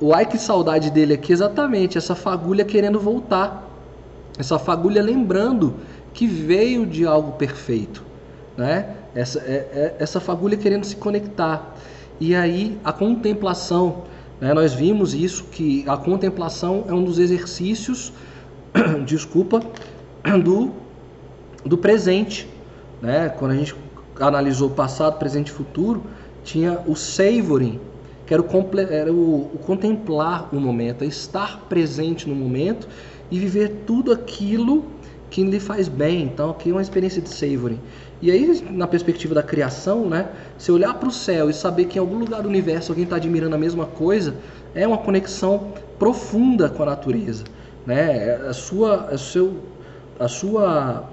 O 0.00 0.14
ai 0.14 0.24
que 0.24 0.38
saudade 0.38 0.88
dele 0.88 1.14
aqui 1.14 1.32
exatamente 1.32 1.98
essa 1.98 2.14
fagulha 2.14 2.64
querendo 2.64 3.00
voltar, 3.00 3.68
essa 4.38 4.56
fagulha 4.56 5.02
lembrando 5.02 5.74
que 6.14 6.28
veio 6.28 6.86
de 6.86 7.04
algo 7.04 7.32
perfeito, 7.32 8.04
né? 8.56 8.94
Essa, 9.16 9.40
é, 9.40 9.52
é, 9.72 9.96
essa 9.98 10.20
fagulha 10.20 10.56
querendo 10.56 10.84
se 10.84 10.94
conectar. 10.94 11.74
E 12.20 12.36
aí 12.36 12.78
a 12.84 12.92
contemplação, 12.92 14.04
né? 14.40 14.54
nós 14.54 14.72
vimos 14.72 15.14
isso 15.14 15.44
que 15.44 15.84
a 15.86 15.96
contemplação 15.96 16.84
é 16.88 16.92
um 16.92 17.04
dos 17.04 17.18
exercícios, 17.18 18.12
desculpa, 19.06 19.60
do, 20.44 20.70
do 21.64 21.78
presente, 21.78 22.48
né? 23.00 23.28
Quando 23.28 23.52
a 23.52 23.54
gente 23.56 23.74
analisou 24.20 24.70
passado, 24.70 25.18
presente 25.18 25.48
e 25.48 25.52
futuro, 25.52 26.02
tinha 26.44 26.80
o 26.86 26.94
savoring, 26.96 27.80
que 28.26 28.34
era, 28.34 28.42
o, 28.42 28.46
era 28.90 29.12
o, 29.12 29.50
o 29.54 29.58
contemplar 29.58 30.48
o 30.52 30.60
momento, 30.60 31.02
é 31.02 31.06
estar 31.06 31.60
presente 31.68 32.28
no 32.28 32.34
momento 32.34 32.88
e 33.30 33.38
viver 33.38 33.82
tudo 33.86 34.12
aquilo 34.12 34.84
que 35.30 35.42
lhe 35.42 35.60
faz 35.60 35.88
bem. 35.88 36.22
Então, 36.22 36.50
aqui 36.50 36.70
é 36.70 36.72
uma 36.72 36.82
experiência 36.82 37.20
de 37.20 37.28
savoring. 37.28 37.80
E 38.20 38.30
aí, 38.30 38.64
na 38.70 38.86
perspectiva 38.86 39.34
da 39.34 39.42
criação, 39.42 40.08
né, 40.08 40.28
se 40.56 40.72
olhar 40.72 40.94
para 40.94 41.08
o 41.08 41.12
céu 41.12 41.48
e 41.48 41.54
saber 41.54 41.84
que 41.84 41.98
em 41.98 42.00
algum 42.00 42.18
lugar 42.18 42.42
do 42.42 42.48
universo 42.48 42.90
alguém 42.90 43.04
está 43.04 43.16
admirando 43.16 43.54
a 43.54 43.58
mesma 43.58 43.86
coisa, 43.86 44.34
é 44.74 44.86
uma 44.86 44.98
conexão 44.98 45.72
profunda 45.98 46.68
com 46.68 46.82
a 46.82 46.86
natureza. 46.86 47.44
Né? 47.86 48.34
A 48.34 48.52
sua, 48.52 49.08
a 49.10 49.18
seu, 49.18 49.58
a 50.18 50.28
sua 50.28 51.08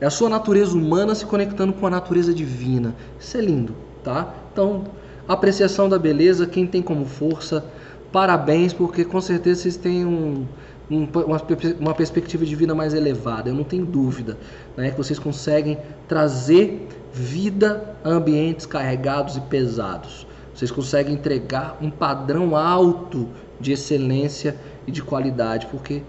é 0.00 0.06
a 0.06 0.10
sua 0.10 0.28
natureza 0.28 0.76
humana 0.76 1.14
se 1.14 1.24
conectando 1.24 1.72
com 1.72 1.86
a 1.86 1.90
natureza 1.90 2.34
divina. 2.34 2.94
Isso 3.18 3.36
é 3.38 3.40
lindo, 3.40 3.74
tá? 4.04 4.34
Então, 4.52 4.84
apreciação 5.26 5.88
da 5.88 5.98
beleza, 5.98 6.46
quem 6.46 6.66
tem 6.66 6.82
como 6.82 7.06
força 7.06 7.64
parabéns, 8.12 8.72
porque 8.72 9.04
com 9.04 9.20
certeza 9.20 9.62
vocês 9.62 9.76
têm 9.76 10.04
um, 10.04 10.46
um, 10.90 11.04
uma, 11.04 11.42
uma, 11.80 11.94
perspectiva 11.94 12.44
de 12.44 12.54
vida 12.54 12.74
mais 12.74 12.94
elevada. 12.94 13.48
Eu 13.48 13.54
não 13.54 13.64
tenho 13.64 13.84
dúvida 13.84 14.36
né, 14.76 14.90
que 14.90 14.96
vocês 14.96 15.18
conseguem 15.18 15.78
trazer 16.06 16.88
vida 17.12 17.96
a 18.04 18.10
ambientes 18.10 18.66
carregados 18.66 19.36
e 19.36 19.40
pesados. 19.42 20.26
Vocês 20.54 20.70
conseguem 20.70 21.14
entregar 21.14 21.76
um 21.80 21.90
padrão 21.90 22.56
alto 22.56 23.28
de 23.60 23.72
excelência 23.72 24.56
e 24.86 24.92
de 24.92 25.02
qualidade, 25.02 25.66
porque 25.66 26.02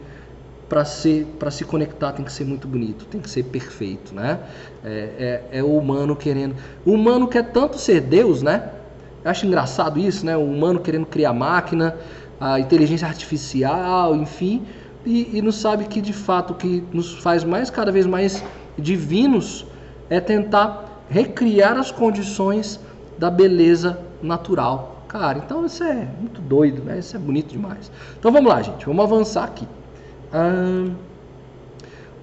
para 0.70 0.84
ser 0.84 1.26
para 1.40 1.50
se 1.50 1.64
conectar 1.64 2.12
tem 2.12 2.26
que 2.26 2.32
ser 2.32 2.46
muito 2.46 2.68
bonito, 2.68 3.06
tem 3.06 3.22
que 3.22 3.30
ser 3.30 3.44
perfeito, 3.44 4.14
né? 4.14 4.40
É, 4.84 5.44
é, 5.52 5.60
é, 5.60 5.64
o 5.64 5.78
humano 5.78 6.16
querendo, 6.16 6.56
o 6.86 6.92
humano 6.92 7.28
quer 7.28 7.52
tanto 7.52 7.78
ser 7.78 8.02
Deus, 8.02 8.42
né? 8.42 8.70
Eu 9.24 9.32
acho 9.32 9.46
engraçado 9.46 10.00
isso, 10.00 10.26
né? 10.26 10.36
O 10.38 10.44
humano 10.44 10.80
querendo 10.80 11.06
criar 11.06 11.34
máquina, 11.34 11.98
a 12.40 12.60
inteligência 12.60 13.08
artificial, 13.08 14.16
enfim, 14.16 14.64
e, 15.06 15.38
e 15.38 15.42
não 15.42 15.52
sabe 15.52 15.86
que 15.86 16.02
de 16.02 16.14
fato 16.14 16.52
o 16.52 16.56
que 16.56 16.84
nos 16.92 17.14
faz 17.20 17.44
mais 17.44 17.70
cada 17.70 17.92
vez 17.92 18.06
mais 18.06 18.44
divinos 18.78 19.66
é 20.10 20.20
tentar 20.20 21.04
recriar 21.10 21.78
as 21.78 21.92
condições 21.92 22.80
da 23.18 23.30
beleza 23.30 24.00
natural. 24.22 25.04
Cara, 25.08 25.38
então 25.40 25.66
isso 25.66 25.84
é 25.84 26.08
muito 26.20 26.42
doido, 26.42 26.84
né? 26.84 27.00
Isso 27.00 27.16
é 27.16 27.20
bonito 27.20 27.52
demais. 27.52 27.90
Então 28.20 28.32
vamos 28.32 28.50
lá, 28.50 28.62
gente, 28.62 28.86
vamos 28.86 29.04
avançar 29.04 29.46
aqui. 29.46 29.68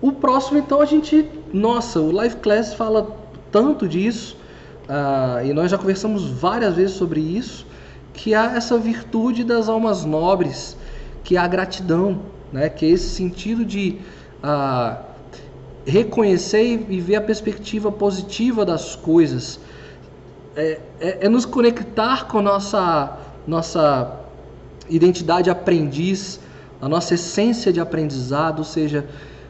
O 0.04 0.12
próximo, 0.12 0.58
então, 0.58 0.82
a 0.82 0.84
gente. 0.84 1.26
Nossa, 1.52 1.98
o 1.98 2.12
Live 2.12 2.36
Class 2.36 2.74
fala 2.74 3.16
tanto 3.50 3.88
disso, 3.88 4.36
ah, 4.86 5.40
e 5.42 5.52
nós 5.54 5.70
já 5.70 5.78
conversamos 5.78 6.28
várias 6.28 6.74
vezes 6.74 6.96
sobre 6.96 7.20
isso, 7.20 7.66
que 8.14 8.34
há 8.34 8.56
essa 8.56 8.78
virtude 8.78 9.44
das 9.44 9.68
almas 9.68 10.04
nobres, 10.04 10.76
que 11.22 11.36
é 11.36 11.40
a 11.40 11.46
gratidão, 11.46 12.20
né? 12.52 12.68
que 12.70 12.86
é 12.86 12.88
esse 12.88 13.08
sentido 13.10 13.64
de 13.64 13.98
ah, 14.42 15.02
reconhecer 15.84 16.86
e 16.88 17.00
ver 17.00 17.16
a 17.16 17.20
perspectiva 17.20 17.92
positiva 17.92 18.64
das 18.64 18.96
coisas. 18.96 19.60
É, 20.56 20.80
é, 21.00 21.26
é 21.26 21.28
nos 21.28 21.44
conectar 21.44 22.26
com 22.28 22.38
a 22.38 22.42
nossa, 22.42 23.18
nossa 23.46 24.20
identidade 24.88 25.50
aprendiz 25.50 26.40
a 26.80 26.88
nossa 26.88 27.14
essência 27.14 27.72
de 27.72 27.80
aprendizado, 27.80 28.58
ou 28.58 28.64
seja, 28.64 29.06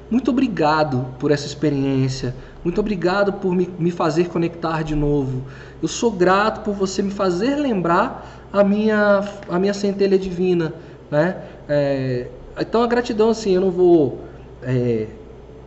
muito 0.09 0.31
obrigado 0.31 1.05
por 1.19 1.33
essa 1.33 1.47
experiência, 1.47 2.33
muito 2.65 2.81
obrigado 2.81 3.35
por 3.35 3.55
me, 3.55 3.69
me 3.79 3.91
fazer 3.91 4.29
conectar 4.29 4.83
de 4.83 4.95
novo. 4.95 5.43
Eu 5.83 5.89
sou 5.89 6.11
grato 6.11 6.63
por 6.63 6.75
você 6.75 7.03
me 7.03 7.11
fazer 7.11 7.57
lembrar 7.57 8.49
a 8.51 8.65
minha, 8.65 9.23
a 9.49 9.59
minha 9.59 9.75
centelha 9.75 10.19
divina, 10.19 10.73
né? 11.11 11.37
É, 11.69 12.29
então 12.59 12.83
a 12.83 12.87
gratidão, 12.87 13.31
assim, 13.31 13.53
eu 13.53 13.61
não 13.61 13.71
vou 13.71 14.21
é, 14.63 15.09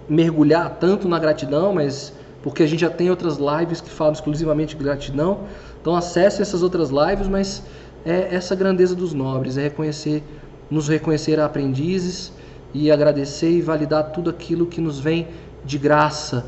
mergulhar 0.10 0.78
tanto 0.80 1.08
na 1.08 1.20
gratidão, 1.20 1.74
mas 1.74 2.14
porque 2.41 2.64
a 2.64 2.68
gente 2.68 2.80
já 2.80 2.89
tem 2.89 3.10
outras 3.10 3.38
lives 3.38 3.80
que 3.80 3.89
falam 3.89 4.14
exclusivamente 4.14 4.76
de 4.76 4.84
gratidão. 4.84 5.41
Então 5.80 5.95
acesse 5.95 6.41
essas 6.41 6.64
outras 6.64 6.89
lives, 6.89 7.28
mas 7.28 7.62
é 8.04 8.34
essa 8.34 8.56
grandeza 8.56 8.95
dos 8.95 9.14
nobres, 9.14 9.58
é 9.58 9.64
reconhecer 9.64 10.24
nos 10.70 10.88
reconhecer 10.88 11.39
aprendizes 11.39 12.32
e 12.74 12.91
agradecer 12.91 13.50
e 13.50 13.62
validar 13.62 14.12
tudo 14.12 14.30
aquilo 14.30 14.66
que 14.66 14.82
nos 14.82 15.00
vem 15.00 15.28
de 15.64 15.78
graça. 15.78 16.45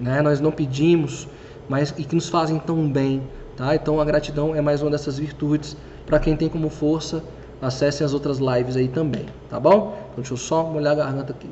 Né? 0.00 0.22
Nós 0.22 0.40
não 0.40 0.50
pedimos, 0.50 1.28
mas 1.68 1.94
e 1.96 2.04
que 2.04 2.14
nos 2.14 2.28
fazem 2.28 2.58
tão 2.58 2.88
bem. 2.90 3.22
Tá? 3.56 3.74
Então 3.74 4.00
a 4.00 4.04
gratidão 4.04 4.54
é 4.54 4.60
mais 4.60 4.82
uma 4.82 4.90
dessas 4.90 5.18
virtudes. 5.18 5.76
Para 6.06 6.18
quem 6.18 6.36
tem 6.36 6.48
como 6.48 6.70
força, 6.70 7.22
acessem 7.60 8.04
as 8.04 8.14
outras 8.14 8.38
lives 8.38 8.76
aí 8.76 8.88
também. 8.88 9.26
Tá 9.50 9.58
bom? 9.58 9.98
Então 10.10 10.16
deixa 10.16 10.32
eu 10.32 10.38
só 10.38 10.64
molhar 10.64 10.92
a 10.92 10.96
garganta 10.96 11.32
aqui. 11.32 11.48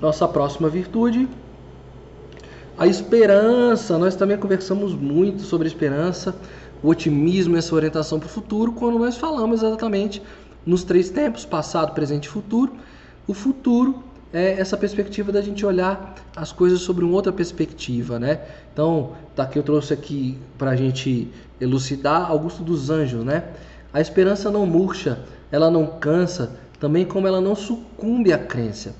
Nossa 0.00 0.28
próxima 0.28 0.68
virtude, 0.68 1.28
a 2.76 2.86
esperança. 2.86 3.98
Nós 3.98 4.14
também 4.14 4.36
conversamos 4.36 4.94
muito 4.94 5.42
sobre 5.42 5.66
esperança 5.66 6.34
o 6.82 6.88
otimismo 6.88 7.56
e 7.56 7.58
essa 7.58 7.74
orientação 7.74 8.18
para 8.18 8.26
o 8.26 8.30
futuro 8.30 8.72
quando 8.72 8.98
nós 8.98 9.16
falamos 9.16 9.62
exatamente 9.62 10.22
nos 10.64 10.84
três 10.84 11.10
tempos, 11.10 11.44
passado, 11.44 11.92
presente 11.92 12.26
e 12.26 12.28
futuro. 12.28 12.72
O 13.28 13.34
futuro 13.34 14.02
é 14.32 14.58
essa 14.58 14.74
perspectiva 14.74 15.30
da 15.30 15.42
gente 15.42 15.66
olhar 15.66 16.14
as 16.34 16.50
coisas 16.50 16.80
sobre 16.80 17.04
uma 17.04 17.12
outra 17.12 17.30
perspectiva, 17.30 18.18
né? 18.18 18.40
Então, 18.72 19.12
tá 19.36 19.42
aqui 19.42 19.58
eu 19.58 19.62
trouxe 19.62 19.92
aqui 19.92 20.38
para 20.56 20.70
a 20.70 20.76
gente 20.76 21.30
elucidar 21.60 22.30
Augusto 22.30 22.62
dos 22.62 22.88
Anjos, 22.88 23.22
né? 23.22 23.44
A 23.92 24.00
esperança 24.00 24.50
não 24.50 24.64
murcha, 24.64 25.18
ela 25.52 25.70
não 25.70 25.86
cansa, 25.86 26.52
também 26.80 27.04
como 27.04 27.28
ela 27.28 27.38
não 27.38 27.54
sucumbe 27.54 28.32
à 28.32 28.38
crença. 28.38 28.94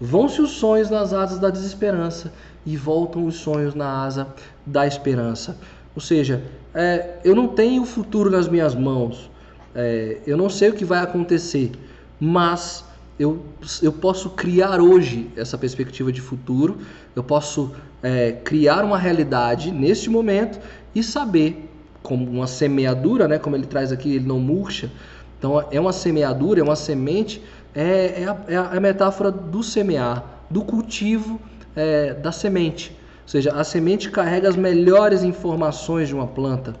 Vão-se 0.00 0.40
os 0.40 0.52
sonhos 0.52 0.88
nas 0.88 1.12
asas 1.12 1.38
da 1.38 1.50
desesperança 1.50 2.32
e 2.64 2.78
voltam 2.78 3.26
os 3.26 3.36
sonhos 3.36 3.74
na 3.74 4.02
asa 4.02 4.28
da 4.64 4.86
esperança. 4.86 5.58
Ou 5.94 6.00
seja, 6.00 6.42
é, 6.72 7.18
eu 7.22 7.34
não 7.34 7.48
tenho 7.48 7.82
o 7.82 7.86
futuro 7.86 8.30
nas 8.30 8.48
minhas 8.48 8.74
mãos, 8.74 9.30
é, 9.74 10.20
eu 10.26 10.38
não 10.38 10.48
sei 10.48 10.70
o 10.70 10.72
que 10.72 10.86
vai 10.86 11.00
acontecer, 11.00 11.72
mas 12.18 12.82
eu, 13.18 13.44
eu 13.82 13.92
posso 13.92 14.30
criar 14.30 14.80
hoje 14.80 15.30
essa 15.36 15.56
perspectiva 15.56 16.10
de 16.10 16.20
futuro, 16.20 16.78
eu 17.14 17.22
posso 17.22 17.72
é, 18.02 18.32
criar 18.32 18.84
uma 18.84 18.98
realidade 18.98 19.70
neste 19.70 20.10
momento 20.10 20.58
e 20.94 21.02
saber, 21.02 21.70
como 22.02 22.28
uma 22.28 22.46
semeadura, 22.46 23.28
né, 23.28 23.38
como 23.38 23.56
ele 23.56 23.66
traz 23.66 23.92
aqui, 23.92 24.16
ele 24.16 24.26
não 24.26 24.38
murcha, 24.38 24.90
então 25.38 25.64
é 25.70 25.78
uma 25.78 25.92
semeadura, 25.92 26.60
é 26.60 26.62
uma 26.62 26.76
semente, 26.76 27.42
é, 27.74 28.22
é, 28.22 28.26
a, 28.26 28.36
é 28.48 28.76
a, 28.76 28.80
metáfora 28.80 29.30
do 29.30 29.62
semear, 29.62 30.24
do 30.50 30.62
cultivo 30.62 31.40
é, 31.76 32.14
da 32.14 32.32
semente. 32.32 32.90
Ou 33.22 33.28
seja, 33.28 33.52
a 33.52 33.64
semente 33.64 34.10
carrega 34.10 34.48
as 34.48 34.56
melhores 34.56 35.22
informações 35.22 36.08
de 36.08 36.14
uma 36.14 36.26
planta. 36.26 36.74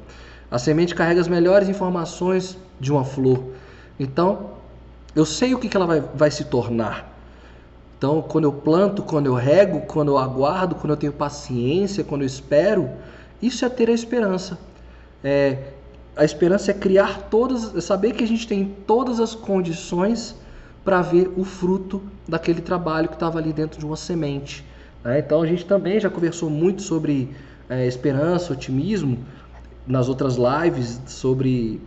A 0.50 0.58
semente 0.58 0.94
carrega 0.94 1.20
as 1.20 1.28
melhores 1.28 1.68
informações 1.68 2.56
de 2.78 2.92
uma 2.92 3.04
flor. 3.04 3.44
Então, 3.98 4.50
eu 5.14 5.24
sei 5.24 5.54
o 5.54 5.58
que 5.58 5.74
ela 5.76 5.86
vai, 5.86 6.00
vai 6.00 6.30
se 6.30 6.44
tornar. 6.44 7.12
Então, 7.96 8.20
quando 8.20 8.44
eu 8.44 8.52
planto, 8.52 9.02
quando 9.02 9.26
eu 9.26 9.34
rego, 9.34 9.80
quando 9.82 10.08
eu 10.08 10.18
aguardo, 10.18 10.74
quando 10.74 10.90
eu 10.90 10.96
tenho 10.96 11.12
paciência, 11.12 12.04
quando 12.04 12.22
eu 12.22 12.26
espero, 12.26 12.90
isso 13.40 13.64
é 13.64 13.68
ter 13.68 13.88
a 13.88 13.92
esperança. 13.92 14.58
É, 15.22 15.58
a 16.16 16.24
esperança 16.24 16.70
é 16.70 16.74
criar 16.74 17.28
todas, 17.30 17.74
é 17.74 17.80
saber 17.80 18.12
que 18.12 18.22
a 18.22 18.26
gente 18.26 18.46
tem 18.46 18.74
todas 18.86 19.20
as 19.20 19.34
condições 19.34 20.34
para 20.84 21.00
ver 21.00 21.32
o 21.36 21.44
fruto 21.44 22.02
daquele 22.28 22.60
trabalho 22.60 23.08
que 23.08 23.14
estava 23.14 23.38
ali 23.38 23.52
dentro 23.52 23.78
de 23.78 23.86
uma 23.86 23.96
semente. 23.96 24.64
Né? 25.02 25.18
Então 25.18 25.40
a 25.40 25.46
gente 25.46 25.64
também 25.64 25.98
já 25.98 26.10
conversou 26.10 26.50
muito 26.50 26.82
sobre 26.82 27.34
é, 27.68 27.86
esperança, 27.86 28.52
otimismo 28.52 29.18
nas 29.86 30.08
outras 30.08 30.36
lives 30.36 31.00
sobre 31.06 31.80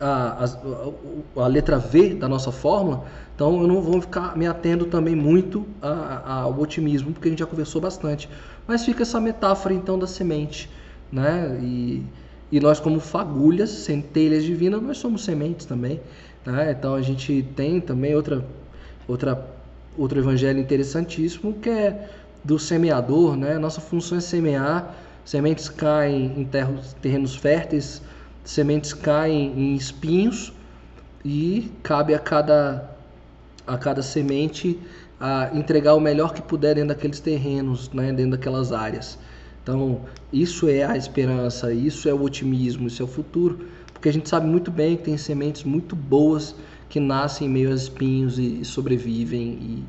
a, 0.00 0.44
a, 0.44 1.42
a, 1.42 1.46
letra 1.46 1.78
V 1.78 2.14
da 2.14 2.28
nossa 2.28 2.52
fórmula. 2.52 3.04
Então 3.34 3.60
eu 3.62 3.68
não 3.68 3.80
vou 3.80 4.00
ficar 4.00 4.36
me 4.36 4.46
atendo 4.46 4.86
também 4.86 5.14
muito 5.14 5.66
ao 5.80 6.58
otimismo, 6.58 7.12
porque 7.12 7.28
a 7.28 7.30
gente 7.30 7.40
já 7.40 7.46
conversou 7.46 7.80
bastante. 7.80 8.28
Mas 8.66 8.84
fica 8.84 9.02
essa 9.02 9.20
metáfora 9.20 9.74
então 9.74 9.98
da 9.98 10.06
semente, 10.06 10.68
né? 11.10 11.58
E, 11.62 12.04
e 12.50 12.60
nós 12.60 12.80
como 12.80 13.00
fagulhas, 13.00 13.70
centelhas 13.70 14.44
divinas, 14.44 14.82
nós 14.82 14.98
somos 14.98 15.24
sementes 15.24 15.66
também. 15.66 16.00
Né? 16.44 16.72
Então 16.72 16.94
a 16.94 17.02
gente 17.02 17.44
tem 17.54 17.80
também 17.80 18.14
outra 18.14 18.44
outra 19.06 19.46
outro 19.96 20.18
evangelho 20.18 20.60
interessantíssimo 20.60 21.54
que 21.54 21.68
é 21.68 22.08
do 22.44 22.58
semeador, 22.58 23.36
né? 23.36 23.58
Nossa 23.58 23.80
função 23.80 24.16
é 24.16 24.20
semear, 24.20 24.94
sementes 25.24 25.68
caem 25.68 26.40
em 26.40 26.44
terros, 26.44 26.94
terrenos 27.02 27.34
férteis, 27.34 28.00
sementes 28.48 28.94
caem 28.94 29.52
em 29.54 29.74
espinhos 29.74 30.54
e 31.22 31.70
cabe 31.82 32.14
a 32.14 32.18
cada 32.18 32.96
a 33.66 33.76
cada 33.76 34.00
semente 34.00 34.80
a 35.20 35.50
entregar 35.52 35.94
o 35.94 36.00
melhor 36.00 36.32
que 36.32 36.40
puder 36.40 36.76
dentro 36.76 36.88
daqueles 36.88 37.20
terrenos, 37.20 37.90
né? 37.92 38.10
Dentro 38.10 38.30
daquelas 38.30 38.72
áreas. 38.72 39.18
Então, 39.62 40.00
isso 40.32 40.66
é 40.66 40.82
a 40.82 40.96
esperança, 40.96 41.70
isso 41.74 42.08
é 42.08 42.14
o 42.14 42.22
otimismo, 42.22 42.86
isso 42.86 43.02
é 43.02 43.04
o 43.04 43.08
futuro, 43.08 43.68
porque 43.92 44.08
a 44.08 44.12
gente 44.12 44.26
sabe 44.30 44.46
muito 44.46 44.70
bem 44.70 44.96
que 44.96 45.02
tem 45.02 45.18
sementes 45.18 45.62
muito 45.64 45.94
boas 45.94 46.54
que 46.88 46.98
nascem 46.98 47.48
em 47.48 47.50
meio 47.50 47.70
a 47.70 47.74
espinhos 47.74 48.38
e, 48.38 48.64
sobrevivem 48.64 49.84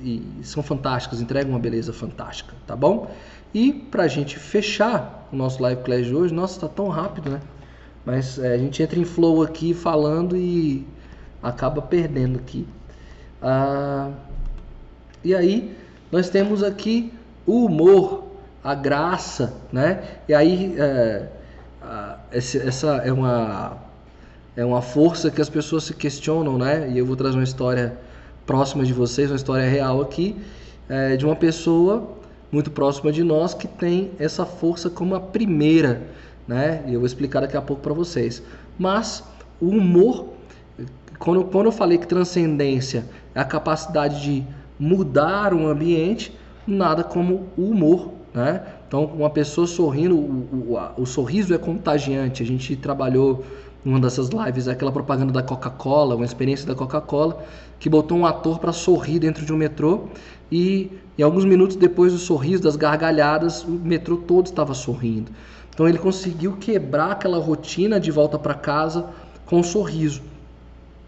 e, 0.00 0.22
e 0.40 0.44
são 0.46 0.62
fantásticas, 0.62 1.20
entregam 1.20 1.50
uma 1.50 1.60
beleza 1.60 1.92
fantástica, 1.92 2.54
tá 2.66 2.74
bom? 2.74 3.14
E 3.52 3.70
para 3.70 4.04
a 4.04 4.08
gente 4.08 4.38
fechar 4.38 5.28
o 5.30 5.36
nosso 5.36 5.62
live 5.62 5.82
class 5.82 6.06
de 6.06 6.14
hoje, 6.14 6.32
nossa, 6.32 6.54
está 6.54 6.68
tão 6.68 6.88
rápido, 6.88 7.28
né? 7.28 7.40
Mas 8.04 8.38
é, 8.38 8.54
a 8.54 8.58
gente 8.58 8.82
entra 8.82 8.98
em 8.98 9.04
flow 9.04 9.42
aqui 9.42 9.74
falando 9.74 10.36
e 10.36 10.86
acaba 11.42 11.80
perdendo 11.82 12.38
aqui. 12.38 12.66
Ah, 13.40 14.10
e 15.24 15.34
aí 15.34 15.76
nós 16.10 16.28
temos 16.28 16.62
aqui 16.62 17.12
o 17.46 17.66
humor. 17.66 18.24
a 18.64 18.74
graça, 18.74 19.54
né? 19.72 20.02
E 20.28 20.34
aí 20.34 20.74
é, 20.78 21.26
essa 22.32 22.96
é 23.04 23.12
uma 23.12 23.76
é 24.56 24.64
uma 24.64 24.82
força 24.82 25.30
que 25.30 25.40
as 25.40 25.48
pessoas 25.48 25.84
se 25.84 25.94
questionam, 25.94 26.58
né? 26.58 26.88
E 26.90 26.98
eu 26.98 27.06
vou 27.06 27.16
trazer 27.16 27.36
uma 27.36 27.44
história 27.44 27.96
próxima 28.46 28.84
de 28.84 28.92
vocês, 28.92 29.30
uma 29.30 29.36
história 29.36 29.68
real 29.68 30.00
aqui, 30.00 30.36
é, 30.88 31.16
de 31.16 31.24
uma 31.24 31.34
pessoa 31.34 32.08
muito 32.50 32.70
próxima 32.70 33.10
de 33.10 33.24
nós 33.24 33.54
que 33.54 33.66
tem 33.66 34.10
essa 34.18 34.44
força 34.44 34.90
como 34.90 35.14
a 35.14 35.20
primeira, 35.20 36.02
né? 36.46 36.82
E 36.86 36.94
eu 36.94 37.00
vou 37.00 37.06
explicar 37.06 37.40
daqui 37.40 37.56
a 37.56 37.62
pouco 37.62 37.82
para 37.82 37.92
vocês. 37.92 38.42
Mas 38.78 39.22
o 39.60 39.68
humor, 39.68 40.28
quando, 41.18 41.44
quando 41.44 41.66
eu 41.66 41.72
falei 41.72 41.98
que 41.98 42.06
transcendência 42.06 43.04
é 43.34 43.40
a 43.40 43.44
capacidade 43.44 44.22
de 44.22 44.44
mudar 44.78 45.54
um 45.54 45.66
ambiente, 45.66 46.36
nada 46.66 47.04
como 47.04 47.48
o 47.56 47.70
humor, 47.70 48.12
né? 48.34 48.62
Então, 48.88 49.04
uma 49.04 49.30
pessoa 49.30 49.66
sorrindo, 49.66 50.16
o, 50.16 50.74
o, 50.74 51.02
o 51.02 51.06
sorriso 51.06 51.54
é 51.54 51.58
contagiante. 51.58 52.42
A 52.42 52.46
gente 52.46 52.76
trabalhou 52.76 53.44
numa 53.84 53.98
dessas 53.98 54.28
lives 54.28 54.68
aquela 54.68 54.92
propaganda 54.92 55.32
da 55.32 55.42
Coca-Cola, 55.42 56.14
uma 56.14 56.24
experiência 56.24 56.66
da 56.66 56.74
Coca-Cola, 56.74 57.42
que 57.78 57.88
botou 57.88 58.18
um 58.18 58.26
ator 58.26 58.58
para 58.58 58.72
sorrir 58.72 59.18
dentro 59.18 59.44
de 59.44 59.52
um 59.52 59.56
metrô 59.56 60.08
e, 60.50 60.90
e 61.16 61.22
alguns 61.22 61.44
minutos 61.44 61.76
depois 61.76 62.12
do 62.12 62.18
sorriso, 62.18 62.62
das 62.62 62.76
gargalhadas, 62.76 63.64
o 63.64 63.70
metrô 63.70 64.16
todo 64.16 64.46
estava 64.46 64.74
sorrindo. 64.74 65.32
Então 65.72 65.88
ele 65.88 65.98
conseguiu 65.98 66.56
quebrar 66.56 67.12
aquela 67.12 67.38
rotina 67.38 67.98
de 67.98 68.10
volta 68.10 68.38
para 68.38 68.54
casa 68.54 69.08
com 69.46 69.60
um 69.60 69.62
sorriso. 69.62 70.22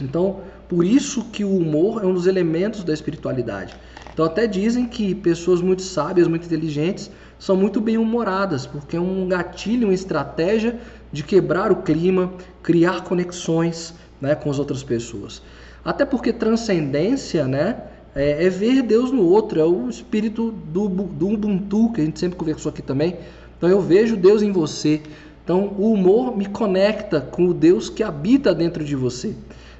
Então, 0.03 0.41
por 0.69 0.85
isso 0.85 1.25
que 1.25 1.45
o 1.45 1.57
humor 1.57 2.03
é 2.03 2.07
um 2.07 2.15
dos 2.15 2.27
elementos 2.27 2.83
da 2.83 2.93
espiritualidade. 2.93 3.75
Então 4.13 4.25
até 4.25 4.47
dizem 4.47 4.87
que 4.87 5.15
pessoas 5.15 5.61
muito 5.61 5.83
sábias, 5.83 6.27
muito 6.27 6.47
inteligentes, 6.47 7.11
são 7.39 7.57
muito 7.57 7.81
bem 7.81 7.99
humoradas, 7.99 8.65
porque 8.65 8.97
é 8.97 9.01
um 9.01 9.29
gatilho, 9.29 9.89
uma 9.89 9.95
estratégia 9.95 10.79
de 11.13 11.23
quebrar 11.23 11.71
o 11.71 11.83
clima, 11.83 12.33
criar 12.63 13.03
conexões 13.03 13.95
né, 14.21 14.35
com 14.35 14.51
as 14.51 14.59
outras 14.59 14.83
pessoas. 14.83 15.43
Até 15.85 16.05
porque 16.05 16.33
transcendência 16.33 17.47
né, 17.47 17.77
é, 18.15 18.47
é, 18.47 18.49
ver 18.49 18.83
Deus 18.83 19.11
no 19.11 19.23
outro, 19.23 19.61
é 19.61 19.65
o 19.65 19.91
espírito 19.91 20.51
do, 20.51 20.89
do 20.89 21.29
Ubuntu, 21.29 21.93
que 21.93 22.01
a 22.01 22.05
gente 22.05 22.19
sempre 22.19 22.39
conversou 22.39 22.71
aqui 22.71 22.81
também. 22.81 23.17
Então 23.65 23.73
eu 23.73 23.81
vejo 23.81 24.15
Deus 24.15 24.43
em 24.43 24.53
você. 24.53 25.01
Então 25.43 25.75
o 25.79 25.91
humor 25.95 26.37
me 26.37 26.45
conecta 26.45 27.19
com 27.19 27.47
o 27.47 27.55
Deus 27.55 27.89
que 27.89 28.03
habita 28.03 28.55
dentro 28.55 28.85
de 28.85 28.95
você. 28.95 29.35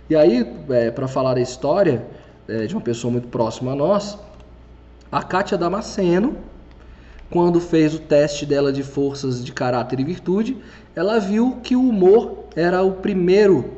E 0.09 0.17
aí, 0.17 0.51
é, 0.71 0.91
para 0.91 1.07
falar 1.07 1.35
da 1.35 1.43
história 1.43 2.07
é, 2.49 2.65
de 2.65 2.75
uma 2.75 2.81
pessoa 2.81 3.13
muito 3.13 3.29
próxima 3.29 3.73
a 3.73 3.75
nós, 3.75 4.19
a 5.13 5.23
Kátia 5.23 5.59
Damasceno, 5.59 6.35
quando 7.29 7.61
fez 7.61 7.95
o 7.95 7.99
teste 7.99 8.47
dela 8.47 8.73
de 8.73 8.83
forças 8.83 9.45
de 9.45 9.53
caráter 9.53 10.01
e 10.01 10.05
virtude, 10.05 10.57
ela 10.97 11.19
viu 11.19 11.59
que 11.63 11.77
o 11.77 11.87
humor 11.87 12.45
era 12.57 12.83
o 12.83 12.93
primeiro, 12.93 13.71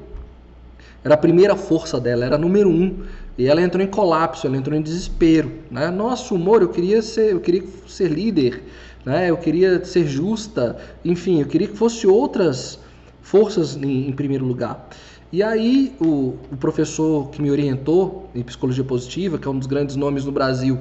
era 1.02 1.14
a 1.14 1.18
primeira 1.18 1.56
força 1.56 1.98
dela, 1.98 2.24
era 2.24 2.36
a 2.36 2.38
número 2.38 2.68
um. 2.68 3.02
E 3.36 3.48
ela 3.48 3.60
entrou 3.60 3.84
em 3.84 3.88
colapso, 3.88 4.46
ela 4.46 4.56
entrou 4.56 4.78
em 4.78 4.80
desespero. 4.80 5.50
Né? 5.68 5.90
Nossa, 5.90 6.32
humor, 6.32 6.62
eu 6.62 6.68
queria 6.68 7.02
ser, 7.02 7.32
eu 7.32 7.40
queria 7.40 7.64
ser 7.86 8.08
líder, 8.08 8.62
né? 9.06 9.30
eu 9.30 9.36
queria 9.36 9.82
ser 9.84 10.04
justa, 10.06 10.76
enfim, 11.04 11.40
eu 11.40 11.46
queria 11.46 11.68
que 11.68 11.76
fosse 11.76 12.08
outras 12.08 12.80
forças 13.22 13.76
em, 13.76 14.08
em 14.08 14.12
primeiro 14.12 14.44
lugar. 14.44 14.88
E 15.32 15.42
aí 15.42 15.94
o, 16.00 16.34
o, 16.52 16.56
professor 16.58 17.30
que 17.30 17.40
me 17.40 17.50
orientou 17.50 18.28
em 18.34 18.42
psicologia 18.42 18.84
positiva, 18.84 19.38
que 19.38 19.46
é 19.46 19.50
um 19.50 19.58
dos 19.58 19.66
grandes 19.66 19.94
nomes 19.94 20.24
no 20.24 20.32
Brasil, 20.32 20.78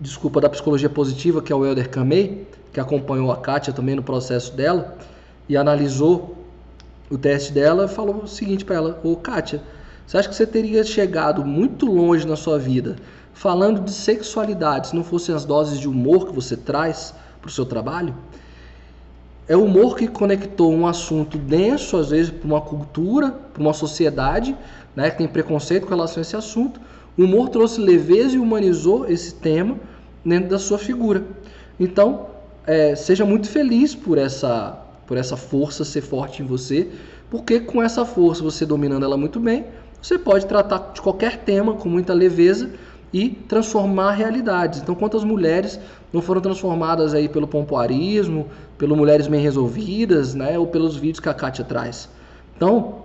desculpa, 0.00 0.40
da 0.40 0.48
psicologia 0.48 0.88
positiva, 0.88 1.40
que 1.40 1.52
é 1.52 1.56
o 1.56 1.64
Helder 1.64 1.88
Kamei, 1.88 2.46
que 2.72 2.80
acompanhou 2.80 3.30
a 3.30 3.36
Kátia 3.36 3.72
também 3.72 3.94
no 3.94 4.02
processo 4.02 4.54
dela 4.56 4.96
e 5.48 5.56
analisou 5.56 6.36
o 7.10 7.18
teste 7.18 7.52
dela, 7.52 7.88
falou 7.88 8.22
o 8.22 8.28
seguinte 8.28 8.64
para 8.64 8.76
ela: 8.76 9.00
Ô 9.02 9.16
Kátia, 9.16 9.62
você 10.06 10.16
acha 10.16 10.28
que 10.28 10.34
você 10.34 10.46
teria 10.46 10.82
chegado 10.84 11.44
muito 11.44 11.86
longe 11.86 12.26
na 12.26 12.36
sua 12.36 12.58
vida 12.58 12.96
falando 13.32 13.80
de 13.80 13.92
sexualidade 13.92 14.88
se 14.88 14.96
não 14.96 15.04
fossem 15.04 15.34
as 15.34 15.44
doses 15.44 15.78
de 15.78 15.88
humor 15.88 16.26
que 16.26 16.34
você 16.34 16.56
traz 16.56 17.14
para 17.40 17.48
o 17.48 17.52
seu 17.52 17.64
trabalho? 17.64 18.14
É 19.48 19.56
o 19.56 19.64
humor 19.64 19.96
que 19.96 20.06
conectou 20.06 20.72
um 20.72 20.86
assunto 20.86 21.36
denso, 21.36 21.96
às 21.96 22.10
vezes, 22.10 22.30
para 22.30 22.46
uma 22.46 22.60
cultura, 22.60 23.32
para 23.52 23.60
uma 23.60 23.72
sociedade 23.72 24.56
né, 24.94 25.10
que 25.10 25.18
tem 25.18 25.26
preconceito 25.26 25.84
com 25.84 25.90
relação 25.90 26.20
a 26.20 26.22
esse 26.22 26.36
assunto. 26.36 26.80
O 27.18 27.24
humor 27.24 27.48
trouxe 27.48 27.80
leveza 27.80 28.36
e 28.36 28.38
humanizou 28.38 29.08
esse 29.08 29.34
tema 29.34 29.76
dentro 30.24 30.50
da 30.50 30.58
sua 30.58 30.78
figura. 30.78 31.24
Então, 31.80 32.26
é, 32.66 32.94
seja 32.94 33.24
muito 33.24 33.48
feliz 33.48 33.94
por 33.94 34.18
essa, 34.18 34.78
por 35.06 35.16
essa 35.16 35.36
força 35.36 35.84
ser 35.84 36.02
forte 36.02 36.42
em 36.42 36.46
você, 36.46 36.88
porque 37.28 37.58
com 37.58 37.82
essa 37.82 38.04
força, 38.04 38.42
você 38.42 38.64
dominando 38.64 39.04
ela 39.04 39.16
muito 39.16 39.40
bem, 39.40 39.66
você 40.00 40.18
pode 40.18 40.46
tratar 40.46 40.92
de 40.94 41.00
qualquer 41.00 41.38
tema 41.38 41.74
com 41.74 41.88
muita 41.88 42.14
leveza 42.14 42.70
e 43.12 43.30
transformar 43.30 44.12
realidades. 44.12 44.80
Então, 44.80 44.94
quantas 44.94 45.24
mulheres 45.24 45.80
não 46.12 46.22
foram 46.22 46.40
transformadas 46.40 47.14
aí 47.14 47.28
pelo 47.28 47.46
pompoarismo, 47.46 48.46
pelo 48.78 48.96
mulheres 48.96 49.26
bem 49.26 49.40
resolvidas, 49.40 50.34
né, 50.34 50.58
ou 50.58 50.66
pelos 50.66 50.96
vídeos 50.96 51.20
que 51.20 51.28
a 51.28 51.34
Kátia 51.34 51.64
traz. 51.64 52.08
Então, 52.56 53.00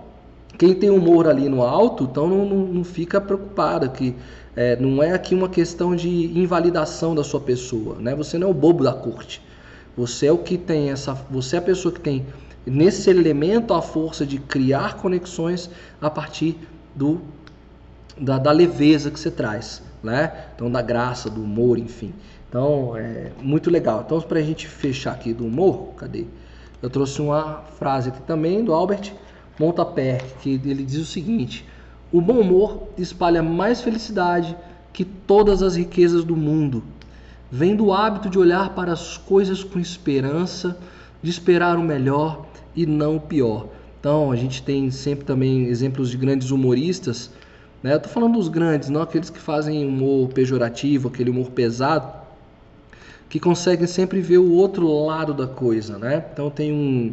quem 0.58 0.74
tem 0.74 0.90
humor 0.90 1.26
ali 1.26 1.48
no 1.48 1.62
alto, 1.62 2.04
então 2.04 2.28
não, 2.28 2.44
não, 2.46 2.66
não 2.66 2.84
fica 2.84 3.20
preocupada 3.20 3.88
que 3.88 4.14
é, 4.54 4.74
não 4.76 5.02
é 5.02 5.12
aqui 5.12 5.34
uma 5.34 5.48
questão 5.48 5.94
de 5.94 6.08
invalidação 6.08 7.14
da 7.14 7.22
sua 7.22 7.40
pessoa, 7.40 7.96
né? 8.00 8.14
Você 8.14 8.38
não 8.38 8.48
é 8.48 8.50
o 8.50 8.54
bobo 8.54 8.82
da 8.82 8.92
corte. 8.92 9.42
Você 9.96 10.26
é 10.26 10.32
o 10.32 10.38
que 10.38 10.56
tem 10.56 10.90
essa, 10.90 11.14
você 11.30 11.56
é 11.56 11.58
a 11.58 11.62
pessoa 11.62 11.92
que 11.92 12.00
tem 12.00 12.24
nesse 12.64 13.08
elemento 13.10 13.74
a 13.74 13.82
força 13.82 14.26
de 14.26 14.38
criar 14.38 14.96
conexões 14.96 15.70
a 16.00 16.10
partir 16.10 16.56
do 16.94 17.20
da, 18.18 18.38
da 18.38 18.50
leveza 18.50 19.10
que 19.10 19.20
você 19.20 19.30
traz, 19.30 19.82
né? 20.06 20.32
Então 20.54 20.70
da 20.70 20.80
graça, 20.80 21.28
do 21.28 21.42
humor, 21.42 21.78
enfim. 21.78 22.14
Então 22.48 22.96
é 22.96 23.30
muito 23.42 23.70
legal. 23.70 24.02
Então 24.06 24.20
para 24.22 24.38
a 24.38 24.42
gente 24.42 24.66
fechar 24.66 25.12
aqui 25.12 25.34
do 25.34 25.44
humor, 25.44 25.92
cadê? 25.96 26.24
Eu 26.82 26.88
trouxe 26.88 27.20
uma 27.20 27.62
frase 27.78 28.08
aqui 28.08 28.22
também 28.22 28.64
do 28.64 28.72
Albert 28.72 29.12
Montaper, 29.58 30.24
que 30.40 30.60
ele 30.64 30.84
diz 30.84 31.00
o 31.00 31.04
seguinte: 31.04 31.66
o 32.12 32.20
bom 32.20 32.40
humor 32.40 32.88
espalha 32.96 33.42
mais 33.42 33.80
felicidade 33.80 34.56
que 34.92 35.04
todas 35.04 35.62
as 35.62 35.76
riquezas 35.76 36.24
do 36.24 36.36
mundo. 36.36 36.82
Vem 37.50 37.76
do 37.76 37.92
hábito 37.92 38.28
de 38.28 38.38
olhar 38.38 38.74
para 38.74 38.92
as 38.92 39.16
coisas 39.16 39.62
com 39.62 39.78
esperança, 39.78 40.78
de 41.22 41.30
esperar 41.30 41.76
o 41.76 41.82
melhor 41.82 42.46
e 42.74 42.86
não 42.86 43.16
o 43.16 43.20
pior. 43.20 43.66
Então, 44.00 44.32
a 44.32 44.36
gente 44.36 44.62
tem 44.62 44.90
sempre 44.90 45.24
também 45.24 45.64
exemplos 45.64 46.10
de 46.10 46.16
grandes 46.16 46.50
humoristas. 46.50 47.30
Né? 47.82 47.92
Eu 47.92 47.96
estou 47.98 48.10
falando 48.12 48.34
dos 48.34 48.48
grandes, 48.48 48.88
não 48.88 49.02
aqueles 49.02 49.30
que 49.30 49.38
fazem 49.38 49.86
humor 49.86 50.28
pejorativo, 50.28 51.08
aquele 51.08 51.30
humor 51.30 51.50
pesado, 51.50 52.12
que 53.28 53.40
conseguem 53.40 53.86
sempre 53.86 54.20
ver 54.20 54.38
o 54.38 54.52
outro 54.52 54.86
lado 55.04 55.34
da 55.34 55.46
coisa. 55.46 55.98
Né? 55.98 56.24
Então, 56.32 56.50
tem 56.50 56.72
um, 56.72 57.12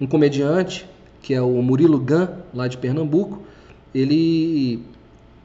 um 0.00 0.06
comediante, 0.06 0.86
que 1.22 1.32
é 1.32 1.40
o 1.40 1.62
Murilo 1.62 1.98
Gun, 1.98 2.28
lá 2.52 2.68
de 2.68 2.76
Pernambuco, 2.76 3.42
ele, 3.94 4.82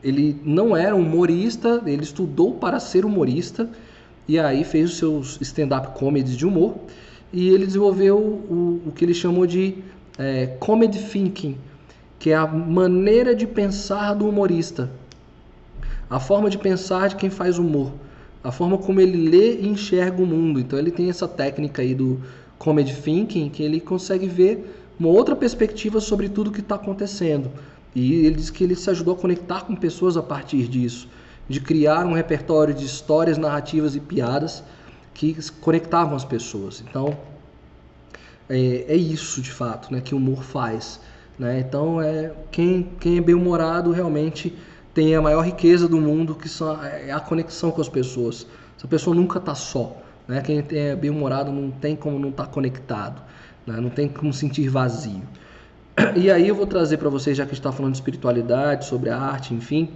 ele 0.04 0.40
não 0.44 0.76
era 0.76 0.96
humorista, 0.96 1.82
ele 1.86 2.04
estudou 2.04 2.56
para 2.56 2.80
ser 2.80 3.06
humorista 3.06 3.70
e 4.28 4.40
aí 4.40 4.64
fez 4.64 4.92
os 4.92 4.98
seus 4.98 5.42
stand-up 5.42 5.98
comedies 5.98 6.36
de 6.36 6.46
humor 6.46 6.76
e 7.32 7.50
ele 7.50 7.66
desenvolveu 7.66 8.18
o, 8.18 8.82
o 8.88 8.92
que 8.92 9.06
ele 9.06 9.14
chamou 9.14 9.46
de 9.46 9.76
é, 10.18 10.48
comedy 10.60 11.00
thinking, 11.00 11.56
que 12.20 12.32
é 12.32 12.36
a 12.36 12.46
maneira 12.46 13.34
de 13.34 13.48
pensar 13.48 14.14
do 14.14 14.28
humorista, 14.28 14.92
a 16.10 16.20
forma 16.20 16.50
de 16.50 16.58
pensar 16.58 17.08
de 17.08 17.16
quem 17.16 17.30
faz 17.30 17.58
humor, 17.58 17.94
a 18.44 18.52
forma 18.52 18.78
como 18.78 19.00
ele 19.00 19.30
lê 19.30 19.60
e 19.60 19.68
enxerga 19.68 20.22
o 20.22 20.26
mundo. 20.26 20.60
Então 20.60 20.78
ele 20.78 20.92
tem 20.92 21.10
essa 21.10 21.28
técnica 21.28 21.82
aí 21.82 21.96
do 21.96 22.20
comedy 22.58 22.94
thinking 22.94 23.50
que 23.50 23.64
ele 23.64 23.80
consegue 23.80 24.28
ver 24.28 24.76
uma 25.00 25.10
outra 25.10 25.36
perspectiva 25.36 26.02
sobre 26.02 26.28
tudo 26.28 26.52
que 26.52 26.60
está 26.60 26.76
acontecendo. 26.76 27.50
E 27.96 28.26
ele 28.26 28.36
diz 28.36 28.50
que 28.50 28.64
ele 28.64 28.76
se 28.76 28.90
ajudou 28.90 29.16
a 29.16 29.18
conectar 29.18 29.62
com 29.62 29.76
pessoas 29.76 30.18
a 30.18 30.22
partir 30.22 30.68
disso, 30.68 31.08
de 31.48 31.62
criar 31.62 32.06
um 32.06 32.14
repertório 32.14 32.74
de 32.74 32.86
histórias, 32.86 33.38
narrativas 33.38 33.96
e 33.96 34.00
piadas 34.00 34.62
que 35.14 35.36
conectavam 35.62 36.16
as 36.16 36.26
pessoas. 36.26 36.84
Então, 36.88 37.18
é, 38.48 38.86
é 38.90 38.96
isso 38.96 39.42
de 39.42 39.52
fato 39.52 39.92
né, 39.92 40.02
que 40.02 40.14
o 40.14 40.18
humor 40.18 40.44
faz. 40.44 41.00
Né? 41.40 41.60
Então, 41.60 42.02
é, 42.02 42.34
quem, 42.52 42.92
quem 43.00 43.18
é 43.18 43.22
bem-humorado 43.22 43.92
realmente 43.92 44.56
tem 44.94 45.16
a 45.16 45.22
maior 45.22 45.42
riqueza 45.42 45.88
do 45.88 46.00
mundo, 46.00 46.36
que 46.36 46.50
são, 46.50 46.84
é 46.84 47.12
a 47.12 47.20
conexão 47.20 47.72
com 47.72 47.80
as 47.80 47.88
pessoas. 47.88 48.46
Essa 48.78 48.88
pessoa 48.88 49.16
nunca 49.16 49.40
está 49.40 49.56
só. 49.56 49.96
Né? 50.28 50.42
Quem 50.42 50.64
é 50.72 50.96
bem-humorado 50.96 51.52
não 51.52 51.72
tem 51.72 51.96
como 51.96 52.20
não 52.20 52.30
estar 52.30 52.46
tá 52.46 52.52
conectado, 52.52 53.22
né? 53.66 53.80
não 53.80 53.90
tem 53.90 54.10
como 54.10 54.34
sentir 54.34 54.68
vazio. 54.68 55.24
E 56.16 56.30
aí 56.30 56.48
eu 56.48 56.56
vou 56.56 56.68
trazer 56.68 56.98
para 56.98 57.10
vocês, 57.10 57.36
já 57.36 57.46
que 57.46 57.54
está 57.54 57.72
falando 57.72 57.94
de 57.94 57.98
espiritualidade, 57.98 58.86
sobre 58.86 59.10
a 59.10 59.18
arte, 59.18 59.54
enfim, 59.54 59.90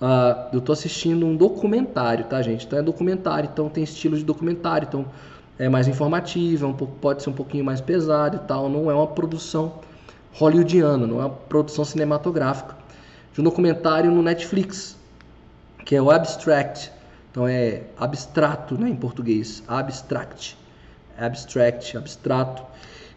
Uh, 0.00 0.46
eu 0.52 0.58
estou 0.60 0.72
assistindo 0.72 1.26
um 1.26 1.36
documentário, 1.36 2.24
tá, 2.24 2.40
gente? 2.40 2.64
Então 2.64 2.78
é 2.78 2.82
documentário, 2.82 3.50
então 3.52 3.68
tem 3.68 3.82
estilo 3.82 4.16
de 4.16 4.24
documentário, 4.24 4.86
então 4.86 5.06
é 5.58 5.68
mais 5.68 5.88
informativo, 5.88 6.66
é 6.66 6.68
um 6.68 6.72
pouco, 6.72 6.94
pode 7.00 7.20
ser 7.20 7.30
um 7.30 7.32
pouquinho 7.32 7.64
mais 7.64 7.80
pesado 7.80 8.36
e 8.36 8.40
tal. 8.46 8.68
Não 8.68 8.88
é 8.88 8.94
uma 8.94 9.08
produção 9.08 9.80
hollywoodiana, 10.38 11.06
não 11.06 11.20
é 11.20 11.26
uma 11.26 11.30
produção 11.30 11.84
cinematográfica. 11.84 12.76
De 13.32 13.40
um 13.40 13.44
documentário 13.44 14.10
no 14.10 14.22
Netflix, 14.22 14.96
que 15.84 15.96
é 15.96 16.02
o 16.02 16.10
Abstract. 16.10 16.92
Então 17.30 17.46
é 17.46 17.82
abstrato, 17.98 18.78
né, 18.78 18.88
em 18.88 18.96
português. 18.96 19.62
Abstract. 19.66 20.56
Abstract, 21.18 21.96
abstrato. 21.96 22.62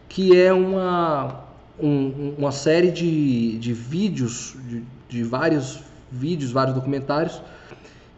Que 0.08 0.38
é 0.38 0.52
uma, 0.52 1.44
um, 1.80 2.34
uma 2.38 2.52
série 2.52 2.90
de, 2.90 3.58
de 3.58 3.72
vídeos, 3.72 4.56
de, 4.68 4.82
de 5.08 5.22
vários 5.22 5.80
vídeos, 6.10 6.50
vários 6.50 6.74
documentários, 6.74 7.40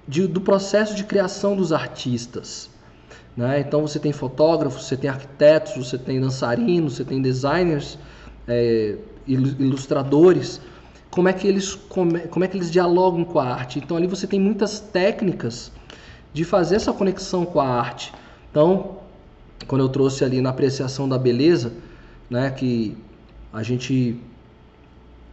de, 0.09 0.27
do 0.27 0.41
processo 0.41 0.95
de 0.95 1.05
criação 1.05 1.55
dos 1.55 1.73
artistas. 1.73 2.71
Né? 3.37 3.61
Então 3.61 3.83
você 3.83 3.99
tem 3.99 4.13
fotógrafos, 4.13 4.87
você 4.87 4.97
tem 4.97 5.11
arquitetos, 5.11 5.77
você 5.77 5.99
tem 5.99 6.21
dançarinos, 6.21 6.97
você 6.97 7.05
tem 7.05 7.21
designers, 7.21 7.99
é, 8.47 8.97
ilustradores. 9.27 10.61
Como 11.11 11.29
é 11.29 11.33
que 11.33 11.47
eles 11.47 11.75
como, 11.75 12.19
como 12.29 12.45
é 12.45 12.49
que 12.49 12.57
eles 12.57 12.71
dialogam 12.71 13.25
com 13.25 13.39
a 13.39 13.45
arte? 13.45 13.79
Então 13.79 13.97
ali 13.97 14.07
você 14.07 14.27
tem 14.27 14.41
muitas 14.41 14.81
técnicas 14.81 15.71
de 16.33 16.45
fazer 16.45 16.77
essa 16.77 16.93
conexão 16.93 17.47
com 17.47 17.61
a 17.61 17.69
arte. 17.69 18.13
Então, 18.51 18.99
quando 19.67 19.83
eu 19.83 19.89
trouxe 19.89 20.25
ali 20.25 20.41
na 20.41 20.51
apreciação 20.51 21.09
da 21.09 21.17
beleza, 21.17 21.73
né, 22.29 22.51
que 22.51 22.97
a 23.53 23.63
gente 23.63 24.17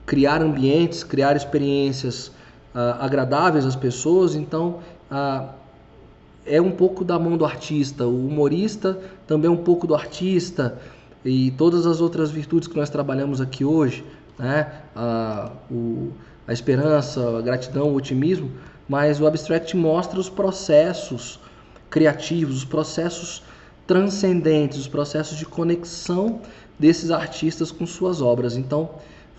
criar 0.05 0.41
ambientes, 0.41 1.03
criar 1.03 1.36
experiências 1.36 2.28
uh, 2.28 2.99
agradáveis 2.99 3.66
às 3.66 3.76
pessoas. 3.76 4.36
Então, 4.36 4.80
uh, 5.12 5.49
é 6.45 6.62
um 6.62 6.72
pouco 6.72 7.03
da 7.03 7.18
mão 7.18 7.38
do 7.38 7.45
artista. 7.45 8.05
O 8.05 8.28
humorista 8.28 8.99
também 9.26 9.47
é 9.47 9.51
um 9.51 9.64
pouco 9.64 9.88
do 9.88 9.95
artista 9.95 10.80
e 11.24 11.51
todas 11.51 11.86
as 11.86 12.01
outras 12.01 12.32
virtudes 12.32 12.67
que 12.67 12.76
nós 12.76 12.89
trabalhamos 12.89 13.39
aqui 13.41 13.63
hoje, 13.63 14.03
né? 14.38 14.82
a, 14.95 15.51
o, 15.69 16.11
a 16.47 16.53
esperança, 16.53 17.38
a 17.38 17.41
gratidão, 17.41 17.89
o 17.89 17.95
otimismo, 17.95 18.51
mas 18.88 19.22
o 19.22 19.28
abstract 19.28 19.76
mostra 19.78 20.19
os 20.19 20.30
processos 20.30 21.39
criativos, 21.89 22.57
os 22.57 22.65
processos 22.65 23.43
transcendentes, 23.86 24.78
os 24.78 24.88
processos 24.88 25.38
de 25.38 25.45
conexão 25.45 26.41
desses 26.80 27.11
artistas 27.11 27.72
com 27.72 27.86
suas 27.86 28.22
obras. 28.22 28.55
Então, 28.55 28.89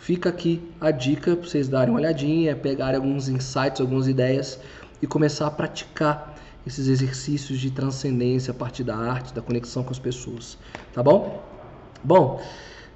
Fica 0.03 0.31
aqui 0.31 0.61
a 0.81 0.91
dica 0.91 1.37
para 1.37 1.49
vocês 1.49 1.69
darem 1.69 1.91
uma 1.91 2.01
olhadinha, 2.01 2.57
pegarem 2.57 2.97
alguns 2.97 3.29
insights, 3.29 3.81
algumas 3.81 4.09
ideias 4.09 4.59
e 5.01 5.07
começar 5.07 5.47
a 5.47 5.51
praticar 5.53 6.35
esses 6.67 6.89
exercícios 6.89 7.61
de 7.61 7.71
transcendência 7.71 8.51
a 8.51 8.55
partir 8.55 8.83
da 8.83 8.97
arte, 8.97 9.33
da 9.33 9.41
conexão 9.41 9.85
com 9.85 9.93
as 9.93 10.01
pessoas. 10.01 10.59
Tá 10.93 11.05
bom? 11.05 11.52
Bom, 12.05 12.43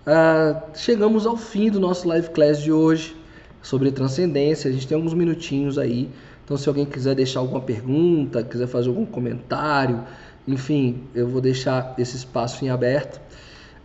uh, 0.04 0.76
chegamos 0.76 1.28
ao 1.28 1.36
fim 1.36 1.70
do 1.70 1.78
nosso 1.78 2.08
live 2.08 2.28
class 2.30 2.60
de 2.60 2.72
hoje 2.72 3.16
sobre 3.62 3.92
transcendência. 3.92 4.68
A 4.68 4.72
gente 4.72 4.88
tem 4.88 4.96
alguns 4.96 5.14
minutinhos 5.14 5.78
aí. 5.78 6.10
Então, 6.44 6.56
se 6.56 6.68
alguém 6.68 6.84
quiser 6.84 7.14
deixar 7.14 7.38
alguma 7.38 7.60
pergunta, 7.60 8.42
quiser 8.42 8.66
fazer 8.66 8.88
algum 8.88 9.06
comentário, 9.06 10.02
enfim, 10.46 11.04
eu 11.14 11.28
vou 11.28 11.40
deixar 11.40 11.94
esse 11.96 12.16
espaço 12.16 12.64
em 12.64 12.68
aberto. 12.68 13.20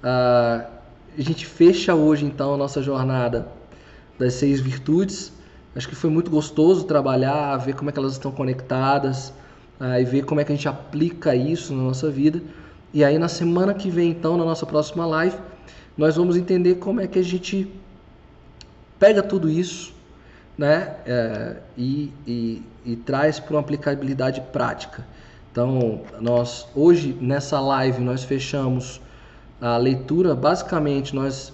Uh, 0.03 0.65
a 1.15 1.21
gente 1.21 1.45
fecha 1.45 1.93
hoje 1.93 2.25
então 2.25 2.55
a 2.55 2.57
nossa 2.57 2.81
jornada 2.81 3.47
das 4.17 4.33
seis 4.33 4.59
virtudes. 4.59 5.31
Acho 5.75 5.87
que 5.87 5.95
foi 5.95 6.09
muito 6.09 6.31
gostoso 6.31 6.85
trabalhar, 6.85 7.57
ver 7.57 7.75
como 7.75 7.91
é 7.91 7.93
que 7.93 7.99
elas 7.99 8.13
estão 8.13 8.31
conectadas 8.31 9.29
uh, 9.79 9.99
e 10.01 10.03
ver 10.03 10.25
como 10.25 10.41
é 10.41 10.43
que 10.43 10.51
a 10.51 10.55
gente 10.55 10.67
aplica 10.67 11.35
isso 11.35 11.75
na 11.75 11.83
nossa 11.83 12.09
vida. 12.09 12.41
E 12.93 13.03
aí 13.03 13.17
na 13.17 13.27
semana 13.27 13.73
que 13.73 13.89
vem 13.89 14.11
então, 14.11 14.37
na 14.37 14.43
nossa 14.43 14.65
próxima 14.65 15.05
live, 15.05 15.37
nós 15.97 16.15
vamos 16.15 16.35
entender 16.35 16.75
como 16.75 16.99
é 16.99 17.07
que 17.07 17.19
a 17.19 17.23
gente 17.23 17.71
pega 18.99 19.23
tudo 19.23 19.49
isso 19.49 19.93
né, 20.57 20.95
é, 21.05 21.55
e, 21.77 22.11
e, 22.27 22.63
e 22.85 22.95
traz 22.95 23.39
para 23.39 23.55
uma 23.55 23.61
aplicabilidade 23.61 24.41
prática. 24.51 25.05
Então, 25.51 26.01
nós 26.19 26.67
hoje 26.75 27.17
nessa 27.19 27.59
live 27.59 28.01
nós 28.01 28.23
fechamos 28.23 29.01
a 29.59 29.77
leitura, 29.77 30.33
basicamente 30.33 31.13
nós 31.13 31.53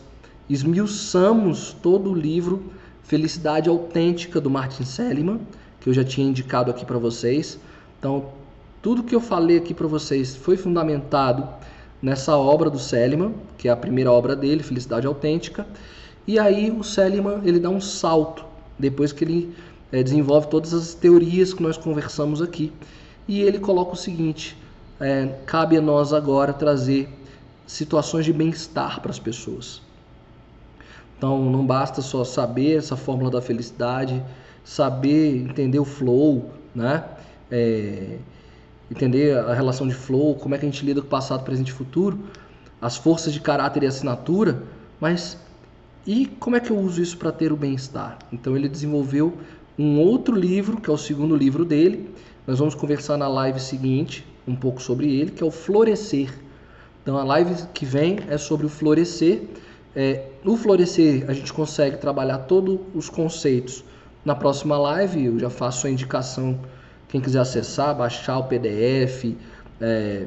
esmiuçamos 0.50 1.76
todo 1.82 2.12
o 2.12 2.16
livro 2.16 2.72
Felicidade 3.04 3.70
Autêntica 3.70 4.40
do 4.40 4.50
Martin 4.50 4.84
Seligman, 4.84 5.40
que 5.80 5.90
eu 5.90 5.94
já 5.94 6.04
tinha 6.04 6.28
indicado 6.28 6.70
aqui 6.70 6.86
para 6.86 6.98
vocês. 6.98 7.58
Então, 7.98 8.26
tudo 8.82 9.04
que 9.04 9.16
eu 9.16 9.22
falei 9.22 9.58
aqui 9.58 9.74
para 9.74 9.88
vocês 9.88 10.36
foi 10.36 10.56
fundamentado 10.56 11.48
nessa 12.02 12.38
obra 12.38 12.70
do 12.70 12.80
Seligman, 12.80 13.34
que 13.58 13.68
é 13.68 13.72
a 13.72 13.76
primeira 13.76 14.12
obra 14.12 14.36
dele, 14.36 14.64
Felicidade 14.64 15.08
Autêntica. 15.08 15.66
E 16.26 16.38
aí 16.38 16.72
o 16.72 16.84
Seligman 16.84 17.42
ele 17.44 17.60
dá 17.60 17.70
um 17.70 17.82
salto 17.82 18.46
depois 18.78 19.12
que 19.12 19.24
ele 19.24 19.56
é, 19.92 20.04
desenvolve 20.04 20.48
todas 20.48 20.74
as 20.74 20.94
teorias 20.94 21.54
que 21.54 21.64
nós 21.64 21.78
conversamos 21.78 22.42
aqui. 22.42 22.72
E 23.28 23.42
ele 23.42 23.60
coloca 23.60 23.94
o 23.94 23.96
seguinte: 23.96 24.58
é, 25.00 25.28
cabe 25.46 25.78
a 25.78 25.82
nós 25.82 26.14
agora 26.14 26.54
trazer 26.54 27.10
situações 27.66 28.26
de 28.26 28.34
bem-estar 28.34 29.02
para 29.02 29.12
as 29.12 29.20
pessoas. 29.20 29.82
Então 31.18 31.50
não 31.50 31.66
basta 31.66 32.02
só 32.02 32.24
saber 32.24 32.78
essa 32.78 32.96
fórmula 32.96 33.32
da 33.32 33.42
felicidade, 33.42 34.24
saber 34.64 35.38
entender 35.38 35.80
o 35.80 35.86
flow, 35.86 36.52
né? 36.76 37.04
É, 37.50 38.18
entender 38.90 39.38
a 39.38 39.54
relação 39.54 39.88
de 39.88 39.94
flow, 39.94 40.36
como 40.36 40.56
é 40.56 40.58
que 40.58 40.66
a 40.66 40.70
gente 40.70 40.86
lida 40.86 41.02
com 41.02 41.08
o 41.08 41.10
passado, 41.10 41.44
presente 41.44 41.70
e 41.70 41.74
futuro, 41.74 42.20
as 42.82 42.96
forças 42.96 43.34
de 43.34 43.40
caráter 43.40 43.84
e 43.84 43.88
assinatura, 43.88 44.64
mas 45.00 45.38
e 46.06 46.26
como 46.26 46.56
é 46.56 46.60
que 46.60 46.72
eu 46.72 46.78
uso 46.78 47.02
isso 47.02 47.18
para 47.18 47.32
ter 47.32 47.52
o 47.52 47.58
bem-estar? 47.58 48.18
Então 48.32 48.56
ele 48.56 48.70
desenvolveu 48.70 49.38
um 49.78 50.00
outro 50.00 50.36
livro, 50.36 50.80
que 50.80 50.90
é 50.90 50.94
o 50.94 50.98
segundo 50.98 51.36
livro 51.36 51.66
dele. 51.66 52.10
Nós 52.46 52.60
vamos 52.60 52.76
conversar 52.76 53.18
na 53.18 53.28
live 53.28 53.60
seguinte 53.60 54.26
um 54.48 54.56
pouco 54.56 54.82
sobre 54.82 55.14
ele, 55.14 55.32
que 55.32 55.44
é 55.44 55.46
o 55.46 55.52
Florescer 55.52 56.30
então 57.08 57.18
a 57.18 57.24
live 57.24 57.56
que 57.74 57.86
vem 57.86 58.20
é 58.28 58.38
sobre 58.38 58.66
o 58.66 58.70
florescer. 58.70 59.44
É, 59.96 60.26
no 60.44 60.58
florescer 60.58 61.24
a 61.30 61.32
gente 61.32 61.54
consegue 61.54 61.96
trabalhar 61.96 62.40
todos 62.40 62.80
os 62.94 63.10
conceitos. 63.10 63.82
Na 64.26 64.36
próxima 64.36 64.78
live 64.78 65.24
eu 65.24 65.40
já 65.40 65.50
faço 65.50 65.88
a 65.88 65.90
indicação, 65.90 66.60
quem 67.10 67.22
quiser 67.22 67.40
acessar, 67.40 67.96
baixar 67.96 68.38
o 68.40 68.44
PDF, 68.44 69.36
é, 69.80 70.26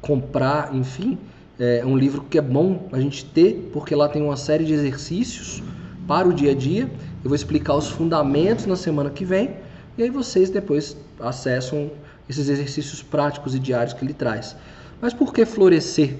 comprar, 0.00 0.74
enfim. 0.74 1.18
É 1.58 1.84
um 1.86 1.96
livro 1.96 2.22
que 2.22 2.38
é 2.38 2.42
bom 2.42 2.88
a 2.92 2.98
gente 2.98 3.24
ter, 3.24 3.70
porque 3.72 3.94
lá 3.94 4.08
tem 4.08 4.22
uma 4.22 4.36
série 4.36 4.64
de 4.64 4.72
exercícios 4.72 5.62
para 6.08 6.26
o 6.26 6.32
dia 6.32 6.50
a 6.50 6.54
dia. 6.54 6.90
Eu 7.22 7.28
vou 7.28 7.36
explicar 7.36 7.74
os 7.74 7.88
fundamentos 7.88 8.66
na 8.66 8.74
semana 8.74 9.10
que 9.10 9.24
vem 9.24 9.50
e 9.96 10.02
aí 10.02 10.10
vocês 10.10 10.48
depois 10.48 10.96
acessam 11.20 11.90
esses 12.28 12.48
exercícios 12.48 13.02
práticos 13.02 13.54
e 13.54 13.58
diários 13.58 13.92
que 13.92 14.04
ele 14.04 14.14
traz. 14.14 14.56
Mas 15.00 15.12
por 15.12 15.32
que 15.32 15.44
florescer? 15.44 16.16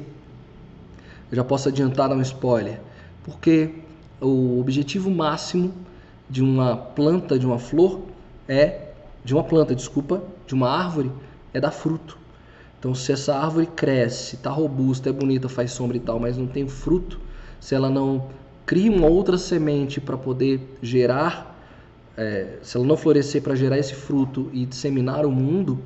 Eu 1.30 1.36
já 1.36 1.44
posso 1.44 1.68
adiantar 1.68 2.08
dar 2.08 2.14
um 2.14 2.20
spoiler. 2.20 2.80
Porque 3.24 3.70
o 4.20 4.60
objetivo 4.60 5.10
máximo 5.10 5.72
de 6.28 6.42
uma 6.42 6.76
planta, 6.76 7.38
de 7.38 7.46
uma 7.46 7.58
flor, 7.58 8.02
é 8.46 8.81
de 9.24 9.34
uma 9.34 9.44
planta, 9.44 9.74
desculpa, 9.74 10.22
de 10.46 10.54
uma 10.54 10.68
árvore, 10.68 11.10
é 11.52 11.60
dar 11.60 11.70
fruto. 11.70 12.18
Então, 12.78 12.94
se 12.94 13.12
essa 13.12 13.36
árvore 13.36 13.66
cresce, 13.66 14.36
está 14.36 14.50
robusta, 14.50 15.08
é 15.08 15.12
bonita, 15.12 15.48
faz 15.48 15.70
sombra 15.72 15.96
e 15.96 16.00
tal, 16.00 16.18
mas 16.18 16.36
não 16.36 16.46
tem 16.46 16.68
fruto, 16.68 17.20
se 17.60 17.74
ela 17.74 17.88
não 17.88 18.28
cria 18.66 18.90
uma 18.90 19.06
outra 19.06 19.38
semente 19.38 20.00
para 20.00 20.16
poder 20.16 20.60
gerar, 20.82 21.56
é, 22.16 22.58
se 22.62 22.76
ela 22.76 22.84
não 22.84 22.96
florescer 22.96 23.40
para 23.40 23.54
gerar 23.54 23.78
esse 23.78 23.94
fruto 23.94 24.50
e 24.52 24.66
disseminar 24.66 25.24
o 25.24 25.30
mundo, 25.30 25.78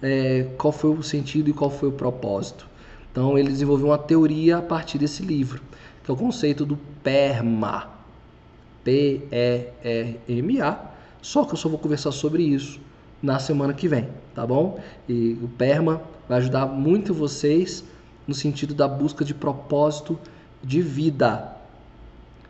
é, 0.00 0.46
qual 0.56 0.72
foi 0.72 0.90
o 0.90 1.02
sentido 1.02 1.50
e 1.50 1.52
qual 1.52 1.70
foi 1.70 1.88
o 1.88 1.92
propósito. 1.92 2.68
Então 3.10 3.36
ele 3.36 3.48
desenvolveu 3.48 3.88
uma 3.88 3.98
teoria 3.98 4.58
a 4.58 4.62
partir 4.62 4.98
desse 4.98 5.24
livro, 5.24 5.60
que 6.04 6.10
é 6.10 6.14
o 6.14 6.16
conceito 6.16 6.64
do 6.64 6.76
PERMA. 7.02 7.88
P-E-R-M-A. 8.84 10.70
Só 11.28 11.44
que 11.44 11.52
eu 11.52 11.58
só 11.58 11.68
vou 11.68 11.78
conversar 11.78 12.10
sobre 12.10 12.42
isso 12.42 12.80
na 13.22 13.38
semana 13.38 13.74
que 13.74 13.86
vem, 13.86 14.08
tá 14.34 14.46
bom? 14.46 14.80
E 15.06 15.38
o 15.42 15.46
PERMA 15.46 16.00
vai 16.26 16.38
ajudar 16.38 16.64
muito 16.64 17.12
vocês 17.12 17.84
no 18.26 18.34
sentido 18.34 18.74
da 18.74 18.88
busca 18.88 19.26
de 19.26 19.34
propósito 19.34 20.18
de 20.64 20.80
vida. 20.80 21.54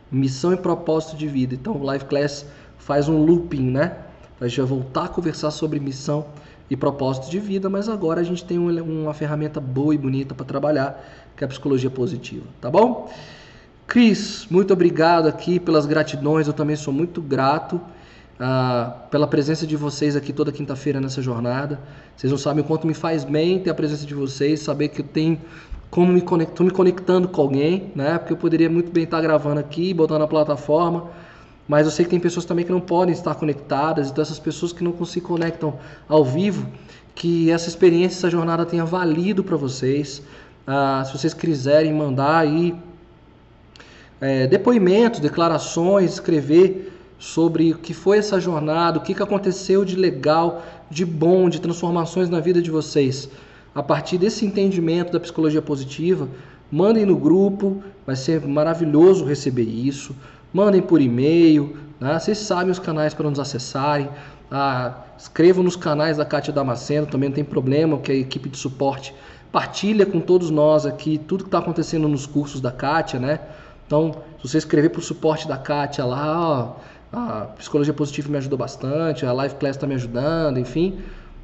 Missão 0.09 0.53
e 0.53 0.55
propósito 0.55 1.17
de 1.17 1.27
vida. 1.27 1.55
Então 1.55 1.73
o 1.73 1.83
Live 1.83 2.05
Class 2.05 2.45
faz 2.77 3.09
um 3.09 3.21
looping, 3.21 3.69
né? 3.69 3.97
A 4.39 4.47
gente 4.47 4.61
vai 4.61 4.69
voltar 4.69 5.03
a 5.03 5.09
conversar 5.09 5.51
sobre 5.51 5.77
missão 5.77 6.27
e 6.69 6.77
propósito 6.77 7.29
de 7.29 7.37
vida, 7.37 7.69
mas 7.69 7.89
agora 7.89 8.21
a 8.21 8.23
gente 8.23 8.45
tem 8.45 8.57
uma 8.57 9.13
ferramenta 9.13 9.59
boa 9.59 9.93
e 9.93 9.97
bonita 9.97 10.33
para 10.33 10.45
trabalhar, 10.45 11.03
que 11.35 11.43
é 11.43 11.45
a 11.45 11.49
psicologia 11.49 11.89
positiva, 11.89 12.45
tá 12.61 12.71
bom? 12.71 13.11
Cris, 13.85 14.47
muito 14.49 14.71
obrigado 14.71 15.27
aqui 15.27 15.59
pelas 15.59 15.85
gratidões, 15.85 16.47
eu 16.47 16.53
também 16.53 16.77
sou 16.77 16.93
muito 16.93 17.21
grato. 17.21 17.81
Ah, 18.39 18.95
pela 19.11 19.27
presença 19.27 19.67
de 19.67 19.75
vocês 19.75 20.15
aqui 20.15 20.31
toda 20.31 20.51
quinta-feira 20.51 21.01
nessa 21.01 21.21
jornada. 21.21 21.79
Vocês 22.15 22.31
não 22.31 22.37
sabem 22.37 22.63
o 22.63 22.67
quanto 22.67 22.87
me 22.87 22.93
faz 22.93 23.23
bem 23.23 23.59
ter 23.59 23.69
a 23.69 23.73
presença 23.73 24.05
de 24.05 24.15
vocês, 24.15 24.61
saber 24.61 24.87
que 24.87 25.01
eu 25.01 25.05
tenho 25.05 25.39
como 25.89 26.13
me 26.13 26.21
conecto, 26.21 26.63
me 26.63 26.71
conectando 26.71 27.27
com 27.27 27.41
alguém, 27.41 27.91
né? 27.95 28.17
Porque 28.17 28.31
eu 28.31 28.37
poderia 28.37 28.69
muito 28.69 28.91
bem 28.91 29.03
estar 29.03 29.19
gravando 29.21 29.59
aqui, 29.59 29.93
botando 29.93 30.19
na 30.19 30.27
plataforma, 30.27 31.09
mas 31.67 31.85
eu 31.85 31.91
sei 31.91 32.05
que 32.05 32.11
tem 32.11 32.19
pessoas 32.19 32.45
também 32.45 32.63
que 32.63 32.71
não 32.71 32.79
podem 32.79 33.13
estar 33.13 33.35
conectadas, 33.35 34.09
então 34.09 34.21
essas 34.21 34.39
pessoas 34.39 34.71
que 34.71 34.83
não 34.83 34.93
se 35.05 35.19
conectam 35.19 35.77
ao 36.07 36.23
vivo, 36.23 36.67
que 37.15 37.51
essa 37.51 37.67
experiência, 37.67 38.19
essa 38.19 38.29
jornada 38.29 38.65
tenha 38.65 38.85
valido 38.85 39.43
para 39.43 39.57
vocês. 39.57 40.21
Ah, 40.65 41.03
se 41.05 41.17
vocês 41.17 41.33
quiserem 41.33 41.93
mandar 41.93 42.37
aí 42.37 42.75
é, 44.21 44.47
depoimentos, 44.47 45.19
declarações, 45.19 46.13
escrever 46.13 46.98
sobre 47.19 47.73
o 47.73 47.77
que 47.77 47.93
foi 47.93 48.17
essa 48.17 48.39
jornada, 48.39 48.97
o 48.97 49.01
que, 49.01 49.13
que 49.13 49.21
aconteceu 49.21 49.83
de 49.83 49.95
legal, 49.95 50.63
de 50.89 51.05
bom, 51.05 51.49
de 51.49 51.59
transformações 51.59 52.29
na 52.29 52.39
vida 52.39 52.61
de 52.61 52.71
vocês. 52.71 53.29
A 53.75 53.83
partir 53.83 54.17
desse 54.17 54.45
entendimento 54.45 55.11
da 55.11 55.19
psicologia 55.19 55.61
positiva, 55.61 56.27
mandem 56.71 57.05
no 57.05 57.17
grupo, 57.17 57.83
vai 58.05 58.15
ser 58.15 58.47
maravilhoso 58.47 59.25
receber 59.25 59.63
isso. 59.63 60.15
Mandem 60.51 60.81
por 60.81 60.99
e-mail, 60.99 61.77
né? 61.99 62.17
vocês 62.17 62.37
sabem 62.39 62.71
os 62.71 62.79
canais 62.79 63.13
para 63.13 63.29
nos 63.29 63.39
acessarem. 63.39 64.09
Ah, 64.49 65.03
escrevam 65.17 65.63
nos 65.63 65.75
canais 65.75 66.17
da 66.17 66.25
Cátia 66.25 66.51
Damasceno, 66.51 67.05
também 67.05 67.29
não 67.29 67.35
tem 67.35 67.43
problema, 67.43 67.99
que 67.99 68.11
a 68.11 68.15
equipe 68.15 68.49
de 68.49 68.57
suporte 68.57 69.13
partilha 69.51 70.05
com 70.05 70.19
todos 70.19 70.49
nós 70.49 70.85
aqui 70.85 71.17
tudo 71.17 71.43
que 71.43 71.47
está 71.47 71.59
acontecendo 71.59 72.07
nos 72.07 72.25
cursos 72.25 72.61
da 72.61 72.71
Kátia, 72.71 73.19
né? 73.19 73.39
Então, 73.85 74.11
se 74.37 74.47
você 74.47 74.57
escrever 74.59 74.89
para 74.89 74.99
o 74.99 75.03
suporte 75.03 75.47
da 75.47 75.57
Kátia 75.57 76.05
lá, 76.05 76.49
ó, 76.49 76.75
a 77.11 77.47
psicologia 77.57 77.93
positiva 77.93 78.29
me 78.29 78.37
ajudou 78.37 78.57
bastante, 78.57 79.25
a 79.25 79.33
live 79.33 79.55
class 79.55 79.75
está 79.75 79.87
me 79.87 79.95
ajudando, 79.95 80.59
enfim. 80.59 80.99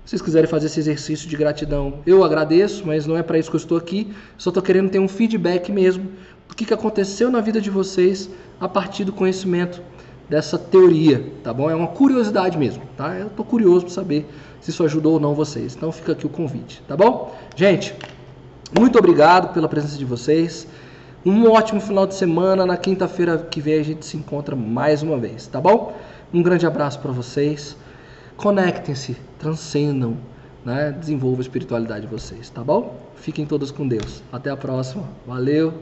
Se 0.05 0.11
vocês 0.11 0.22
quiserem 0.22 0.47
fazer 0.47 0.68
esse 0.68 0.80
exercício 0.80 1.28
de 1.28 1.36
gratidão, 1.36 1.99
eu 2.05 2.24
agradeço, 2.24 2.86
mas 2.86 3.07
não 3.07 3.18
é 3.18 3.24
para 3.24 3.39
isso 3.39 3.49
que 3.49 3.55
eu 3.55 3.59
estou 3.59 3.78
aqui. 3.78 4.13
Só 4.38 4.51
estou 4.51 4.61
querendo 4.61 4.91
ter 4.91 4.99
um 4.99 5.07
feedback 5.07 5.72
mesmo 5.72 6.11
do 6.47 6.55
que, 6.55 6.63
que 6.63 6.74
aconteceu 6.74 7.32
na 7.32 7.41
vida 7.41 7.59
de 7.59 7.72
vocês 7.72 8.30
a 8.59 8.70
partir 8.70 9.03
do 9.03 9.11
conhecimento 9.11 9.82
dessa 10.30 10.57
teoria, 10.57 11.32
tá 11.43 11.51
bom? 11.51 11.70
É 11.70 11.76
uma 11.76 11.88
curiosidade 11.88 12.57
mesmo, 12.57 12.84
tá? 12.95 13.16
Eu 13.16 13.28
estou 13.28 13.45
curioso 13.45 13.86
para 13.86 13.93
saber 13.93 14.28
se 14.61 14.70
isso 14.70 14.84
ajudou 14.84 15.13
ou 15.13 15.20
não 15.20 15.34
vocês. 15.34 15.76
Então 15.76 15.91
fica 15.91 16.11
aqui 16.11 16.26
o 16.26 16.30
convite, 16.30 16.84
tá 16.88 16.95
bom? 16.95 17.36
Gente, 17.55 17.95
muito 18.78 18.97
obrigado 18.99 19.53
pela 19.53 19.68
presença 19.68 19.97
de 19.97 20.05
vocês. 20.05 20.68
Um 21.26 21.49
ótimo 21.51 21.82
final 21.82 22.05
de 22.05 22.13
semana. 22.13 22.67
Na 22.67 22.78
quinta-feira 22.78 23.36
que 23.39 23.59
vem 23.59 23.80
a 23.80 23.84
gente 23.84 24.05
se 24.05 24.15
encontra 24.15 24.55
mais 24.55 25.01
uma 25.01 25.17
vez, 25.17 25.47
tá 25.47 25.59
bom? 25.59 25.97
Um 26.32 26.43
grande 26.43 26.67
abraço 26.67 26.99
para 26.99 27.11
vocês. 27.11 27.76
Conectem-se, 28.38 29.17
transcendam, 29.39 30.17
né? 30.63 30.91
desenvolvam 30.91 31.39
a 31.39 31.41
espiritualidade 31.41 32.01
de 32.01 32.07
vocês, 32.07 32.49
tá 32.49 32.63
bom? 32.63 32.95
Fiquem 33.15 33.45
todos 33.45 33.71
com 33.71 33.88
Deus. 33.88 34.21
Até 34.32 34.51
a 34.51 34.57
próxima. 34.57 35.03
Valeu! 35.26 35.73